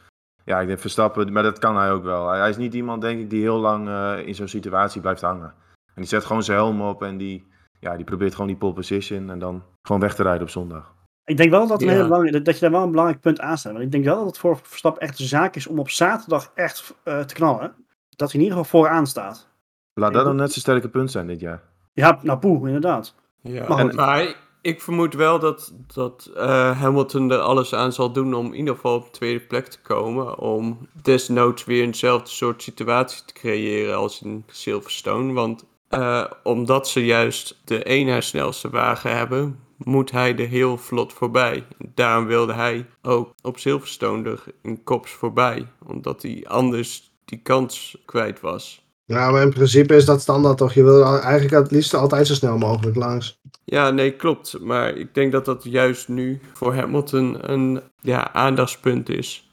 ja, 0.45 0.61
ik 0.61 0.66
denk 0.66 0.79
Verstappen, 0.79 1.33
maar 1.33 1.42
dat 1.42 1.59
kan 1.59 1.77
hij 1.77 1.90
ook 1.92 2.05
wel. 2.05 2.29
Hij, 2.29 2.38
hij 2.38 2.49
is 2.49 2.57
niet 2.57 2.75
iemand, 2.75 3.01
denk 3.03 3.21
ik, 3.21 3.31
die 3.31 3.40
heel 3.40 3.59
lang 3.59 3.88
eh, 3.88 4.27
in 4.27 4.35
zo'n 4.35 4.49
situatie 4.49 5.01
blijft 5.01 5.21
hangen. 5.21 5.55
En 5.95 6.03
die 6.03 6.07
zet 6.07 6.25
gewoon 6.25 6.42
zijn 6.42 6.59
helm 6.59 6.81
op 6.83 7.03
en 7.03 7.16
die, 7.16 7.47
ja, 7.81 7.97
die 7.97 8.05
probeert 8.05 8.33
gewoon 8.33 8.47
die 8.47 8.57
pole 8.57 8.73
position 8.73 9.31
en 9.31 9.38
dan 9.38 9.62
gewoon 9.83 10.01
weg 10.01 10.14
te 10.14 10.23
rijden 10.23 10.42
op 10.42 10.51
zondag. 10.51 10.95
Ik 11.25 11.37
denk 11.37 11.51
wel 11.51 11.66
dat, 11.66 11.81
een 11.81 11.87
Ja. 11.87 11.92
hele 11.92 12.05
belangrijk- 12.05 12.45
dat 12.45 12.55
je 12.55 12.61
daar 12.61 12.71
wel 12.71 12.83
een 12.83 12.90
belangrijk 12.90 13.21
punt 13.21 13.40
aanstaat. 13.40 13.73
Want 13.73 13.85
ik 13.85 13.90
denk 13.92 14.05
wel 14.05 14.16
dat 14.16 14.27
het 14.27 14.38
voor 14.38 14.59
Verstappen 14.62 15.03
echt 15.03 15.19
de 15.19 15.25
zaak 15.25 15.55
is 15.57 15.66
om 15.66 15.79
op 15.79 15.90
zaterdag 15.90 16.51
echt 16.55 16.95
eh, 17.03 17.21
te 17.21 17.35
knallen. 17.35 17.75
Dat 18.16 18.33
hij 18.33 18.40
in 18.40 18.47
ieder 18.47 18.59
geval 18.59 18.81
vooraan 18.81 19.07
staat. 19.07 19.49
Laat 19.98 20.12
dat 20.12 20.24
dan 20.24 20.37
net 20.37 20.50
zijn 20.50 20.61
sterke 20.61 20.88
punt 20.88 21.11
zijn 21.11 21.26
dit 21.26 21.40
jaar. 21.40 21.62
Ja, 21.92 22.18
nou 22.22 22.38
poeh, 22.38 22.66
inderdaad. 22.66 23.14
Ja, 23.42 23.85
Maar 23.85 24.35
ik 24.61 24.80
vermoed 24.80 25.14
wel 25.14 25.38
dat, 25.38 25.72
dat 25.94 26.30
eh, 26.35 26.80
Hamilton 26.80 27.30
er 27.30 27.38
alles 27.38 27.74
aan 27.74 27.92
zal 27.92 28.12
doen 28.12 28.35
om 28.35 28.46
in 28.46 28.54
ieder 28.54 28.74
geval 28.74 28.94
op 28.94 29.04
de 29.04 29.11
tweede 29.11 29.40
plek 29.40 29.66
te 29.66 29.80
komen. 29.80 30.38
Om 30.38 30.88
desnoods 31.02 31.64
weer 31.64 31.82
eenzelfde 31.82 32.30
soort 32.30 32.62
situatie 32.62 33.24
te 33.24 33.32
creëren 33.32 33.96
als 33.96 34.22
in 34.22 34.44
Silverstone. 34.46 35.32
Want 35.32 35.64
eh, 35.88 36.24
omdat 36.42 36.88
ze 36.88 37.04
juist 37.04 37.61
de 37.64 37.82
één 37.82 38.06
na 38.06 38.20
snelste 38.20 38.70
wagen 38.70 39.16
hebben, 39.16 39.61
moet 39.76 40.11
hij 40.11 40.37
er 40.37 40.48
heel 40.48 40.76
vlot 40.78 41.12
voorbij. 41.12 41.66
Daarom 41.78 42.26
wilde 42.26 42.52
hij 42.52 42.87
ook 43.02 43.35
op 43.42 43.59
Silverstone 43.59 44.30
er 44.30 44.42
in 44.62 44.85
kops 44.85 45.11
voorbij. 45.11 45.66
Omdat 45.87 46.22
hij 46.22 46.44
anders 46.48 47.11
die 47.24 47.38
kans 47.42 47.98
kwijt 48.04 48.40
was. 48.40 48.86
Ja, 49.07 49.31
maar 49.31 49.42
in 49.42 49.53
principe 49.53 49.95
is 49.95 50.05
dat 50.05 50.21
standaard 50.21 50.57
toch. 50.57 50.73
Je 50.73 50.83
wil 50.83 51.05
eigenlijk 51.05 51.55
het 51.55 51.71
liefst 51.71 51.95
altijd 51.95 52.27
zo 52.27 52.35
snel 52.35 52.59
mogelijk 52.59 52.97
langs. 52.97 53.40
Ja, 53.64 53.90
nee, 53.90 54.12
klopt. 54.12 54.61
Maar 54.61 54.97
ik 54.97 55.14
denk 55.14 55.33
dat 55.33 55.45
dat 55.45 55.64
juist 55.64 56.09
nu 56.09 56.40
voor 56.53 56.75
Hamilton 56.75 57.51
een 57.51 57.81
ja, 58.01 58.33
aandachtspunt 58.33 59.09
is. 59.09 59.51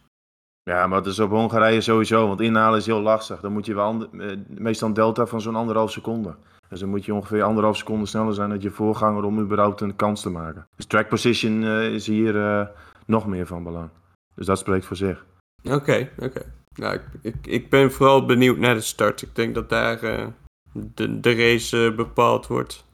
Ja, 0.64 0.88
maar 0.88 1.04
dat 1.04 1.12
is 1.12 1.20
op 1.20 1.30
Hongarije 1.30 1.82
sowieso, 1.82 2.28
want 2.28 2.42
inhalen 2.42 2.80
is 2.80 2.86
heel 2.86 3.02
lastig. 3.02 3.40
Dan 3.40 3.52
moet 3.52 3.66
je 3.66 3.74
wel 3.74 4.08
eh, 4.12 4.38
meestal 4.48 4.88
een 4.88 4.94
delta 4.94 5.26
van 5.26 5.42
zo'n 5.42 5.56
anderhalf 5.56 5.92
seconde. 5.92 6.36
Dus 6.70 6.80
dan 6.80 6.90
moet 6.90 7.06
je 7.06 7.14
ongeveer 7.14 7.44
anderhalf 7.44 7.78
seconde 7.78 8.06
sneller 8.06 8.34
zijn 8.34 8.50
dan 8.50 8.62
je 8.62 8.70
voorganger 8.70 9.24
om 9.24 9.40
überhaupt 9.40 9.82
een 9.82 9.96
kans 9.96 10.22
te 10.22 10.30
maken. 10.30 10.68
Dus 10.76 10.86
track 10.86 11.10
position 11.10 11.64
eh, 11.64 11.94
is 11.94 12.08
hier 12.08 12.42
eh, 12.42 12.68
nog 13.06 13.28
meer 13.28 13.48
van 13.48 13.64
belang. 13.64 13.90
Dus 14.36 14.46
dat 14.46 14.60
spreekt 14.60 14.86
voor 14.86 14.96
zich. 14.96 15.26
Oké, 15.64 16.10
oké. 16.20 16.42
Nou, 16.76 16.94
ik, 16.94 17.02
ik, 17.22 17.36
ik 17.48 17.70
ben 17.70 17.92
vooral 17.92 18.26
benieuwd 18.26 18.58
naar 18.58 18.76
de 18.76 18.82
start. 18.82 19.22
Ik 19.22 19.36
denk 19.36 19.56
dat 19.56 19.70
daar 19.70 20.04
eh, 20.04 20.28
de, 20.72 21.20
de 21.20 21.36
race 21.36 21.86
eh, 21.86 21.96
bepaald 21.96 22.48
wordt. 22.48 22.86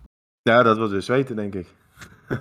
Ja, 0.41 0.63
dat 0.63 0.77
wil 0.77 0.87
dus 0.89 1.07
weten, 1.07 1.35
denk 1.35 1.55
ik. 1.55 1.67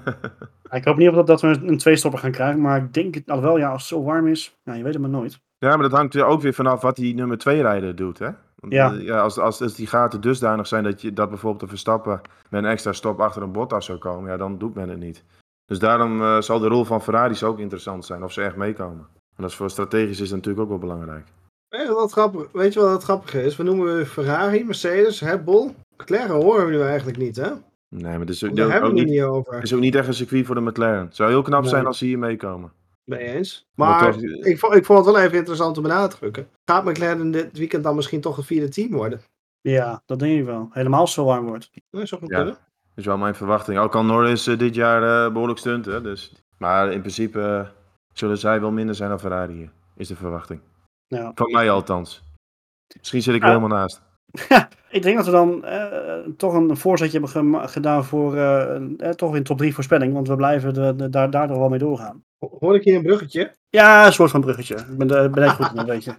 Ik 0.71 0.85
hoop 0.85 0.97
niet 0.97 1.09
of 1.09 1.15
dat, 1.15 1.27
dat 1.27 1.41
we 1.41 1.49
een 1.49 1.79
tweestopper 1.79 2.21
gaan 2.21 2.31
krijgen. 2.31 2.61
Maar 2.61 2.79
ik 2.83 2.95
denk 2.95 3.15
het 3.15 3.31
alweer, 3.31 3.59
ja, 3.59 3.71
als 3.71 3.81
het 3.81 3.91
zo 3.99 4.05
warm 4.05 4.27
is. 4.27 4.57
Ja, 4.63 4.75
je 4.75 4.83
weet 4.83 4.93
het 4.93 5.03
maar 5.03 5.11
nooit. 5.11 5.41
ja, 5.59 5.69
maar 5.69 5.89
dat 5.89 5.93
hangt 5.99 6.15
er 6.15 6.25
ook 6.25 6.41
weer 6.41 6.55
vanaf 6.55 6.81
wat 6.81 6.97
die 6.97 7.15
nummer 7.15 7.39
2 7.39 7.63
rijder 7.63 7.97
doet, 7.97 8.19
hè? 8.19 8.31
Want, 8.55 8.73
Ja. 8.73 8.93
eh, 8.93 9.05
ja 9.05 9.21
als, 9.21 9.39
als, 9.39 9.61
als 9.63 9.75
die 9.75 9.87
gaten 9.87 10.21
dusdanig 10.21 10.67
zijn 10.67 10.85
dat, 10.85 11.01
je, 11.03 11.13
dat 11.13 11.29
bijvoorbeeld 11.29 11.61
de 11.61 11.69
Verstappen 11.69 12.21
met 12.51 12.65
een 12.65 12.71
extra 12.71 12.93
stop 12.93 13.21
achter 13.21 13.43
een 13.43 13.53
Bottas 13.53 13.85
zou 13.87 13.99
komen, 13.99 14.31
ja, 14.31 14.37
dan 14.37 14.59
doet 14.59 14.75
men 14.75 14.89
het 14.89 14.99
niet. 14.99 15.25
Dus 15.65 15.79
daarom 15.79 16.23
eh, 16.23 16.41
zal 16.41 16.59
de 16.59 16.69
rol 16.69 16.85
van 16.85 17.03
Ferraris 17.03 17.43
ook 17.45 17.59
interessant 17.59 18.05
zijn, 18.05 18.23
of 18.25 18.33
ze 18.33 18.43
echt 18.43 18.57
meekomen. 18.57 19.07
En 19.39 19.45
dat 19.45 19.51
is 19.51 19.57
voor 19.57 19.71
strategisch 19.71 20.21
is 20.21 20.29
dat 20.29 20.37
natuurlijk 20.37 20.63
ook 20.65 20.69
wel 20.69 20.79
belangrijk. 20.79 21.27
Weet 21.69 21.87
je 21.87 21.93
wat 21.93 22.13
grappig, 22.13 22.47
weet 22.53 22.73
je 22.73 22.81
wat 22.81 22.91
het 22.91 23.03
grappige 23.03 23.43
is? 23.45 23.57
We 23.57 23.63
noemen 23.63 23.97
we 23.97 24.07
Ferrari, 24.07 24.65
Mercedes, 24.65 25.21
Red 25.23 25.45
Bull. 25.45 25.75
McLaren 25.97 26.35
horen 26.43 26.65
we 26.67 26.71
nu 26.73 26.81
eigenlijk 26.81 27.19
niet, 27.19 27.37
hè? 27.37 27.51
Nee, 27.89 28.03
maar 28.11 28.21
het 28.21 28.29
is, 28.31 28.39
Daar 28.39 28.51
ook, 28.51 28.57
hebben 28.57 28.83
ook 28.91 28.95
we 28.95 29.01
het 29.01 29.09
niet, 29.09 29.23
over. 29.23 29.55
het 29.55 29.63
is 29.63 29.75
ook 29.75 29.81
niet 29.81 29.95
echt 29.95 30.07
een 30.07 30.15
circuit 30.15 30.47
voor 30.47 30.55
de 30.55 30.61
McLaren. 30.61 31.05
Het 31.05 31.17
zou 31.17 31.31
heel 31.31 31.43
knap 31.43 31.61
Nee. 31.61 31.71
zijn 31.71 31.87
als 31.87 31.99
ze 31.99 32.05
hier 32.05 32.19
meekomen. 32.19 32.73
mee 33.05 33.19
eens. 33.21 33.67
Maar 33.75 34.13
toch- 34.13 34.23
ik, 34.23 34.59
vond, 34.59 34.75
ik 34.75 34.85
vond 34.85 35.05
het 35.05 35.15
wel 35.15 35.25
even 35.25 35.39
interessant 35.39 35.77
om 35.77 35.83
benadrukken. 35.83 36.49
Gaat 36.65 36.85
McLaren 36.85 37.31
dit 37.31 37.59
weekend 37.59 37.83
dan 37.85 37.95
misschien 37.97 38.21
toch 38.21 38.37
een 38.37 38.43
vierde 38.45 38.69
team 38.69 38.91
worden? 38.91 39.21
Ja, 39.61 40.03
dat 40.07 40.19
denk 40.19 40.39
ik 40.39 40.45
wel. 40.45 40.69
Helemaal 40.73 41.01
als 41.01 41.15
het 41.17 41.25
zo 41.25 41.31
warm 41.31 41.47
wordt. 41.47 41.71
Dat 41.91 42.09
zou 42.09 42.21
goed 42.21 42.31
Ja. 42.31 42.37
kunnen. 42.37 42.55
Dat 42.55 42.97
is 42.97 43.05
wel 43.07 43.19
mijn 43.19 43.35
verwachting. 43.35 43.79
Al 43.79 43.89
kan 43.89 44.07
Norris 44.07 44.45
dit 44.45 44.75
jaar 44.75 45.27
eh, 45.27 45.33
behoorlijk 45.33 45.59
stunten. 45.59 46.03
Dus. 46.03 46.33
Maar 46.59 46.93
in 46.93 47.01
principe 47.01 47.41
eh, 47.41 47.69
zullen 48.19 48.39
zij 48.39 48.61
wel 48.61 48.71
minder 48.71 48.95
zijn 48.95 49.09
dan 49.09 49.21
Ferrari 49.21 49.55
hier. 49.55 49.71
Is 49.97 50.09
de 50.09 50.17
verwachting. 50.17 50.61
Ja. 51.07 51.33
Van 51.35 51.51
mij 51.51 51.71
althans. 51.71 52.23
Misschien 52.99 53.23
zit 53.23 53.35
ik 53.35 53.43
er 53.43 53.49
Ja. 53.49 53.55
helemaal 53.55 53.79
naast. 53.79 54.01
Ik 54.91 55.03
denk 55.03 55.17
dat 55.17 55.25
we 55.27 55.31
dan 55.33 55.65
eh, 55.65 56.19
toch 56.37 56.55
een 56.55 56.77
voorzetje 56.77 57.21
hebben 57.21 57.69
gedaan 57.69 58.05
voor 58.05 58.37
eh, 58.37 58.77
eh, 58.77 59.11
toch 59.15 59.37
in 59.37 59.43
top 59.43 59.59
3 59.59 59.75
voorspelling. 59.75 60.13
Want 60.13 60.29
we 60.29 60.37
blijven 60.37 60.75
de, 60.75 60.95
de- 60.97 61.11
daar, 61.11 61.31
daar 61.31 61.49
nog 61.49 61.59
wel 61.59 61.69
mee 61.69 61.79
doorgaan. 61.79 62.23
Ho- 62.39 62.57
Hoor 62.61 62.75
ik 62.75 62.85
hier 62.85 62.97
een 62.97 63.03
bruggetje? 63.03 63.55
Ja, 63.69 64.07
een 64.07 64.13
soort 64.13 64.31
van 64.31 64.41
bruggetje. 64.41 64.75
Ik 64.75 64.99
ben, 64.99 65.11
er- 65.11 65.31
ben 65.31 65.43
echt 65.45 65.55
goed 65.57 65.75
in, 65.75 65.85
weet 65.87 66.05
je. 66.05 66.15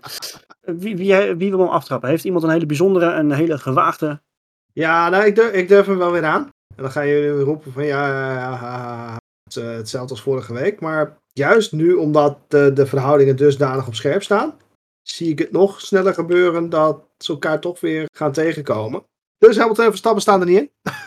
Wie, 0.62 0.98
wie, 0.98 1.36
wie 1.36 1.50
wil 1.50 1.60
hem 1.60 1.68
aftrappen? 1.70 2.10
Heeft 2.10 2.24
iemand 2.24 2.44
een 2.44 2.50
hele 2.50 2.66
bijzondere, 2.66 3.06
een 3.14 3.32
hele 3.32 3.58
gewaagde? 3.58 4.22
Ja, 4.74 5.10
nou, 5.10 5.26
ik 5.26 5.36
durf, 5.36 5.52
ik 5.54 5.68
durf 5.68 5.86
hem 5.86 5.98
wel 5.98 6.12
weer 6.12 6.26
aan. 6.26 6.42
En 6.76 6.84
dan 6.84 6.92
gaan 6.92 7.08
jullie 7.08 7.44
roepen 7.44 7.72
van 7.72 7.86
ja. 7.86 9.18
Het 9.44 9.56
eh, 9.58 9.66
hetzelfde 9.76 10.12
als 10.12 10.22
vorige 10.22 10.54
week. 10.54 10.80
Maar 10.80 11.18
juist 11.40 11.72
nu, 11.72 11.94
omdat 11.94 12.38
de, 12.48 12.74
de 12.74 12.86
verhoudingen 12.86 13.36
dusdanig 13.36 13.88
op 13.88 13.96
scherp 13.96 14.24
staan, 14.24 14.58
zie 15.02 15.30
ik 15.30 15.40
het 15.40 15.52
nog 15.52 15.82
sneller 15.82 16.14
gebeuren 16.14 16.70
dat 16.70 17.04
ze 17.18 17.32
elkaar 17.32 17.60
toch 17.60 17.80
weer 17.80 18.06
gaan 18.16 18.32
tegenkomen. 18.32 19.04
Dus 19.38 19.58
Hamilton 19.58 19.84
en 19.84 19.90
Verstappen 19.90 20.22
staan 20.22 20.40
er 20.40 20.46
niet 20.46 20.60
in. 20.60 20.70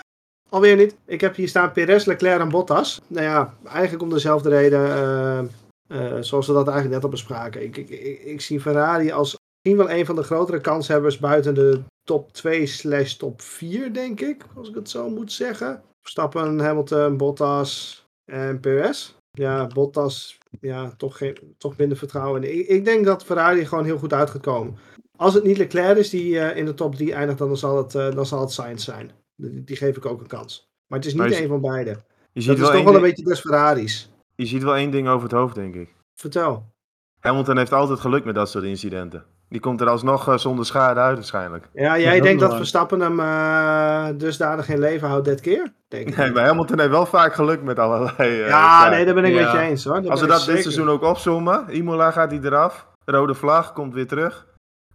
Alweer 0.54 0.76
niet. 0.76 0.96
Ik 1.06 1.20
heb 1.20 1.34
hier 1.34 1.48
staan 1.48 1.72
Perez, 1.72 2.04
Leclerc 2.04 2.40
en 2.40 2.48
Bottas. 2.48 3.00
Nou 3.06 3.24
ja, 3.24 3.54
eigenlijk 3.64 4.02
om 4.02 4.10
dezelfde 4.10 4.48
reden 4.48 4.86
eh, 4.86 5.38
eh, 5.38 6.22
zoals 6.22 6.46
we 6.46 6.52
dat 6.52 6.68
eigenlijk 6.68 6.94
net 6.94 7.04
al 7.04 7.10
bespraken. 7.10 7.62
Ik, 7.62 7.76
ik, 7.76 7.88
ik, 7.88 8.20
ik 8.24 8.40
zie 8.40 8.60
Ferrari 8.60 9.10
als 9.10 9.36
misschien 9.62 9.86
wel 9.86 9.96
een 9.98 10.06
van 10.06 10.16
de 10.16 10.22
grotere 10.22 10.60
kanshebbers 10.60 11.18
buiten 11.18 11.54
de 11.54 11.82
top 12.02 12.32
2 12.32 12.66
slash 12.66 13.14
top 13.14 13.40
4, 13.40 13.92
denk 13.92 14.20
ik. 14.20 14.44
Als 14.54 14.68
ik 14.68 14.74
het 14.74 14.90
zo 14.90 15.10
moet 15.10 15.32
zeggen. 15.32 15.82
Verstappen, 16.00 16.58
Hamilton, 16.60 17.16
Bottas 17.16 18.04
en 18.24 18.60
Perez. 18.60 19.14
Ja, 19.32 19.66
Bottas, 19.66 20.38
ja, 20.60 20.92
toch, 20.96 21.16
geen, 21.16 21.36
toch 21.58 21.76
minder 21.76 21.98
vertrouwen. 21.98 22.42
Ik, 22.58 22.66
ik 22.66 22.84
denk 22.84 23.04
dat 23.04 23.24
Ferrari 23.24 23.66
gewoon 23.66 23.84
heel 23.84 23.98
goed 23.98 24.12
uit 24.12 24.30
gaat 24.30 24.42
komen. 24.42 24.76
Als 25.16 25.34
het 25.34 25.44
niet 25.44 25.58
Leclerc 25.58 25.96
is 25.96 26.10
die 26.10 26.38
eh, 26.38 26.56
in 26.56 26.64
de 26.64 26.74
top 26.74 26.94
3 26.94 27.12
eindigt, 27.12 27.38
dan 27.38 27.56
zal 27.56 27.76
het, 27.76 27.94
eh, 27.94 28.14
dan 28.14 28.26
zal 28.26 28.40
het 28.40 28.52
Sainz 28.52 28.84
zijn. 28.84 29.10
Die, 29.36 29.64
die 29.64 29.76
geef 29.76 29.96
ik 29.96 30.06
ook 30.06 30.20
een 30.20 30.26
kans. 30.26 30.70
Maar 30.86 30.98
het 30.98 31.08
is 31.08 31.14
niet 31.14 31.32
een 31.32 31.48
van 31.48 31.60
beide. 31.60 31.90
Je 31.90 31.96
Dat 32.32 32.42
ziet, 32.42 32.52
is 32.52 32.60
wel 32.60 32.70
toch 32.70 32.84
wel 32.84 32.94
een 32.94 33.00
beetje 33.00 33.24
des 33.24 33.40
Ferraris. 33.40 34.10
je 34.34 34.46
ziet 34.46 34.62
wel 34.62 34.76
één 34.76 34.90
ding 34.90 35.08
over 35.08 35.22
het 35.22 35.38
hoofd, 35.38 35.54
denk 35.54 35.74
ik. 35.74 35.94
Vertel. 36.14 36.72
Hamilton 37.18 37.58
heeft 37.58 37.72
altijd 37.72 38.00
geluk 38.00 38.24
met 38.24 38.34
dat 38.34 38.50
soort 38.50 38.64
incidenten. 38.64 39.24
Die 39.52 39.60
komt 39.60 39.80
er 39.80 39.88
alsnog 39.88 40.28
eh, 40.28 40.36
zonder 40.38 40.66
schade 40.66 41.00
uit 41.00 41.14
waarschijnlijk. 41.14 41.68
Ja, 41.72 41.98
jij 41.98 42.14
dat 42.14 42.22
denkt 42.22 42.40
dat 42.40 42.56
Verstappen 42.56 43.00
hem 43.00 43.20
eh 43.20 44.08
dusdanig 44.18 44.68
in 44.68 44.78
leven 44.78 45.08
houdt 45.08 45.24
dit 45.24 45.40
keer? 45.40 45.72
Denk 45.88 46.08
ik. 46.08 46.16
Nee, 46.16 46.30
maar 46.32 46.44
Hamilton 46.46 46.78
heeft 46.78 46.90
wel 46.90 47.06
vaak 47.06 47.34
geluk 47.34 47.62
met 47.62 47.78
allerlei... 47.78 48.14
eh, 48.18 48.46
ja, 48.48 48.78
zaken. 48.80 48.90
nee, 48.90 49.04
daar 49.04 49.14
ben 49.14 49.24
ik 49.24 49.34
Ja. 49.34 49.42
met 49.42 49.52
je 49.52 49.58
eens 49.68 49.84
hoor. 49.84 50.10
Als 50.10 50.20
we 50.20 50.26
dat 50.26 50.44
dit 50.44 50.62
seizoen 50.62 50.88
ook 50.88 51.02
opzommen, 51.02 51.64
Imola 51.68 52.10
gaat 52.10 52.30
hij 52.30 52.40
eraf, 52.42 52.86
rode 53.04 53.34
vlag, 53.34 53.72
komt 53.72 53.94
weer 53.94 54.06
terug. 54.06 54.46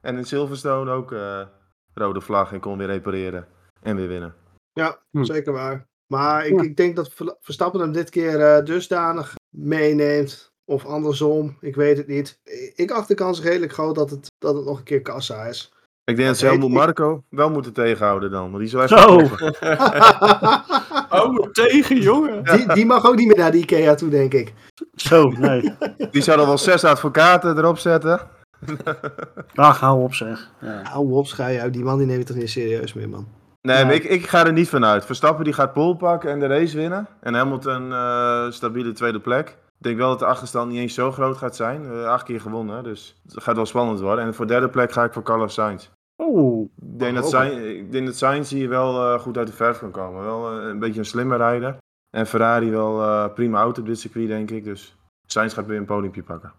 En 0.01 0.17
in 0.17 0.25
Silverstone 0.25 0.91
ook 0.91 1.11
eh, 1.11 1.41
rode 1.93 2.21
vlag 2.21 2.53
en 2.53 2.59
kon 2.59 2.77
weer 2.77 2.87
repareren 2.87 3.47
en 3.81 3.95
weer 3.95 4.07
winnen. 4.07 4.33
Ja, 4.73 4.97
Hm. 5.11 5.23
zeker 5.23 5.53
waar. 5.53 5.85
Maar 6.13 6.45
ik, 6.45 6.55
Ja. 6.55 6.61
ik 6.61 6.75
denk 6.77 6.95
dat 6.95 7.13
Ver- 7.13 7.35
Verstappen 7.39 7.79
hem 7.79 7.91
dit 7.91 8.09
keer 8.09 8.41
eh, 8.41 8.65
dusdanig 8.65 9.33
meeneemt. 9.57 10.51
Of 10.69 10.85
andersom, 10.85 11.57
ik 11.61 11.75
weet 11.75 11.97
het 11.97 12.07
niet. 12.07 12.39
Ik- 12.75 12.91
acht 12.91 13.07
de 13.07 13.13
kans 13.13 13.41
redelijk 13.41 13.73
groot 13.73 13.95
dat 13.95 14.09
het, 14.09 14.31
dat 14.37 14.55
het 14.55 14.65
nog 14.65 14.77
een 14.77 14.83
keer 14.83 15.01
kassa 15.01 15.43
is. 15.45 15.71
Ik 16.03 16.15
denk 16.15 16.27
dat 16.27 16.37
ze 16.37 16.57
Marco 16.69 17.23
wel 17.29 17.49
moeten 17.49 17.73
tegenhouden 17.73 18.31
dan, 18.31 18.51
want 18.51 18.69
die 18.69 18.81
even 18.81 18.97
Zo. 18.97 19.19
Hou 21.09 21.33
me 21.33 21.49
tegen, 21.51 22.01
jongen. 22.01 22.43
die, 22.43 22.73
die 22.73 22.85
mag 22.85 23.05
ook 23.05 23.15
niet 23.15 23.27
meer 23.27 23.37
naar 23.37 23.51
de 23.51 23.57
Ikea 23.57 23.95
toe, 23.95 24.09
denk 24.09 24.33
ik. 24.33 24.53
Zo, 24.95 25.29
nee. 25.29 25.73
Die 26.11 26.21
zou 26.21 26.39
er 26.39 26.45
wel 26.45 26.57
zes 26.57 26.83
advocaten 26.83 27.57
erop 27.57 27.77
zetten. 27.77 28.19
Ach, 29.55 29.79
hou 29.79 30.01
op 30.03 30.13
zeg. 30.13 30.51
Ja. 30.61 30.81
Hou 30.83 31.11
op, 31.11 31.27
schij 31.27 31.61
uit. 31.61 31.73
Die 31.73 31.83
man 31.83 31.97
die 31.97 32.07
neemt 32.07 32.19
het 32.19 32.27
toch 32.27 32.37
niet 32.37 32.49
serieus 32.49 32.93
meer, 32.93 33.09
man. 33.09 33.27
Nee, 33.61 33.77
Ja. 33.77 33.85
maar 33.85 33.93
ik, 33.93 34.03
ik 34.03 34.27
ga 34.27 34.45
er 34.45 34.53
niet 34.53 34.69
vanuit. 34.69 35.05
Verstappen 35.05 35.43
die 35.43 35.53
gaat 35.53 35.73
pole 35.73 35.95
pakken 35.95 36.29
en 36.31 36.39
de 36.39 36.47
race 36.47 36.77
winnen. 36.77 37.07
En 37.21 37.33
Hamilton 37.33 37.91
eh 37.91 38.51
stabiele 38.51 38.91
tweede 38.91 39.19
plek. 39.19 39.57
Ik 39.77 39.83
denk 39.83 39.97
wel 39.97 40.09
dat 40.09 40.19
de 40.19 40.25
achterstand 40.25 40.71
niet 40.71 40.79
eens 40.79 40.93
zo 40.93 41.11
groot 41.11 41.37
gaat 41.37 41.55
zijn. 41.55 41.85
Eh, 41.85 42.05
acht 42.05 42.23
keer 42.23 42.41
gewonnen, 42.41 42.83
dus 42.83 43.21
het 43.27 43.43
gaat 43.43 43.55
wel 43.55 43.65
spannend 43.65 43.99
worden. 43.99 44.25
En 44.25 44.33
voor 44.33 44.47
derde 44.47 44.69
plek 44.69 44.91
ga 44.91 45.03
ik 45.03 45.13
voor 45.13 45.23
Carlos 45.23 45.53
Sainz. 45.53 45.89
Oeh, 46.21 46.69
Ik 46.81 46.99
denk, 46.99 47.15
dat 47.15 47.23
Oh, 47.23 47.29
Sainz, 47.29 47.55
ik 47.57 47.91
denk 47.91 48.05
dat 48.05 48.15
Sainz 48.15 48.51
hier 48.51 48.69
wel 48.69 49.13
eh, 49.13 49.19
goed 49.19 49.37
uit 49.37 49.47
de 49.47 49.53
verf 49.53 49.79
kan 49.79 49.91
komen. 49.91 50.23
Wel 50.23 50.51
eh, 50.59 50.67
een 50.67 50.79
beetje 50.79 50.99
een 50.99 51.05
slimme 51.05 51.35
rijder. 51.37 51.77
En 52.09 52.27
Ferrari 52.27 52.69
wel 52.71 53.01
eh, 53.01 53.33
prima 53.33 53.59
auto 53.59 53.81
op 53.81 53.87
dit 53.87 53.99
circuit, 53.99 54.27
denk 54.27 54.51
ik. 54.51 54.63
Dus 54.63 54.95
Sainz 55.27 55.53
gaat 55.53 55.65
weer 55.65 55.77
een 55.77 55.85
podiumpje 55.85 56.23
pakken. 56.23 56.51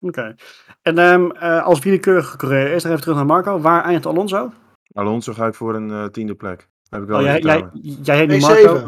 oké. 0.00 0.34
En 0.82 0.98
ehm, 0.98 1.30
eh, 1.30 1.64
als 1.64 1.78
willekeurige 1.78 2.36
coureur, 2.36 2.66
eerst 2.72 2.84
nog 2.84 2.92
even 2.92 3.00
terug 3.04 3.16
naar 3.16 3.26
Marco. 3.26 3.60
Waar 3.60 3.82
eindigt 3.84 4.06
Alonso? 4.06 4.52
Alonso 4.94 5.32
ga 5.32 5.46
ik 5.46 5.54
voor 5.54 5.74
een 5.74 5.90
eh, 5.90 6.04
tiende 6.04 6.34
plek. 6.34 6.68
Heb 6.88 7.02
ik 7.02 7.08
wel 7.08 7.18
Oh, 7.18 7.24
jij, 7.24 7.40
jij, 7.40 7.68
jij 8.02 8.16
heet 8.16 8.28
niet 8.28 8.42
P7. 8.42 8.46
Marco? 8.46 8.78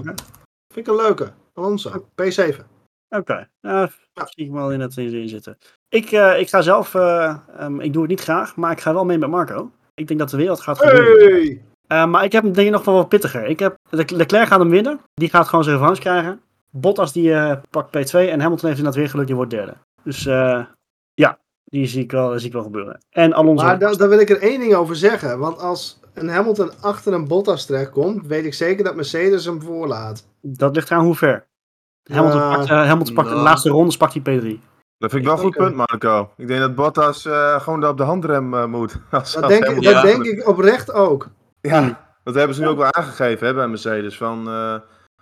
Vind 0.72 0.86
ik 0.86 0.86
een 0.86 0.96
leuke. 0.96 1.32
Alonso, 1.54 2.08
P7. 2.22 2.56
Oké, 3.10 3.48
nou, 3.60 3.88
zie 4.14 4.44
ik 4.46 4.50
wel 4.52 4.72
in 4.72 4.80
het 4.80 4.96
in 4.96 5.28
zitten. 5.28 5.58
Ik, 5.88 6.10
eh, 6.10 6.40
ik 6.40 6.48
ga 6.48 6.62
zelf, 6.62 6.94
eh, 6.94 7.36
ehm, 7.58 7.80
ik 7.80 7.92
doe 7.92 8.02
het 8.02 8.10
niet 8.10 8.20
graag, 8.20 8.56
maar 8.56 8.72
ik 8.72 8.80
ga 8.80 8.92
wel 8.92 9.04
mee 9.04 9.18
met 9.18 9.30
Marco. 9.30 9.70
Ik 9.94 10.06
denk 10.06 10.20
dat 10.20 10.30
de 10.30 10.36
wereld 10.36 10.60
gaat 10.60 10.78
gebeuren. 10.78 11.32
Hey! 11.34 11.62
Eh, 11.86 12.06
maar 12.06 12.24
ik 12.24 12.32
heb 12.32 12.42
hem 12.42 12.52
denk 12.52 12.66
ik 12.66 12.72
nog 12.72 12.84
wel 12.84 12.94
wat 12.94 13.08
pittiger. 13.08 13.44
Ik 13.44 13.58
heb, 13.58 13.76
Le- 13.90 14.04
Leclerc 14.06 14.46
gaat 14.46 14.58
hem 14.58 14.68
winnen. 14.70 15.00
Die 15.14 15.28
gaat 15.30 15.48
gewoon 15.48 15.64
zijn 15.64 15.76
revanche 15.78 16.00
krijgen. 16.00 16.40
Bottas 16.70 17.12
die 17.12 17.56
pakt 17.70 17.96
P2 17.96 18.10
en 18.30 18.40
Hamilton 18.40 18.68
heeft 18.68 18.78
inderdaad 18.78 18.94
weer 18.94 19.08
geluk, 19.08 19.26
die 19.26 19.34
wordt 19.36 19.50
derde. 19.50 19.74
Dus 20.02 20.22
ja, 21.14 21.38
die 21.64 21.86
zie 21.86 22.02
ik, 22.02 22.10
wel, 22.12 22.38
zie 22.38 22.46
ik 22.46 22.52
wel 22.52 22.62
gebeuren. 22.62 22.98
En 23.10 23.32
Alonso. 23.32 23.64
Maar 23.64 23.78
da- 23.78 23.92
daar 23.94 24.08
wil 24.08 24.18
ik 24.20 24.30
er 24.30 24.42
één 24.42 24.60
ding 24.60 24.74
over 24.74 24.96
zeggen. 24.96 25.38
Want 25.38 25.58
als 25.58 26.00
een 26.14 26.28
Hamilton 26.28 26.70
achter 26.80 27.12
een 27.12 27.28
Bottas 27.28 27.66
terechtkomt, 27.66 28.26
weet 28.26 28.44
ik 28.44 28.54
zeker 28.54 28.84
dat 28.84 28.94
Mercedes 28.94 29.44
hem 29.44 29.62
voorlaat. 29.62 30.26
Dat 30.40 30.74
ligt 30.74 30.90
eraan 30.90 31.04
hoe 31.04 31.14
ver. 31.14 31.46
Hamilton 32.08 32.40
Ja. 32.40 32.56
pakt, 32.56 32.70
eh, 32.70 32.86
Hamilton 32.86 33.14
pakt 33.14 33.28
de 33.28 33.34
Nou. 33.34 33.46
laatste 33.46 33.68
ronde, 33.70 33.96
pakt 33.96 34.12
hij 34.12 34.22
P3. 34.22 34.60
Dat 34.98 35.10
vind 35.10 35.22
ik 35.22 35.28
wel 35.28 35.36
een 35.36 35.42
goed 35.44 35.56
punt, 35.56 35.74
Marco. 35.74 36.30
Ik 36.36 36.46
denk 36.46 36.60
dat 36.60 36.74
Bottas 36.74 37.24
eh, 37.26 37.60
gewoon 37.60 37.80
daar 37.80 37.90
op 37.90 37.96
de 37.96 38.02
handrem 38.02 38.54
eh, 38.54 38.64
moet. 38.64 38.96
Als, 39.10 39.32
Dat 39.34 39.42
als 39.42 39.52
denk, 39.52 39.64
ik, 39.66 39.82
dat 39.82 40.02
denk 40.02 40.24
ik 40.24 40.48
oprecht 40.48 40.92
ook. 40.92 41.28
Ja, 41.60 42.00
dat 42.24 42.34
hebben 42.34 42.54
ze 42.56 42.62
nu 42.62 42.68
ook 42.68 42.76
wel 42.78 42.92
aangegeven 42.92 43.46
hè, 43.46 43.54
bij 43.54 43.68
Mercedes. 43.68 44.16
Van 44.16 44.48
eh, 44.48 44.74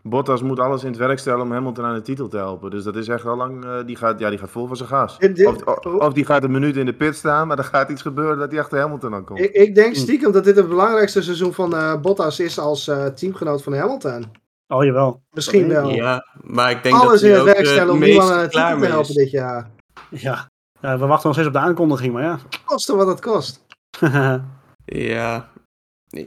Bottas 0.02 0.42
moet 0.42 0.60
alles 0.60 0.82
in 0.82 0.88
het 0.90 0.98
werk 0.98 1.18
stellen 1.18 1.40
om 1.40 1.52
Hamilton 1.52 1.84
aan 1.84 1.94
de 1.94 2.02
titel 2.02 2.28
te 2.28 2.36
helpen. 2.36 2.70
Dus 2.70 2.84
dat 2.84 2.96
is 2.96 3.08
echt 3.08 3.24
al 3.26 3.36
lang. 3.36 3.64
eh, 3.64 3.70
die, 3.86 3.96
gaat, 3.96 4.18
ja, 4.18 4.30
die 4.30 4.38
gaat 4.38 4.50
vol 4.50 4.66
van 4.66 4.76
zijn 4.76 4.88
gas. 4.88 5.18
Dit- 5.18 5.46
Of, 5.46 5.62
of, 5.64 5.84
of 5.84 6.12
die 6.12 6.24
gaat 6.24 6.44
een 6.44 6.50
minuut 6.50 6.76
in 6.76 6.86
de 6.86 6.92
pit 6.94 7.16
staan, 7.16 7.46
maar 7.46 7.58
er 7.58 7.64
gaat 7.64 7.90
iets 7.90 8.02
gebeuren 8.02 8.38
dat 8.38 8.50
hij 8.50 8.60
achter 8.60 8.78
Hamilton 8.78 9.14
aan 9.14 9.24
komt. 9.24 9.38
Ik, 9.40 9.52
ik 9.52 9.74
denk 9.74 9.94
stiekem 9.94 10.32
dat 10.32 10.44
dit 10.44 10.56
het 10.56 10.68
belangrijkste 10.68 11.22
seizoen 11.22 11.52
van 11.52 11.74
eh, 11.76 12.00
Bottas 12.00 12.40
is 12.40 12.58
als 12.58 12.88
eh, 12.88 13.04
teamgenoot 13.06 13.62
van 13.62 13.74
Hamilton. 13.74 14.24
Oh 14.68 14.84
jawel. 14.84 15.22
Misschien 15.30 15.68
wel. 15.68 15.90
Ja, 15.90 16.26
maar 16.42 16.70
ik 16.70 16.82
denk 16.82 16.94
Alles 16.94 17.20
dat 17.20 17.22
in 17.22 17.30
het 17.30 17.40
ook 17.40 17.46
werk 17.46 17.58
eh, 17.58 17.72
stellen 17.72 17.94
om 17.94 18.02
het 18.02 18.10
aan 18.10 18.16
titel 18.16 18.48
klaar 18.48 18.78
te 18.78 18.86
helpen 18.86 19.14
dit 19.14 19.30
jaar. 19.30 19.70
Ja. 20.10 20.48
ja, 20.80 20.98
we 20.98 21.06
wachten 21.06 21.26
nog 21.26 21.32
steeds 21.32 21.48
op 21.48 21.54
de 21.54 21.58
aankondiging, 21.58 22.12
maar 22.12 22.22
ja. 22.22 22.38
Koste 22.64 22.96
wat 22.96 23.06
het 23.06 23.20
kost. 23.20 23.64
Ja, 24.88 25.50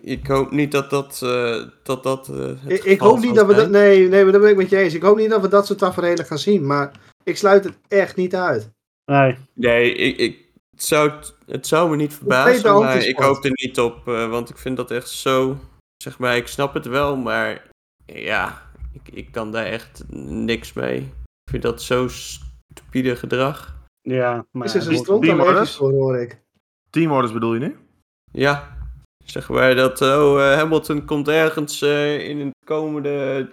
ik 0.02 0.28
hoop 0.28 0.52
niet 0.52 0.72
dat 0.72 0.90
dat, 0.90 1.22
eh, 1.24 1.64
dat, 1.84 2.04
dat 2.04 2.30
eh, 2.30 2.36
het 2.60 2.86
Ik, 2.86 3.00
hoop 3.00 3.20
niet 3.20 3.36
dat 3.36 3.48
we 3.48 3.54
dat. 3.54 3.70
Nee, 3.70 4.08
nee, 4.08 4.24
maar 4.24 4.32
daar 4.32 4.42
ben 4.42 4.50
ik 4.50 4.58
met 4.58 4.70
je 4.70 4.78
eens. 4.78 4.94
Ik 4.94 5.02
hoop 5.02 5.18
niet 5.18 5.30
dat 5.30 5.42
we 5.42 5.48
dat 5.48 5.66
soort 5.66 5.80
tafereelen 5.80 6.26
gaan 6.26 6.38
zien. 6.38 6.66
Maar 6.66 6.92
ik 7.24 7.38
sluit 7.38 7.64
het 7.64 7.78
echt 7.88 8.16
niet 8.16 8.36
uit. 8.36 8.70
nee. 9.06 9.38
Nee, 9.54 9.94
ik, 9.94 10.18
ik, 10.18 10.46
het, 10.72 10.84
zou, 10.84 11.12
het 11.46 11.68
zou 11.68 11.90
me 11.90 11.96
niet 11.96 12.14
verbazen, 12.14 12.80
maar 12.80 13.06
ik 13.06 13.18
hoop 13.18 13.46
er 13.46 13.52
niet 13.54 13.80
op. 13.80 14.08
eh, 14.08 14.30
want 14.30 14.50
ik 14.50 14.58
vind 14.58 14.78
dat 14.78 14.92
echt 14.92 15.10
zo... 15.10 15.58
Zeg 16.04 16.18
maar, 16.18 16.36
ik 16.36 16.48
snap 16.48 16.74
het 16.74 16.86
wel, 16.86 17.16
maar... 17.18 17.69
Ja, 18.14 18.62
ik, 18.94 19.14
ik 19.14 19.32
kan 19.32 19.52
daar 19.52 19.66
echt 19.66 20.04
niks 20.18 20.74
mee. 20.74 20.98
Ik 21.44 21.50
vind 21.52 21.64
dat 21.64 21.82
zo 21.82 22.08
stupide 22.08 23.16
gedrag. 23.16 23.78
Ja, 24.02 24.46
maar... 24.52 24.66
Is 24.66 24.74
er 24.74 24.82
een 24.82 24.88
die- 24.88 25.20
die 25.20 25.66
voor, 25.66 25.92
hoor 25.92 26.18
ik. 26.20 26.42
Teamorders 26.90 27.34
bedoel 27.34 27.54
je 27.54 27.60
nu? 27.60 27.78
Ja, 28.32 28.78
zeg 29.26 29.50
maar 29.50 29.76
dat 29.76 30.02
oh, 30.02 30.52
eh, 30.52 30.58
Hamilton 30.58 31.06
komt 31.06 31.28
ergens 31.28 31.82
eh, 31.82 32.28
in 32.30 32.38
de 32.38 32.52
komende 32.66 33.50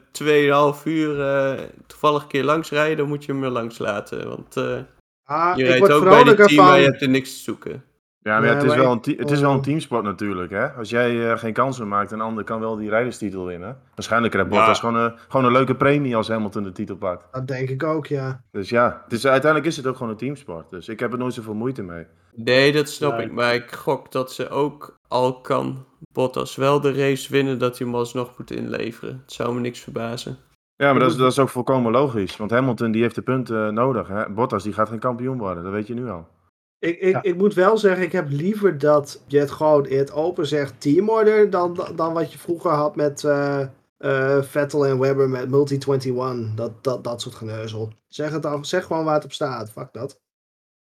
2,5 0.78 0.82
uur 0.84 1.20
eh, 1.20 1.62
toevallig 1.86 2.22
een 2.22 2.28
keer 2.28 2.44
langs 2.44 2.70
rijden, 2.70 2.96
dan 2.96 3.08
moet 3.08 3.24
je 3.24 3.32
hem 3.32 3.44
er 3.44 3.50
langs 3.50 3.78
laten. 3.78 4.28
Want 4.28 4.56
eh, 4.56 4.78
Ah, 5.28 5.56
je 5.56 5.64
rijdt 5.64 5.90
ook 5.92 6.02
bij 6.04 6.08
dit 6.10 6.12
vrolijker 6.18 6.46
team, 6.46 6.64
maar 6.66 6.78
je 6.78 6.84
hebt 6.84 7.02
er 7.02 7.08
niks 7.08 7.32
te 7.36 7.42
zoeken. 7.42 7.84
Ja, 8.26 8.38
maar 8.40 8.48
Ja, 8.48 8.54
het, 8.54 8.64
is 8.64 8.74
wel 8.74 8.92
een 8.92 9.16
het 9.16 9.30
is 9.30 9.40
wel 9.40 9.52
een 9.52 9.60
teamsport 9.60 10.04
natuurlijk. 10.04 10.50
Hè? 10.50 10.68
Als 10.68 10.90
jij 10.90 11.30
eh, 11.30 11.38
geen 11.38 11.52
kansen 11.52 11.88
maakt, 11.88 12.10
een 12.10 12.20
ander 12.20 12.44
kan 12.44 12.60
wel 12.60 12.76
die 12.76 12.88
rijderstitel 12.88 13.46
winnen. 13.46 13.78
Waarschijnlijk 13.94 14.32
krijgt 14.32 14.52
Ja. 14.52 14.58
Bottas 14.58 14.80
gewoon, 14.80 14.94
een, 14.94 15.14
gewoon 15.28 15.46
een 15.46 15.52
leuke 15.52 15.74
premie 15.74 16.16
als 16.16 16.28
Hamilton 16.28 16.62
de 16.62 16.72
titel 16.72 16.96
pakt. 16.96 17.24
Dat 17.32 17.48
denk 17.48 17.68
ik 17.68 17.82
ook, 17.82 18.06
ja. 18.06 18.40
Dus 18.50 18.68
ja, 18.68 19.00
het 19.04 19.12
is, 19.12 19.26
uiteindelijk 19.26 19.70
is 19.70 19.76
het 19.76 19.86
ook 19.86 19.96
gewoon 19.96 20.12
een 20.12 20.18
teamsport. 20.18 20.70
Dus 20.70 20.88
ik 20.88 21.00
heb 21.00 21.12
er 21.12 21.18
nooit 21.18 21.34
zoveel 21.34 21.54
moeite 21.54 21.82
mee. 21.82 22.06
Nee, 22.34 22.72
dat 22.72 22.88
snap 22.88 23.18
ik. 23.18 23.32
Maar 23.32 23.54
ik 23.54 23.72
gok 23.72 24.12
dat 24.12 24.32
ze 24.32 24.48
ook 24.48 24.98
al 25.08 25.40
kan 25.40 25.84
Bottas 26.12 26.56
wel 26.56 26.80
de 26.80 26.92
race 26.92 27.32
winnen, 27.32 27.58
dat 27.58 27.78
hij 27.78 27.86
hem 27.86 27.96
alsnog 27.96 28.38
moet 28.38 28.50
inleveren. 28.50 29.20
Het 29.22 29.32
zou 29.32 29.54
me 29.54 29.60
niks 29.60 29.80
verbazen. 29.80 30.36
Ja, 30.76 30.90
maar 30.90 31.00
dat 31.00 31.10
is, 31.10 31.16
dat 31.16 31.32
is 31.32 31.38
ook 31.38 31.48
volkomen 31.48 31.92
logisch. 31.92 32.36
Want 32.36 32.50
Hamilton 32.50 32.90
die 32.90 33.02
heeft 33.02 33.14
de 33.14 33.22
punten 33.22 33.66
eh, 33.66 33.72
nodig. 33.72 34.08
Hè? 34.08 34.30
Bottas 34.30 34.62
die 34.62 34.72
gaat 34.72 34.88
geen 34.88 34.98
kampioen 34.98 35.38
worden, 35.38 35.62
dat 35.62 35.72
weet 35.72 35.86
je 35.86 35.94
nu 35.94 36.10
al. 36.10 36.28
Ik, 36.78 36.98
ik, 37.00 37.12
Ja. 37.12 37.22
ik 37.22 37.36
moet 37.36 37.54
wel 37.54 37.78
zeggen, 37.78 38.04
ik 38.04 38.12
heb 38.12 38.26
liever 38.28 38.78
dat 38.78 39.22
je 39.26 39.38
het 39.38 39.50
gewoon 39.50 39.86
in 39.86 39.98
het 39.98 40.12
open 40.12 40.46
zegt 40.46 40.80
teamorder 40.80 41.50
dan, 41.50 41.86
dan 41.94 42.12
wat 42.12 42.32
je 42.32 42.38
vroeger 42.38 42.70
had 42.70 42.96
met 42.96 43.24
eh, 43.24 43.60
eh, 43.96 44.42
Vettel 44.42 44.86
en 44.86 44.98
Webber 44.98 45.28
met 45.28 45.48
Multi-21. 45.50 46.54
Dat, 46.54 46.84
dat, 46.84 47.04
dat 47.04 47.20
soort 47.20 47.34
geneuzel. 47.34 47.92
Zeg, 48.08 48.30
het 48.30 48.42
dan, 48.42 48.64
zeg 48.64 48.84
gewoon 48.84 49.04
waar 49.04 49.14
het 49.14 49.24
op 49.24 49.32
staat. 49.32 49.70
Fuck 49.70 49.88
dat. 49.92 50.20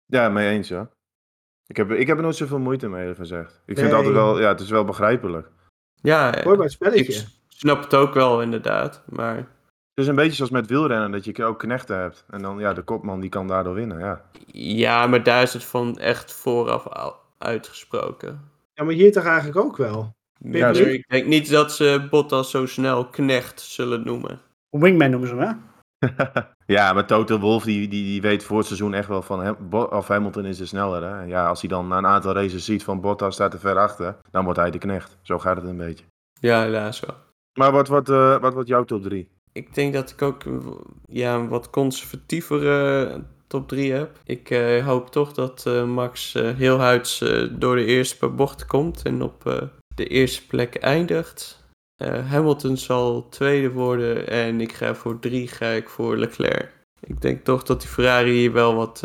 Ja, 0.05 0.29
mee 0.29 0.49
eens 0.49 0.67
ja. 0.67 0.89
Ik 1.65 1.77
heb, 1.77 1.91
ik 1.91 2.07
heb 2.07 2.17
er 2.17 2.23
nooit 2.23 2.35
zoveel 2.35 2.59
moeite 2.59 2.87
mee 2.89 3.15
gezegd. 3.15 3.51
Ik 3.51 3.61
vind 3.65 3.77
Nee. 3.77 3.85
het 3.85 3.95
altijd 3.95 4.13
wel, 4.13 4.39
ja, 4.39 4.47
het 4.47 4.59
is 4.59 4.69
wel 4.69 4.83
begrijpelijk. 4.85 5.49
Ja, 6.01 6.43
Hoor 6.43 6.55
bij 6.55 6.63
het 6.65 6.73
spelletje. 6.73 7.13
ik 7.13 7.27
snap 7.47 7.83
het 7.83 7.93
ook 7.95 8.13
wel 8.13 8.41
inderdaad. 8.41 9.03
Maar 9.05 9.47
Het 9.97 10.05
is 10.05 10.12
een 10.12 10.17
beetje 10.17 10.36
zoals 10.36 10.51
met 10.51 10.67
wielrennen, 10.67 11.12
dat 11.12 11.25
je 11.25 11.43
ook 11.43 11.60
knechten 11.60 11.99
hebt. 11.99 12.25
En 12.29 12.41
dan, 12.41 12.60
ja, 12.60 12.73
de 12.73 12.81
kopman 12.81 13.19
die 13.19 13.29
kan 13.29 13.47
daardoor 13.47 13.73
winnen, 13.73 13.99
ja. 13.99 14.21
ja, 14.51 15.07
maar 15.07 15.23
daar 15.23 15.41
is 15.41 15.53
het 15.53 15.63
van 15.63 15.97
echt 15.99 16.33
vooraf 16.33 16.88
al 16.88 17.15
uitgesproken. 17.38 18.41
Ja, 18.73 18.83
maar 18.83 18.93
hier 18.93 19.12
toch 19.12 19.25
eigenlijk 19.25 19.57
ook 19.57 19.77
wel. 19.77 20.15
Zeker. 20.51 20.93
ik 20.93 21.07
denk 21.07 21.25
niet 21.25 21.49
dat 21.49 21.71
ze 21.71 22.07
Bottas 22.10 22.51
zo 22.51 22.65
snel 22.65 23.05
knecht 23.05 23.62
zullen 23.62 24.03
noemen. 24.05 24.41
Wingman 24.69 25.10
noemen 25.10 25.29
ze 25.29 25.36
hem, 25.36 25.62
hè? 25.99 26.12
ja, 26.75 26.93
maar 26.93 27.05
Toto 27.05 27.39
Wolff 27.39 27.65
die, 27.65 27.88
die, 27.88 28.03
die 28.03 28.21
weet 28.21 28.43
voor 28.43 28.57
het 28.57 28.67
seizoen 28.67 28.93
echt 28.93 29.07
wel 29.07 29.21
van 29.21 29.57
of 29.71 30.07
Hamilton 30.07 30.45
is 30.45 30.57
de 30.57 30.65
sneller. 30.65 31.03
Hè? 31.03 31.23
Ja, 31.23 31.47
als 31.47 31.60
hij 31.62 31.69
dan 31.69 31.88
na 31.88 31.97
een 31.97 32.05
aantal 32.05 32.33
races 32.33 32.65
ziet 32.65 32.83
van 32.83 33.01
Bottas 33.01 33.33
staat 33.33 33.53
er 33.53 33.60
ver 33.60 33.77
achter, 33.77 34.17
dan 34.31 34.43
wordt 34.43 34.60
hij 34.60 34.71
de 34.71 34.77
knecht. 34.77 35.17
Zo 35.21 35.39
gaat 35.39 35.57
het 35.57 35.65
een 35.65 35.77
beetje. 35.77 36.05
Ja, 36.39 36.62
helaas 36.62 36.99
wel. 36.99 37.15
Maar 37.53 37.71
wat, 37.71 37.88
wat, 37.88 38.10
eh, 38.10 38.39
wat 38.39 38.53
wordt 38.53 38.69
jouw 38.69 38.83
top 38.83 39.03
3? 39.03 39.36
Ik 39.58 39.76
denk 39.76 39.93
dat 39.93 40.10
ik 40.10 40.22
ook 40.22 40.43
ja, 41.06 41.36
een 41.36 41.48
wat 41.48 41.70
conservatievere 41.70 43.24
top 43.48 43.67
3 43.67 43.91
heb. 43.91 44.20
Ik 44.24 44.50
eh, 44.50 44.86
hoop 44.86 45.10
toch 45.10 45.34
dat 45.34 45.65
eh, 45.65 45.86
Max 45.86 46.34
heel 46.34 46.80
huids 46.80 47.22
eh, 47.22 47.48
door 47.52 47.76
de 47.76 47.86
eerste 47.86 48.17
paar 48.17 48.36
bochten 48.36 48.67
komt 48.67 49.02
en 49.02 49.22
op 49.22 49.70
de 49.96 50.08
eerste 50.08 50.48
plek 50.48 50.76
eindigt. 50.76 51.65
Hamilton 52.04 52.78
zal 52.78 53.30
tweede 53.30 53.72
worden 53.72 54.28
en 54.28 54.62
ik 54.62 54.74
ga 54.74 54.96
voor 54.96 55.20
drie 55.20 55.48
ga 55.48 55.67
ik 55.67 55.89
voor 55.89 56.17
Leclerc. 56.17 56.72
Ik 57.00 57.22
denk 57.22 57.43
toch 57.43 57.63
dat 57.63 57.82
die 57.82 57.89
Ferrari 57.89 58.32
hier 58.32 58.52
wel 58.52 58.76
wat 58.76 59.04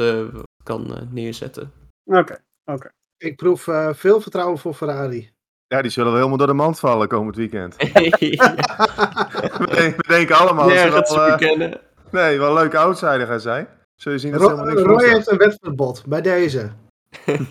kan 0.64 1.08
neerzetten. 1.10 1.72
Oké. 2.04 2.92
Ik 3.16 3.36
proef 3.36 3.62
veel 3.92 4.20
vertrouwen 4.20 4.58
voor 4.58 4.74
Ferrari. 4.74 5.30
Ja, 5.72 5.82
die 5.82 5.90
zullen 5.90 6.08
wel 6.12 6.16
helemaal 6.18 6.38
door 6.38 6.46
de 6.46 6.52
mand 6.62 6.78
vallen 6.78 7.08
komend 7.08 7.36
weekend. 7.36 7.74
we 7.76 7.92
denken- 9.74 9.96
we 9.96 10.04
denken 10.08 10.36
allemaal 10.36 10.68
dat 10.68 10.78
ze 11.08 11.14
wel, 11.14 11.26
eh, 11.28 11.72
nee, 12.10 12.38
wel 12.38 12.48
een 12.48 12.54
leuke 12.54 12.78
outsider 12.78 13.26
gaan 13.26 13.40
zijn. 13.40 13.68
Zul 13.94 14.12
je 14.12 14.18
zien 14.18 14.32
dat 14.32 14.40
ze 14.40 14.46
Ro- 14.46 14.52
helemaal 14.56 14.74
niks 14.74 15.02
Roy 15.02 15.12
heeft 15.14 15.30
een 15.30 15.38
wedstrijdbod 15.38 16.02
bij 16.06 16.20
deze. 16.20 16.70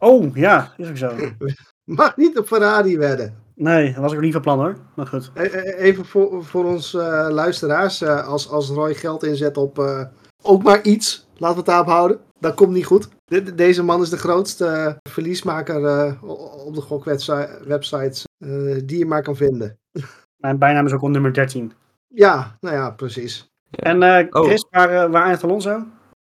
Oh, 0.00 0.36
ja, 0.36 0.72
is 0.76 0.88
ook 0.88 0.96
zo. 0.96 1.10
Mag 1.84 2.16
niet 2.16 2.38
op 2.38 2.46
Ferrari 2.46 2.98
wedden. 2.98 3.34
Nee, 3.54 3.92
dat 3.92 4.02
was 4.02 4.10
ik 4.12 4.16
ook 4.18 4.24
niet 4.24 4.32
van 4.32 4.42
plan 4.42 4.58
hoor. 4.58 4.76
Maar 4.94 5.06
goed. 5.06 5.30
E- 5.34 5.42
e- 5.42 5.72
Even 5.76 6.04
voor, 6.06 6.44
voor 6.44 6.64
ons 6.64 6.94
eh, 6.94 7.26
luisteraars. 7.30 8.00
eh, 8.02 8.28
als, 8.28 8.50
als 8.50 8.68
Roy 8.70 8.94
geld 8.94 9.24
inzet 9.24 9.56
op 9.56 9.78
eh, 9.78 10.00
ook 10.42 10.62
maar 10.62 10.82
iets. 10.82 11.26
Laten 11.36 11.48
we 11.56 11.62
het 11.62 11.66
daarop 11.70 11.86
houden. 11.86 12.18
Dat 12.40 12.54
komt 12.54 12.72
niet 12.72 12.86
goed. 12.86 13.08
De- 13.28 13.42
de- 13.42 13.54
deze 13.54 13.82
man 13.82 14.02
is 14.02 14.10
de 14.10 14.16
grootste 14.18 14.66
eh, 14.66 14.94
verliesmaker 15.10 15.84
eh, 15.84 16.22
op 16.66 16.74
de 16.74 16.80
gokwebsites 16.80 18.24
eh, 18.38 18.76
die 18.84 18.98
je 18.98 19.06
maar 19.06 19.22
kan 19.22 19.36
vinden. 19.36 19.78
Mijn 20.36 20.58
bijnaam 20.58 20.86
is 20.86 20.92
ook 20.92 21.02
al 21.02 21.08
nummer 21.10 21.32
13. 21.32 21.72
Ja, 22.08 22.56
nou 22.60 22.74
ja, 22.76 22.90
precies. 22.90 23.50
En 23.70 24.02
eh, 24.02 24.26
Oh. 24.30 24.44
Chris, 24.46 24.66
waar, 24.70 24.90
eh, 24.90 25.10
waar 25.10 25.22
eindigt 25.22 25.44
Alonso? 25.44 25.86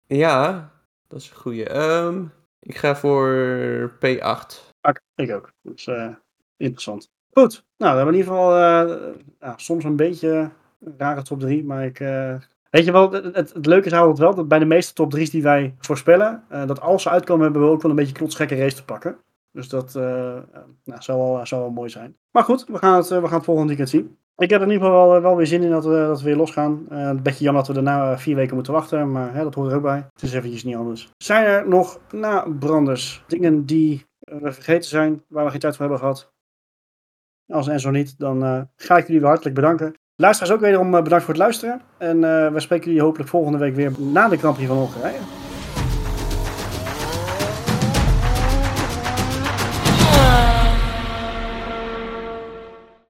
Ja, 0.06 0.70
dat 1.08 1.20
is 1.20 1.30
een 1.30 1.36
goeie. 1.36 1.64
Ehm, 1.68 2.24
ik 2.60 2.76
ga 2.76 2.96
voor 2.96 3.90
P8. 3.94 4.72
Oké, 4.82 5.00
ik 5.14 5.30
ook. 5.34 5.52
Dat 5.62 5.74
is 5.76 5.86
eh, 5.86 6.08
interessant. 6.56 7.08
Goed. 7.32 7.64
Nou, 7.76 7.90
we 7.92 7.96
hebben 7.96 8.14
in 8.14 8.20
ieder 8.20 8.32
geval 8.32 8.56
eh, 8.56 9.14
ja, 9.40 9.54
soms 9.56 9.84
een 9.84 9.96
beetje 9.96 10.50
een 10.80 10.94
rare 10.98 11.22
top 11.22 11.40
3. 11.40 11.64
Maar 11.64 11.84
ik. 11.84 11.98
Weet 12.70 12.84
je 12.84 12.92
wel, 12.92 13.12
het, 13.12 13.34
het, 13.34 13.66
leuke 13.66 13.86
is 13.86 13.92
altijd 13.92 14.18
wel 14.18 14.34
dat 14.34 14.48
bij 14.48 14.58
de 14.58 14.64
meeste 14.64 14.92
top 14.92 15.16
3's 15.16 15.30
die 15.30 15.42
wij 15.42 15.74
voorspellen, 15.78 16.44
eh, 16.48 16.66
dat 16.66 16.80
als 16.80 17.02
ze 17.02 17.10
uitkomen, 17.10 17.44
hebben 17.44 17.62
we 17.62 17.68
ook 17.68 17.82
wel 17.82 17.90
een 17.90 17.96
beetje 17.96 18.14
knotsgekke 18.14 18.56
race 18.56 18.76
te 18.76 18.84
pakken. 18.84 19.18
Dus 19.52 19.68
dat 19.68 19.96
eh, 19.96 20.36
eh, 20.36 20.42
nou, 20.84 21.02
zou, 21.02 21.18
wel, 21.18 21.46
zou 21.46 21.60
wel 21.60 21.70
mooi 21.70 21.90
zijn. 21.90 22.16
Maar 22.30 22.44
goed, 22.44 22.64
we 22.66 22.78
gaan 22.78 22.96
het, 22.96 23.08
we 23.08 23.26
gaan 23.26 23.34
het 23.34 23.44
volgende 23.44 23.68
weekend 23.68 23.88
zien. 23.88 24.18
Ik 24.36 24.50
heb 24.50 24.60
er 24.60 24.66
in 24.66 24.72
ieder 24.72 24.86
geval 24.86 25.20
wel, 25.20 25.36
weer 25.36 25.46
zin 25.46 25.62
in 25.62 25.70
dat 25.70 25.84
we, 25.84 25.90
dat 25.90 26.18
we 26.18 26.24
weer 26.24 26.36
losgaan. 26.36 26.86
Eh, 26.88 26.98
een 26.98 27.22
beetje 27.22 27.44
jammer 27.44 27.62
dat 27.66 27.76
we 27.76 27.82
daarna 27.82 28.18
vier 28.18 28.36
weken 28.36 28.54
moeten 28.54 28.72
wachten, 28.72 29.12
maar 29.12 29.34
hè, 29.34 29.42
dat 29.42 29.54
hoort 29.54 29.70
er 29.70 29.76
ook 29.76 29.82
bij. 29.82 30.06
Het 30.12 30.22
is 30.22 30.32
eventjes 30.32 30.64
niet 30.64 30.76
anders. 30.76 31.12
Zijn 31.16 31.44
er 31.44 31.68
nog 31.68 32.00
nabranders, 32.10 33.24
dingen 33.26 33.66
die 33.66 34.06
we 34.18 34.52
vergeten 34.52 34.88
zijn, 34.88 35.24
waar 35.28 35.44
we 35.44 35.50
geen 35.50 35.60
tijd 35.60 35.76
voor 35.76 35.82
hebben 35.84 36.00
gehad? 36.00 36.32
Als 37.46 37.68
en 37.68 37.80
zo 37.80 37.90
niet, 37.90 38.18
dan 38.18 38.68
ga 38.76 38.96
ik 38.96 39.06
jullie 39.06 39.20
weer 39.20 39.28
hartelijk 39.28 39.54
bedanken. 39.54 39.94
Luisteraars 40.20 40.54
ook 40.54 40.60
wederom 40.60 40.94
eh, 40.94 41.02
bedankt 41.02 41.24
voor 41.24 41.34
het 41.34 41.42
luisteren. 41.42 41.80
En 41.98 42.24
eh, 42.24 42.52
we 42.52 42.60
spreken 42.60 42.86
jullie 42.86 43.02
hopelijk 43.02 43.30
volgende 43.30 43.58
week 43.58 43.74
weer 43.74 43.92
na 43.98 44.28
de 44.28 44.36
Grand 44.36 44.54
Prix 44.54 44.68
van 44.68 44.78
Hongarije. 44.78 45.18